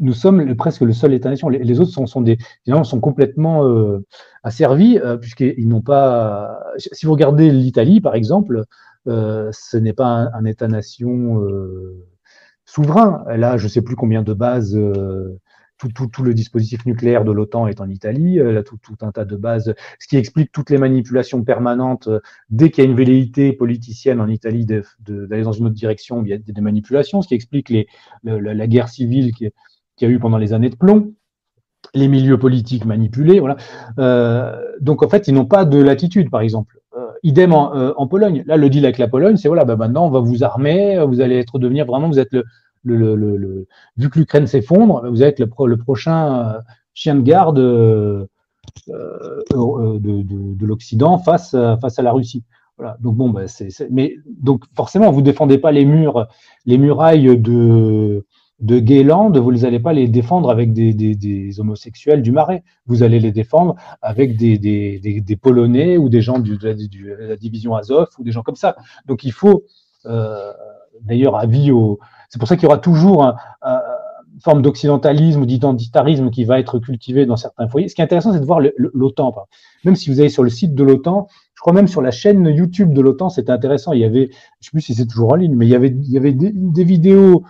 nous 0.00 0.12
sommes 0.12 0.54
presque 0.56 0.82
le 0.82 0.92
seul 0.92 1.14
État-nation. 1.14 1.48
Les, 1.48 1.80
autres 1.80 1.90
sont, 1.90 3.00
complètement 3.00 3.66
euh, 3.66 4.04
asservis, 4.42 4.98
euh, 4.98 5.16
puisqu'ils 5.16 5.68
n'ont 5.68 5.82
pas. 5.82 6.60
Si 6.76 7.06
vous 7.06 7.12
regardez 7.12 7.50
l'Italie, 7.50 8.00
par 8.00 8.14
exemple, 8.14 8.64
ce 9.06 9.76
n'est 9.76 9.94
pas 9.94 10.30
un, 10.34 10.44
État-nation 10.44 11.42
souverain. 12.64 13.24
Elle 13.30 13.44
a, 13.44 13.56
je 13.56 13.64
ne 13.64 13.68
sais 13.68 13.82
plus 13.82 13.96
combien 13.96 14.22
de 14.22 14.34
bases. 14.34 14.78
Tout, 15.94 16.22
le 16.22 16.34
dispositif 16.34 16.84
nucléaire 16.84 17.24
de 17.24 17.32
l'OTAN 17.32 17.66
est 17.66 17.80
en 17.80 17.88
Italie, 17.88 18.38
tout, 18.66 18.96
un 19.00 19.12
tas 19.12 19.24
de 19.24 19.34
bases, 19.34 19.74
ce 19.98 20.08
qui 20.08 20.18
explique 20.18 20.52
toutes 20.52 20.68
les 20.68 20.76
manipulations 20.76 21.42
permanentes. 21.42 22.10
Dès 22.50 22.68
qu'il 22.70 22.84
y 22.84 22.86
a 22.86 22.90
une 22.90 22.96
velléité 22.96 23.54
politicienne 23.54 24.20
en 24.20 24.28
Italie 24.28 24.66
d'aller 24.66 25.42
dans 25.42 25.52
une 25.52 25.64
autre 25.64 25.74
direction, 25.74 26.22
il 26.22 26.28
y 26.28 26.32
a 26.34 26.36
des, 26.36 26.60
manipulations, 26.60 27.22
ce 27.22 27.28
qui 27.28 27.34
explique 27.34 27.72
la 28.22 28.66
guerre 28.66 28.90
civile 28.90 29.32
qui, 29.32 29.48
qu'il 30.00 30.08
y 30.08 30.10
a 30.10 30.14
eu 30.14 30.18
pendant 30.18 30.38
les 30.38 30.54
années 30.54 30.70
de 30.70 30.76
plomb, 30.76 31.12
les 31.94 32.08
milieux 32.08 32.38
politiques 32.38 32.86
manipulés. 32.86 33.38
Voilà. 33.38 33.56
Euh, 33.98 34.58
donc 34.80 35.02
en 35.02 35.08
fait, 35.08 35.28
ils 35.28 35.34
n'ont 35.34 35.44
pas 35.44 35.66
de 35.66 35.78
latitude, 35.78 36.30
par 36.30 36.40
exemple. 36.40 36.80
Euh, 36.96 37.10
idem 37.22 37.52
euh, 37.52 37.92
en, 37.96 38.06
Pologne. 38.06 38.42
Là, 38.46 38.56
le 38.56 38.70
deal 38.70 38.84
avec 38.84 38.96
la 38.98 39.08
Pologne, 39.08 39.36
c'est 39.36 39.48
voilà, 39.48 39.66
bah, 39.66 39.76
maintenant 39.76 40.06
on 40.06 40.10
va 40.10 40.20
vous 40.20 40.42
armer, 40.42 41.04
vous 41.06 41.20
allez 41.20 41.36
être 41.36 41.58
devenir 41.58 41.84
vraiment, 41.84 42.08
vous 42.08 42.18
êtes 42.18 42.34
le, 42.82 43.66
vu 43.98 44.08
que 44.08 44.18
l'Ukraine 44.18 44.46
s'effondre, 44.46 45.06
vous 45.10 45.22
êtes 45.22 45.38
le, 45.38 45.48
le 45.66 45.76
prochain 45.76 46.54
chien 46.94 47.14
de 47.14 47.20
garde 47.20 47.58
de, 47.58 48.26
de, 48.88 50.66
l'Occident 50.66 51.18
face, 51.18 51.54
face 51.80 51.98
à 51.98 52.02
la 52.02 52.12
Russie. 52.12 52.42
Voilà. 52.78 52.96
Donc 53.00 53.16
bon, 53.16 53.28
bah, 53.28 53.46
c'est, 53.46 53.68
mais 53.90 54.14
donc 54.26 54.64
forcément, 54.74 55.12
vous 55.12 55.20
défendez 55.20 55.58
pas 55.58 55.72
les 55.72 55.84
murs, 55.84 56.26
les 56.64 56.78
murailles 56.78 57.38
de 57.38 58.24
de 58.60 58.78
Guéland, 58.78 59.30
vous 59.30 59.52
n'allez 59.52 59.80
pas 59.80 59.92
les 59.92 60.06
défendre 60.08 60.50
avec 60.50 60.72
des, 60.72 61.60
homosexuels 61.60 62.22
du 62.22 62.30
Marais. 62.30 62.62
Vous 62.86 63.02
allez 63.02 63.18
les 63.18 63.32
défendre 63.32 63.76
avec 64.02 64.36
des, 64.36 65.38
Polonais 65.40 65.96
ou 65.96 66.08
des 66.08 66.20
gens 66.20 66.38
de, 66.38 66.58
la, 66.62 67.36
division 67.36 67.74
Azov 67.74 68.08
ou 68.18 68.24
des 68.24 68.32
gens 68.32 68.42
comme 68.42 68.56
ça. 68.56 68.76
Donc 69.06 69.24
il 69.24 69.32
faut, 69.32 69.64
euh, 70.06 70.52
d'ailleurs, 71.02 71.36
avis 71.36 71.70
au. 71.70 71.98
C'est 72.28 72.38
pour 72.38 72.48
ça 72.48 72.56
qu'il 72.56 72.64
y 72.64 72.66
aura 72.66 72.78
toujours 72.78 73.22
une 73.22 74.40
forme 74.40 74.62
d'occidentalisme 74.62 75.40
ou 75.40 75.46
d'identitarisme 75.46 76.30
qui 76.30 76.44
va 76.44 76.60
être 76.60 76.78
cultivé 76.78 77.26
dans 77.26 77.36
certains 77.36 77.66
foyers. 77.66 77.88
Ce 77.88 77.94
qui 77.94 78.02
est 78.02 78.04
intéressant, 78.04 78.32
c'est 78.32 78.40
de 78.40 78.46
voir 78.46 78.60
l'OTAN. 78.76 79.34
Même 79.84 79.96
si 79.96 80.10
vous 80.10 80.20
allez 80.20 80.28
sur 80.28 80.42
le 80.42 80.50
site 80.50 80.74
de 80.74 80.84
l'OTAN, 80.84 81.26
je 81.54 81.62
crois 81.62 81.72
même 81.72 81.88
sur 81.88 82.00
la 82.00 82.10
chaîne 82.10 82.46
YouTube 82.46 82.94
de 82.94 83.00
l'OTAN, 83.00 83.28
c'était 83.28 83.52
intéressant. 83.52 83.92
Il 83.92 84.00
y 84.00 84.04
avait, 84.04 84.30
je 84.30 84.30
ne 84.30 84.62
sais 84.62 84.70
plus 84.72 84.80
si 84.80 84.94
c'est 84.94 85.06
toujours 85.06 85.32
en 85.32 85.34
ligne, 85.34 85.54
mais 85.54 85.66
il 85.66 85.70
y 85.70 85.74
avait, 85.74 85.90
des 85.90 86.84
vidéos 86.84 87.42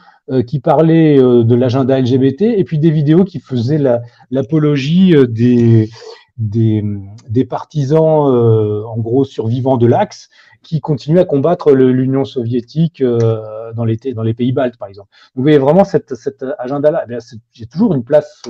qui 0.46 0.60
parlaient 0.60 1.18
euh, 1.18 1.44
de 1.44 1.54
l'agenda 1.54 1.98
LGBT 2.00 2.42
et 2.42 2.64
puis 2.64 2.78
des 2.78 2.90
vidéos 2.90 3.24
qui 3.24 3.40
faisaient 3.40 3.82
l'apologie 4.30 5.16
euh, 5.16 5.26
des, 5.26 5.90
des, 6.38 7.44
partisans, 7.44 8.00
en 8.00 8.96
gros, 8.98 9.24
survivants 9.24 9.76
de 9.76 9.86
l'Axe 9.86 10.30
qui 10.62 10.80
continuaient 10.80 11.20
à 11.20 11.24
combattre 11.24 11.72
l'Union 11.72 12.24
soviétique 12.24 13.02
dans, 13.02 13.84
les, 13.84 13.96
dans 14.14 14.22
les 14.22 14.34
pays 14.34 14.52
baltes, 14.52 14.78
par 14.78 14.88
exemple. 14.88 15.08
vous 15.34 15.42
voyez 15.42 15.58
vraiment 15.58 15.84
cet, 15.84 16.14
cet 16.14 16.44
agenda-là. 16.58 17.04
Eh 17.10 17.18
j'ai 17.52 17.66
toujours 17.66 17.94
une 17.94 18.04
place 18.04 18.42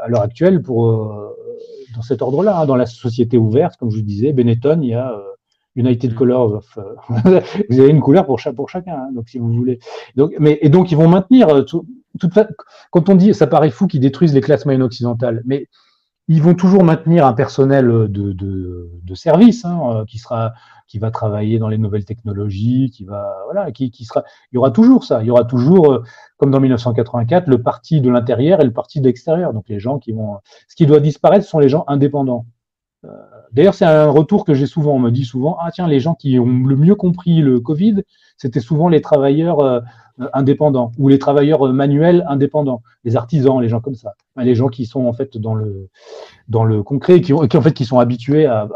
à 0.00 0.08
l'heure 0.08 0.22
actuelle 0.22 0.62
pour, 0.62 1.34
dans 1.96 2.02
cet 2.02 2.22
ordre-là, 2.22 2.60
hein. 2.60 2.66
dans 2.66 2.76
la 2.76 2.86
société 2.86 3.36
ouverte, 3.36 3.76
comme 3.78 3.90
je 3.90 3.96
vous 3.96 4.02
disais, 4.02 4.32
Benetton, 4.32 4.80
il 4.82 4.90
y 4.90 4.94
a 4.94 5.12
United 5.76 6.12
mm. 6.12 6.14
Colors 6.14 6.52
of. 6.54 6.78
Euh, 6.78 6.94
vous 7.70 7.80
avez 7.80 7.88
une 7.88 8.00
couleur 8.00 8.26
pour, 8.26 8.40
pour 8.56 8.68
chacun, 8.68 8.94
hein, 8.94 9.08
donc 9.14 9.28
si 9.28 9.38
vous 9.38 9.52
voulez. 9.52 9.78
Donc, 10.16 10.32
mais, 10.38 10.58
et 10.62 10.68
donc 10.68 10.90
ils 10.90 10.96
vont 10.96 11.08
maintenir. 11.08 11.48
Euh, 11.48 11.62
tout, 11.62 11.86
quand 12.90 13.08
on 13.08 13.14
dit, 13.14 13.32
ça 13.34 13.46
paraît 13.46 13.70
fou 13.70 13.86
qu'ils 13.86 14.00
détruisent 14.00 14.34
les 14.34 14.42
classes 14.42 14.66
moyennes 14.66 14.82
occidentales, 14.82 15.42
mais 15.46 15.68
ils 16.28 16.42
vont 16.42 16.54
toujours 16.54 16.84
maintenir 16.84 17.26
un 17.26 17.32
personnel 17.32 17.86
de, 17.86 18.32
de, 18.32 18.90
de 19.02 19.14
service 19.14 19.64
hein, 19.64 19.80
euh, 19.88 20.04
qui 20.04 20.18
sera 20.18 20.52
qui 20.86 20.98
va 20.98 21.10
travailler 21.10 21.58
dans 21.58 21.68
les 21.68 21.78
nouvelles 21.78 22.04
technologies, 22.04 22.90
qui 22.90 23.04
va 23.04 23.34
voilà, 23.46 23.72
qui, 23.72 23.90
qui 23.90 24.04
sera. 24.04 24.24
Il 24.52 24.56
y 24.56 24.58
aura 24.58 24.70
toujours 24.70 25.04
ça. 25.04 25.22
Il 25.22 25.26
y 25.26 25.30
aura 25.30 25.44
toujours, 25.44 26.02
comme 26.36 26.50
dans 26.50 26.60
1984, 26.60 27.46
le 27.48 27.62
parti 27.62 28.02
de 28.02 28.10
l'intérieur 28.10 28.60
et 28.60 28.64
le 28.64 28.74
parti 28.74 29.00
de 29.00 29.06
l'extérieur. 29.06 29.54
Donc 29.54 29.64
les 29.68 29.80
gens 29.80 29.98
qui 29.98 30.12
vont. 30.12 30.38
Ce 30.68 30.76
qui 30.76 30.84
doit 30.84 31.00
disparaître 31.00 31.44
ce 31.44 31.50
sont 31.50 31.60
les 31.60 31.70
gens 31.70 31.84
indépendants. 31.86 32.44
D'ailleurs, 33.52 33.74
c'est 33.74 33.84
un 33.84 34.08
retour 34.08 34.44
que 34.44 34.54
j'ai 34.54 34.66
souvent. 34.66 34.94
On 34.94 34.98
me 34.98 35.10
dit 35.10 35.24
souvent, 35.24 35.56
ah 35.60 35.70
tiens, 35.72 35.86
les 35.86 36.00
gens 36.00 36.14
qui 36.14 36.38
ont 36.38 36.46
le 36.46 36.76
mieux 36.76 36.94
compris 36.94 37.40
le 37.40 37.60
Covid, 37.60 38.02
c'était 38.36 38.60
souvent 38.60 38.88
les 38.88 39.00
travailleurs 39.00 39.60
euh, 39.60 39.80
indépendants 40.32 40.92
ou 40.98 41.08
les 41.08 41.18
travailleurs 41.18 41.66
euh, 41.66 41.72
manuels 41.72 42.24
indépendants, 42.28 42.82
les 43.04 43.16
artisans, 43.16 43.60
les 43.60 43.68
gens 43.68 43.80
comme 43.80 43.94
ça, 43.94 44.14
les 44.36 44.54
gens 44.54 44.68
qui 44.68 44.86
sont 44.86 45.06
en 45.06 45.12
fait 45.12 45.36
dans 45.36 45.54
le 45.54 45.88
dans 46.48 46.64
le 46.64 46.82
concret, 46.82 47.20
qui, 47.20 47.32
en 47.32 47.46
fait 47.46 47.72
qui 47.72 47.84
sont 47.84 47.98
habitués 47.98 48.46
à, 48.46 48.68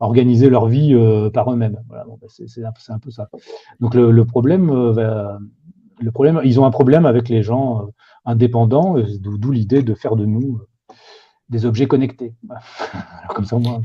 organiser 0.00 0.50
leur 0.50 0.66
vie 0.66 0.92
euh, 0.92 1.30
par 1.30 1.50
eux-mêmes. 1.50 1.78
Voilà, 1.88 2.04
ben, 2.04 2.28
c'est 2.28 2.64
un, 2.64 2.98
peu 2.98 3.10
ça. 3.10 3.30
Donc 3.80 3.94
le, 3.94 4.24
problème, 4.24 4.68
le 4.68 6.10
problème, 6.10 6.40
ils 6.44 6.60
ont 6.60 6.66
un 6.66 6.70
problème 6.70 7.06
avec 7.06 7.30
les 7.30 7.42
gens 7.42 7.88
indépendants, 8.26 8.96
d'où 9.20 9.50
l'idée 9.50 9.82
de 9.82 9.94
faire 9.94 10.16
de 10.16 10.26
nous 10.26 10.60
des 11.48 11.66
objets 11.66 11.86
connectés. 11.86 12.34
comme 13.34 13.44
ça, 13.44 13.58
moi. 13.58 13.80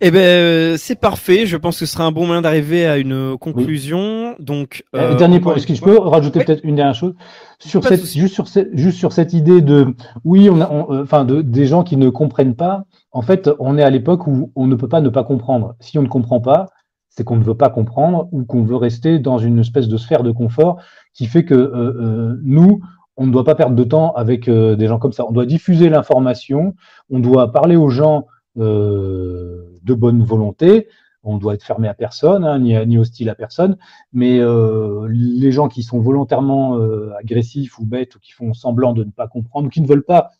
Eh 0.00 0.10
ben, 0.10 0.18
euh, 0.18 0.76
c'est 0.78 0.94
parfait. 1.00 1.46
Je 1.46 1.56
pense 1.56 1.78
que 1.78 1.86
ce 1.86 1.92
sera 1.92 2.04
un 2.04 2.12
bon 2.12 2.26
moyen 2.26 2.42
d'arriver 2.42 2.86
à 2.86 2.98
une 2.98 3.36
conclusion. 3.38 4.34
Donc, 4.38 4.84
euh, 4.94 5.12
euh, 5.12 5.16
dernier 5.16 5.40
point. 5.40 5.54
Est-ce 5.54 5.66
que 5.66 5.74
je 5.74 5.82
peux 5.82 5.98
rajouter 5.98 6.44
peut-être 6.44 6.64
une 6.64 6.76
dernière 6.76 6.94
chose 6.94 7.14
sur 7.58 7.82
cette, 7.82 8.04
juste 8.04 8.34
sur 8.34 8.48
cette, 8.48 8.76
juste 8.76 8.98
sur 8.98 9.12
cette 9.12 9.32
idée 9.32 9.62
de, 9.62 9.94
oui, 10.24 10.50
on 10.50 10.60
a, 10.60 10.70
enfin, 11.02 11.24
de, 11.24 11.40
des 11.40 11.66
gens 11.66 11.82
qui 11.82 11.96
ne 11.96 12.10
comprennent 12.10 12.54
pas. 12.54 12.84
En 13.12 13.22
fait, 13.22 13.48
on 13.58 13.78
est 13.78 13.82
à 13.82 13.90
l'époque 13.90 14.26
où 14.26 14.52
on 14.54 14.66
ne 14.66 14.74
peut 14.74 14.88
pas 14.88 15.00
ne 15.00 15.08
pas 15.08 15.24
comprendre. 15.24 15.74
Si 15.80 15.98
on 15.98 16.02
ne 16.02 16.08
comprend 16.08 16.40
pas, 16.40 16.66
c'est 17.08 17.24
qu'on 17.24 17.36
ne 17.36 17.44
veut 17.44 17.56
pas 17.56 17.70
comprendre 17.70 18.28
ou 18.32 18.44
qu'on 18.44 18.62
veut 18.62 18.76
rester 18.76 19.18
dans 19.18 19.38
une 19.38 19.58
espèce 19.58 19.88
de 19.88 19.96
sphère 19.96 20.22
de 20.22 20.32
confort 20.32 20.82
qui 21.14 21.26
fait 21.26 21.46
que 21.46 22.36
nous, 22.42 22.82
on 23.16 23.26
ne 23.26 23.32
doit 23.32 23.44
pas 23.44 23.54
perdre 23.54 23.74
de 23.74 23.84
temps 23.84 24.12
avec 24.12 24.48
euh, 24.48 24.76
des 24.76 24.86
gens 24.86 24.98
comme 24.98 25.12
ça. 25.12 25.26
On 25.26 25.32
doit 25.32 25.46
diffuser 25.46 25.88
l'information, 25.88 26.74
on 27.10 27.18
doit 27.18 27.52
parler 27.52 27.76
aux 27.76 27.88
gens 27.88 28.26
euh, 28.58 29.78
de 29.82 29.94
bonne 29.94 30.22
volonté, 30.22 30.88
on 31.22 31.38
doit 31.38 31.54
être 31.54 31.64
fermé 31.64 31.88
à 31.88 31.94
personne, 31.94 32.44
hein, 32.44 32.58
ni, 32.58 32.98
hostile 32.98 33.28
à 33.30 33.34
personne, 33.34 33.76
mais 34.12 34.38
euh, 34.38 35.08
les 35.10 35.50
gens 35.50 35.68
qui 35.68 35.82
sont 35.82 36.00
volontairement 36.00 36.78
agressifs 37.18 37.78
ou 37.78 37.84
bêtes 37.84 38.14
ou 38.14 38.20
qui 38.20 38.32
font 38.32 38.54
semblant 38.54 38.92
de 38.92 39.02
ne 39.02 39.10
pas 39.10 39.26
comprendre 39.26 39.66
ou 39.66 39.70
qui 39.70 39.80
ne 39.80 39.88
veulent 39.88 40.04
pas, 40.04 40.30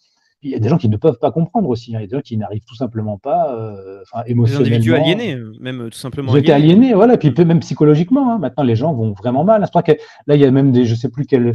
il 0.43 0.51
y 0.51 0.55
a 0.55 0.61
des 0.61 0.69
gens 0.69 0.79
qui 0.79 0.89
ne 0.89 0.97
peuvent 0.97 1.19
pas 1.19 1.33
comprendre 1.33 1.69
aussi, 1.69 1.97
hein. 1.97 1.99
il 1.99 2.03
y 2.03 2.05
a 2.05 2.09
des 2.09 2.17
gens 2.17 2.23
qui 2.23 2.37
n'arrivent 2.37 2.65
tout 2.69 2.77
simplement 2.77 3.19
pas, 3.19 3.59
enfin 4.03 4.23
émotionnellement. 4.27 4.69
Des 4.69 4.77
individus 4.77 4.95
aliénés, 4.95 5.43
même 5.61 5.89
tout 5.91 5.99
simplement. 5.99 6.33
Ils 6.37 6.39
étaient 6.39 6.53
aliénés, 6.53 6.95
voilà, 6.95 7.17
puis 7.17 7.35
même 7.45 7.61
psychologiquement. 7.61 8.35
Hein. 8.35 8.39
maintenant, 8.39 8.63
les 8.63 8.77
gens 8.77 8.93
vont 8.93 9.13
vraiment 9.13 9.43
mal. 9.43 9.63
Là, 9.63 10.37
il 10.37 10.41
y 10.41 10.45
a 10.45 10.51
même 10.53 10.71
des, 10.71 10.85
je 10.85 10.95
sais 10.95 11.09
plus 11.09 11.27
quel 11.27 11.49
euh, 11.49 11.53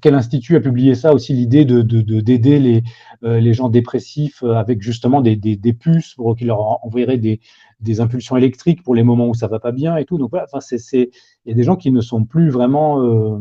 quel 0.00 0.14
institut 0.14 0.56
a 0.56 0.60
publié 0.60 0.94
ça 0.94 1.12
aussi, 1.12 1.32
l'idée 1.32 1.64
de, 1.64 1.82
d'aider 2.20 2.58
les, 2.58 2.82
euh, 3.24 3.40
les 3.40 3.54
gens 3.54 3.68
dépressifs 3.68 4.42
euh, 4.42 4.54
avec 4.54 4.82
justement 4.82 5.20
des, 5.20 5.36
des, 5.36 5.72
puces 5.72 6.14
pour 6.14 6.36
qu'ils 6.36 6.48
leur 6.48 6.84
enverraient 6.84 7.18
des, 7.18 7.40
des 7.80 8.00
impulsions 8.00 8.36
électriques 8.36 8.82
pour 8.82 8.94
les 8.94 9.02
moments 9.02 9.28
où 9.28 9.34
ça 9.34 9.48
va 9.48 9.58
pas 9.58 9.72
bien 9.72 9.96
et 9.96 10.04
tout. 10.04 10.18
Donc 10.18 10.30
voilà, 10.30 10.46
enfin, 10.52 10.64
il 10.72 11.08
y 11.46 11.50
a 11.50 11.54
des 11.54 11.62
gens 11.62 11.76
qui 11.76 11.90
ne 11.90 12.00
sont 12.00 12.24
plus 12.24 12.50
vraiment 12.50 13.40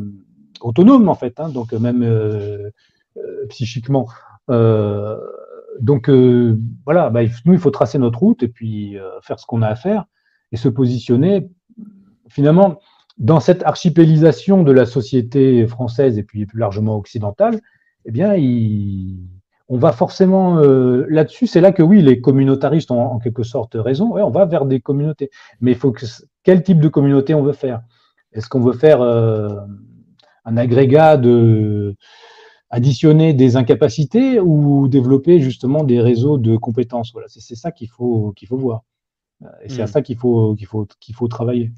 autonomes 0.61 1.09
en 1.09 1.15
fait, 1.15 1.39
hein, 1.39 1.49
donc 1.49 1.73
même 1.73 2.71
psychiquement. 3.49 4.07
donc 5.79 6.09
voilà, 6.85 7.09
bah, 7.09 7.21
nous 7.45 7.53
il 7.53 7.59
faut 7.59 7.71
tracer 7.71 7.97
notre 7.97 8.19
route 8.19 8.43
et 8.43 8.47
puis 8.47 8.97
faire 9.21 9.39
ce 9.39 9.45
qu'on 9.45 9.61
a 9.61 9.67
à 9.67 9.75
faire 9.75 10.05
et 10.51 10.57
se 10.57 10.69
positionner. 10.69 11.49
Finalement, 12.29 12.79
dans 13.21 13.39
cette 13.39 13.63
archipélisation 13.63 14.63
de 14.63 14.71
la 14.71 14.87
société 14.87 15.67
française 15.67 16.17
et 16.17 16.23
puis 16.23 16.47
plus 16.47 16.57
largement 16.57 16.97
occidentale, 16.97 17.61
eh 18.05 18.11
bien, 18.11 18.33
on 19.69 19.77
va 19.77 19.91
forcément 19.91 20.57
euh, 20.57 21.05
là-dessus. 21.07 21.45
C'est 21.45 21.61
là 21.61 21.71
que 21.71 21.83
oui, 21.83 22.01
les 22.01 22.19
communautaristes 22.19 22.89
ont 22.89 22.99
en 22.99 23.19
quelque 23.19 23.43
sorte 23.43 23.75
raison. 23.75 24.15
on 24.15 24.31
va 24.31 24.45
vers 24.45 24.65
des 24.65 24.79
communautés, 24.79 25.29
mais 25.61 25.71
il 25.71 25.77
faut 25.77 25.91
que 25.91 26.03
quel 26.43 26.63
type 26.63 26.79
de 26.79 26.87
communauté 26.87 27.35
on 27.35 27.43
veut 27.43 27.53
faire? 27.53 27.83
Est-ce 28.33 28.49
qu'on 28.49 28.59
veut 28.59 28.73
faire 28.73 29.01
euh, 29.01 29.49
un 30.43 30.57
agrégat 30.57 31.17
de 31.17 31.95
additionner 32.71 33.35
des 33.35 33.55
incapacités 33.55 34.39
ou 34.39 34.87
développer 34.87 35.41
justement 35.41 35.83
des 35.83 36.01
réseaux 36.01 36.39
de 36.39 36.57
compétences? 36.57 37.11
Voilà, 37.13 37.27
c'est 37.29 37.55
ça 37.55 37.71
qu'il 37.71 37.89
faut 37.89 38.33
qu'il 38.35 38.47
faut 38.47 38.57
voir. 38.57 38.81
Et 39.63 39.69
c'est 39.69 39.81
à 39.81 39.85
hmm. 39.85 39.87
ça 39.87 40.01
qu'il 40.01 40.17
faut 40.17 40.55
qu'il 40.55 40.65
faut 40.65 40.87
qu'il 40.99 41.13
faut 41.13 41.27
travailler. 41.27 41.71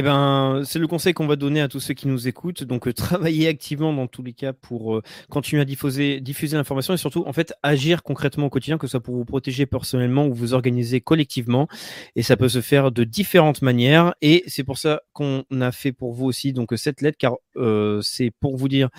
Eh 0.00 0.02
ben, 0.02 0.62
c'est 0.64 0.78
le 0.78 0.86
conseil 0.86 1.12
qu'on 1.12 1.26
va 1.26 1.34
donner 1.34 1.60
à 1.60 1.66
tous 1.66 1.80
ceux 1.80 1.92
qui 1.92 2.06
nous 2.06 2.28
écoutent. 2.28 2.62
Donc, 2.62 2.86
euh, 2.86 2.92
travailler 2.94 3.48
activement 3.48 3.92
dans 3.92 4.06
tous 4.06 4.22
les 4.22 4.32
cas 4.32 4.52
pour 4.52 4.94
euh, 4.94 5.02
continuer 5.28 5.60
à 5.60 5.64
diffuser, 5.64 6.20
diffuser 6.20 6.56
l'information 6.56 6.94
et 6.94 6.96
surtout, 6.96 7.24
en 7.26 7.32
fait, 7.32 7.52
agir 7.64 8.04
concrètement 8.04 8.46
au 8.46 8.48
quotidien, 8.48 8.78
que 8.78 8.86
ce 8.86 8.92
soit 8.92 9.00
pour 9.00 9.16
vous 9.16 9.24
protéger 9.24 9.66
personnellement 9.66 10.28
ou 10.28 10.34
vous 10.34 10.54
organiser 10.54 11.00
collectivement. 11.00 11.66
Et 12.14 12.22
ça 12.22 12.36
peut 12.36 12.48
se 12.48 12.60
faire 12.60 12.92
de 12.92 13.02
différentes 13.02 13.60
manières. 13.60 14.14
Et 14.22 14.44
c'est 14.46 14.62
pour 14.62 14.78
ça 14.78 15.00
qu'on 15.14 15.42
a 15.60 15.72
fait 15.72 15.90
pour 15.90 16.12
vous 16.12 16.26
aussi 16.26 16.52
donc 16.52 16.72
cette 16.76 17.00
lettre, 17.00 17.18
car 17.18 17.34
euh, 17.56 18.00
c'est 18.00 18.30
pour 18.38 18.56
vous 18.56 18.68
dire, 18.68 18.90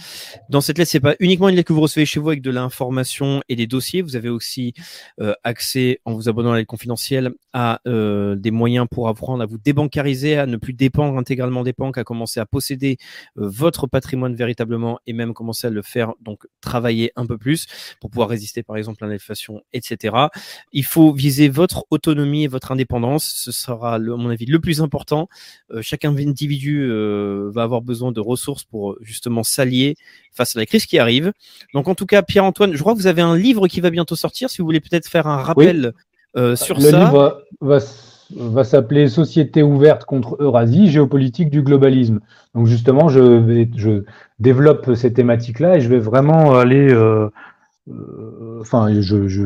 dans 0.50 0.60
cette 0.60 0.78
lettre, 0.78 0.92
c'est 0.92 1.00
pas 1.00 1.16
uniquement 1.22 1.48
une 1.48 1.56
lettre 1.56 1.70
que 1.70 1.74
vous 1.74 1.80
recevez 1.80 2.06
chez 2.06 2.20
vous 2.20 2.28
avec 2.28 2.42
de 2.42 2.52
l'information 2.52 3.42
et 3.48 3.56
des 3.56 3.68
dossiers. 3.68 4.02
Vous 4.02 4.18
avez 4.18 4.28
aussi 4.28 4.74
accès, 5.46 6.02
en 6.04 6.14
vous 6.14 6.28
abonnant 6.28 6.50
à 6.50 6.54
la 6.56 6.60
lettre 6.60 6.68
confidentielle, 6.68 7.32
à 7.54 7.80
des 7.86 8.52
moyens 8.52 8.86
pour 8.92 9.08
apprendre 9.08 9.42
à 9.42 9.46
vous 9.46 9.58
débancariser, 9.58 10.38
à 10.38 10.46
ne 10.46 10.58
plus 10.58 10.74
dépendre 10.74 10.89
dépendre 10.90 11.18
intégralement 11.18 11.64
des 11.64 11.74
banques, 11.74 11.98
à 11.98 12.04
commencer 12.04 12.40
à 12.40 12.46
posséder 12.46 12.98
euh, 13.38 13.48
votre 13.48 13.86
patrimoine 13.86 14.36
véritablement 14.36 15.00
et 15.06 15.14
même 15.14 15.34
commencer 15.34 15.68
à 15.68 15.70
le 15.70 15.82
faire 15.84 16.14
donc 16.20 16.48
travailler 16.62 17.12
un 17.16 17.26
peu 17.28 17.38
plus 17.38 17.68
pour 18.02 18.10
pouvoir 18.10 18.30
résister 18.30 18.64
par 18.64 18.76
exemple 18.76 19.04
à 19.04 19.08
l'inflation, 19.08 19.62
etc. 19.72 20.16
Il 20.74 20.84
faut 20.84 21.14
viser 21.14 21.48
votre 21.48 21.86
autonomie 21.92 22.44
et 22.46 22.48
votre 22.48 22.72
indépendance. 22.72 23.24
Ce 23.24 23.52
sera, 23.52 23.96
à 23.96 24.00
mon 24.00 24.30
avis, 24.30 24.46
le 24.46 24.60
plus 24.60 24.82
important. 24.82 25.30
Euh, 25.72 25.82
chaque 25.82 26.06
individu 26.06 26.82
euh, 26.82 27.52
va 27.54 27.64
avoir 27.64 27.82
besoin 27.82 28.12
de 28.12 28.20
ressources 28.20 28.64
pour 28.64 28.98
justement 29.02 29.44
s'allier 29.44 29.96
face 30.32 30.56
à 30.56 30.60
la 30.60 30.66
crise 30.66 30.86
qui 30.88 30.98
arrive. 30.98 31.32
Donc 31.74 31.88
en 31.88 31.96
tout 31.96 32.08
cas, 32.08 32.24
Pierre-Antoine, 32.24 32.74
je 32.74 32.80
crois 32.80 32.94
que 32.94 33.00
vous 33.00 33.08
avez 33.08 33.22
un 33.22 33.38
livre 33.38 33.68
qui 33.68 33.80
va 33.80 33.92
bientôt 33.92 34.16
sortir. 34.16 34.50
Si 34.50 34.58
vous 34.58 34.66
voulez 34.66 34.80
peut-être 34.80 35.08
faire 35.08 35.28
un 35.28 35.38
rappel 35.38 35.94
sur 36.56 36.80
le 36.80 36.90
ça. 36.90 37.06
Livre 37.06 37.44
va 37.62 37.80
va 38.36 38.64
s'appeler 38.64 39.08
Société 39.08 39.64
ouverte 39.64 40.06
contre 40.06 40.38
Eurasie, 40.40 40.90
géopolitique 40.90 41.50
du 41.50 41.62
globalisme. 41.62 42.20
Donc 42.56 42.68
justement, 42.68 43.10
je, 43.10 43.20
vais, 43.20 43.70
je 43.76 44.04
développe 44.40 44.94
ces 44.96 45.14
thématiques-là 45.14 45.78
et 45.78 45.82
je 45.82 45.90
vais 45.90 46.00
vraiment 46.00 46.56
aller. 46.56 46.94
Euh, 46.94 47.30
euh, 47.90 48.60
enfin, 48.62 48.90
je, 49.02 49.28
je 49.28 49.46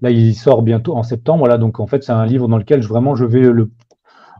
là, 0.00 0.10
il 0.10 0.34
sort 0.34 0.62
bientôt 0.62 0.94
en 0.94 1.02
septembre. 1.02 1.40
Voilà, 1.40 1.58
donc 1.58 1.80
en 1.80 1.86
fait, 1.86 2.04
c'est 2.04 2.12
un 2.12 2.26
livre 2.26 2.48
dans 2.48 2.58
lequel 2.58 2.82
je, 2.82 2.88
vraiment 2.88 3.16
je 3.16 3.24
vais 3.24 3.40
le, 3.40 3.70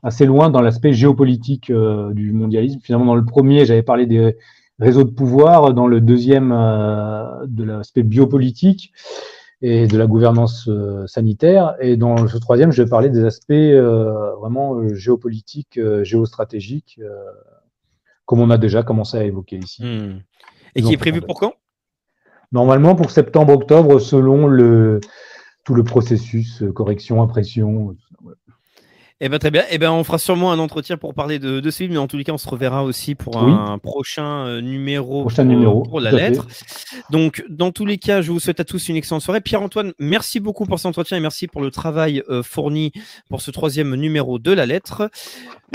assez 0.02 0.24
loin 0.24 0.50
dans 0.50 0.60
l'aspect 0.60 0.92
géopolitique 0.92 1.70
euh, 1.70 2.12
du 2.12 2.32
mondialisme. 2.32 2.80
Finalement, 2.82 3.06
dans 3.06 3.16
le 3.16 3.24
premier, 3.24 3.64
j'avais 3.64 3.82
parlé 3.82 4.06
des 4.06 4.36
réseaux 4.78 5.04
de 5.04 5.10
pouvoir. 5.10 5.74
Dans 5.74 5.88
le 5.88 6.00
deuxième, 6.00 6.50
de 6.50 7.64
l'aspect 7.64 8.04
biopolitique 8.04 8.92
et 9.62 9.86
de 9.86 9.96
la 9.96 10.06
gouvernance 10.06 10.68
euh, 10.68 11.06
sanitaire. 11.06 11.76
Et 11.80 11.96
dans 11.96 12.26
ce 12.26 12.36
troisième, 12.36 12.72
je 12.72 12.82
vais 12.82 12.88
parler 12.88 13.08
des 13.08 13.24
aspects 13.24 13.52
euh, 13.52 14.34
vraiment 14.34 14.74
euh, 14.74 14.94
géopolitiques, 14.94 15.80
géostratégiques, 16.02 17.00
comme 18.26 18.40
on 18.40 18.50
a 18.50 18.58
déjà 18.58 18.82
commencé 18.82 19.16
à 19.16 19.24
évoquer 19.24 19.56
ici. 19.56 19.84
Hmm. 19.84 20.20
Et 20.74 20.82
qui 20.82 20.92
est 20.92 20.98
prévu 20.98 21.20
pour 21.20 21.38
quand? 21.38 21.54
Normalement 22.50 22.94
pour 22.94 23.10
septembre-octobre, 23.10 23.98
selon 23.98 24.46
le, 24.46 25.00
tout 25.64 25.74
le 25.74 25.84
processus, 25.84 26.62
correction, 26.74 27.22
impression. 27.22 27.96
Eh 29.24 29.28
ben, 29.28 29.38
très 29.38 29.52
bien. 29.52 29.62
Eh 29.70 29.78
ben, 29.78 29.92
on 29.92 30.02
fera 30.02 30.18
sûrement 30.18 30.50
un 30.50 30.58
entretien 30.58 30.96
pour 30.96 31.14
parler 31.14 31.38
de, 31.38 31.60
de 31.60 31.70
ce 31.70 31.76
film, 31.76 31.92
mais 31.92 31.98
en 31.98 32.08
tous 32.08 32.16
les 32.16 32.24
cas, 32.24 32.32
on 32.32 32.38
se 32.38 32.48
reverra 32.48 32.82
aussi 32.82 33.14
pour 33.14 33.38
un 33.38 33.78
prochain 33.78 34.46
euh, 34.48 34.60
numéro, 34.60 35.20
prochain 35.20 35.44
pour, 35.44 35.52
numéro 35.52 35.82
pour 35.84 36.00
la 36.00 36.10
lettre. 36.10 36.48
Donc, 37.10 37.44
dans 37.48 37.70
tous 37.70 37.86
les 37.86 37.98
cas, 37.98 38.20
je 38.20 38.32
vous 38.32 38.40
souhaite 38.40 38.58
à 38.58 38.64
tous 38.64 38.88
une 38.88 38.96
excellente 38.96 39.22
soirée. 39.22 39.40
Pierre-Antoine, 39.40 39.92
merci 40.00 40.40
beaucoup 40.40 40.66
pour 40.66 40.80
cet 40.80 40.86
entretien 40.86 41.18
et 41.18 41.20
merci 41.20 41.46
pour 41.46 41.60
le 41.60 41.70
travail 41.70 42.24
euh, 42.30 42.42
fourni 42.42 42.90
pour 43.28 43.42
ce 43.42 43.52
troisième 43.52 43.94
numéro 43.94 44.40
de 44.40 44.50
la 44.50 44.66
lettre. 44.66 45.08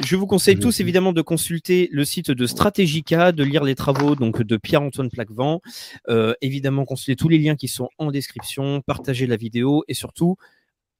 Je 0.03 0.17
vous 0.17 0.27
conseille 0.27 0.59
tous 0.59 0.81
évidemment 0.81 1.13
de 1.13 1.21
consulter 1.21 1.87
le 1.93 2.03
site 2.03 2.31
de 2.31 2.45
Stratégica, 2.47 3.31
de 3.31 3.45
lire 3.45 3.63
les 3.63 3.75
travaux 3.75 4.15
donc 4.15 4.43
de 4.43 4.57
Pierre-Antoine 4.57 5.09
Plaquevent. 5.09 5.61
Euh, 6.09 6.33
évidemment, 6.41 6.83
consulter 6.83 7.15
tous 7.15 7.29
les 7.29 7.37
liens 7.37 7.55
qui 7.55 7.69
sont 7.69 7.87
en 7.97 8.11
description, 8.11 8.81
partager 8.81 9.25
la 9.25 9.37
vidéo 9.37 9.85
et 9.87 9.93
surtout 9.93 10.35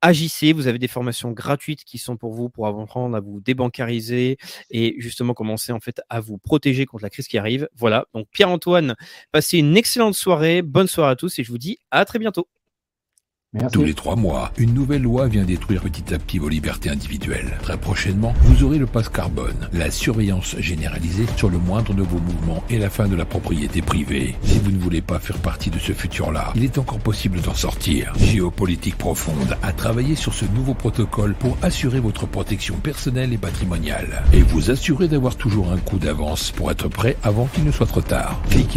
agissez, 0.01 0.53
vous 0.53 0.67
avez 0.67 0.79
des 0.79 0.87
formations 0.87 1.31
gratuites 1.31 1.83
qui 1.83 1.97
sont 1.97 2.17
pour 2.17 2.33
vous 2.33 2.49
pour 2.49 2.67
apprendre 2.67 3.15
à 3.15 3.19
vous 3.19 3.39
débancariser 3.41 4.37
et 4.69 4.95
justement 4.99 5.33
commencer 5.33 5.71
en 5.71 5.79
fait 5.79 6.01
à 6.09 6.19
vous 6.19 6.37
protéger 6.37 6.85
contre 6.85 7.03
la 7.03 7.09
crise 7.09 7.27
qui 7.27 7.37
arrive. 7.37 7.67
Voilà, 7.75 8.05
donc 8.13 8.27
Pierre-Antoine, 8.31 8.95
passez 9.31 9.57
une 9.59 9.77
excellente 9.77 10.15
soirée, 10.15 10.61
bonne 10.61 10.87
soirée 10.87 11.11
à 11.11 11.15
tous 11.15 11.39
et 11.39 11.43
je 11.43 11.51
vous 11.51 11.57
dis 11.57 11.77
à 11.91 12.05
très 12.05 12.19
bientôt. 12.19 12.47
Tous 13.71 13.85
les 13.85 13.93
trois 13.93 14.17
mois, 14.17 14.51
une 14.57 14.73
nouvelle 14.73 15.03
loi 15.03 15.27
vient 15.27 15.45
détruire 15.45 15.81
petit 15.81 16.13
à 16.13 16.19
petit 16.19 16.37
vos 16.37 16.49
libertés 16.49 16.89
individuelles. 16.89 17.57
Très 17.61 17.77
prochainement, 17.77 18.33
vous 18.41 18.65
aurez 18.65 18.77
le 18.77 18.87
passe 18.87 19.07
carbone, 19.07 19.69
la 19.71 19.89
surveillance 19.89 20.57
généralisée 20.59 21.25
sur 21.37 21.49
le 21.49 21.57
moindre 21.57 21.93
de 21.93 22.03
vos 22.03 22.19
mouvements 22.19 22.61
et 22.69 22.77
la 22.77 22.89
fin 22.89 23.07
de 23.07 23.15
la 23.15 23.23
propriété 23.23 23.81
privée. 23.81 24.35
Si 24.43 24.59
vous 24.59 24.71
ne 24.71 24.77
voulez 24.77 25.01
pas 25.01 25.19
faire 25.19 25.37
partie 25.37 25.69
de 25.69 25.79
ce 25.79 25.93
futur-là, 25.93 26.51
il 26.55 26.65
est 26.65 26.77
encore 26.77 26.99
possible 26.99 27.39
d'en 27.39 27.53
sortir. 27.53 28.11
Géopolitique 28.19 28.97
profonde 28.97 29.57
a 29.63 29.71
travaillé 29.71 30.15
sur 30.15 30.33
ce 30.33 30.43
nouveau 30.53 30.73
protocole 30.73 31.33
pour 31.33 31.57
assurer 31.61 32.01
votre 32.01 32.27
protection 32.27 32.75
personnelle 32.75 33.31
et 33.31 33.37
patrimoniale 33.37 34.23
et 34.33 34.41
vous 34.41 34.71
assurer 34.71 35.07
d'avoir 35.07 35.37
toujours 35.37 35.71
un 35.71 35.77
coup 35.77 35.99
d'avance 35.99 36.51
pour 36.51 36.69
être 36.69 36.89
prêt 36.89 37.15
avant 37.23 37.45
qu'il 37.45 37.63
ne 37.63 37.71
soit 37.71 37.85
trop 37.85 38.01
tard. 38.01 38.41
Cliquez 38.49 38.65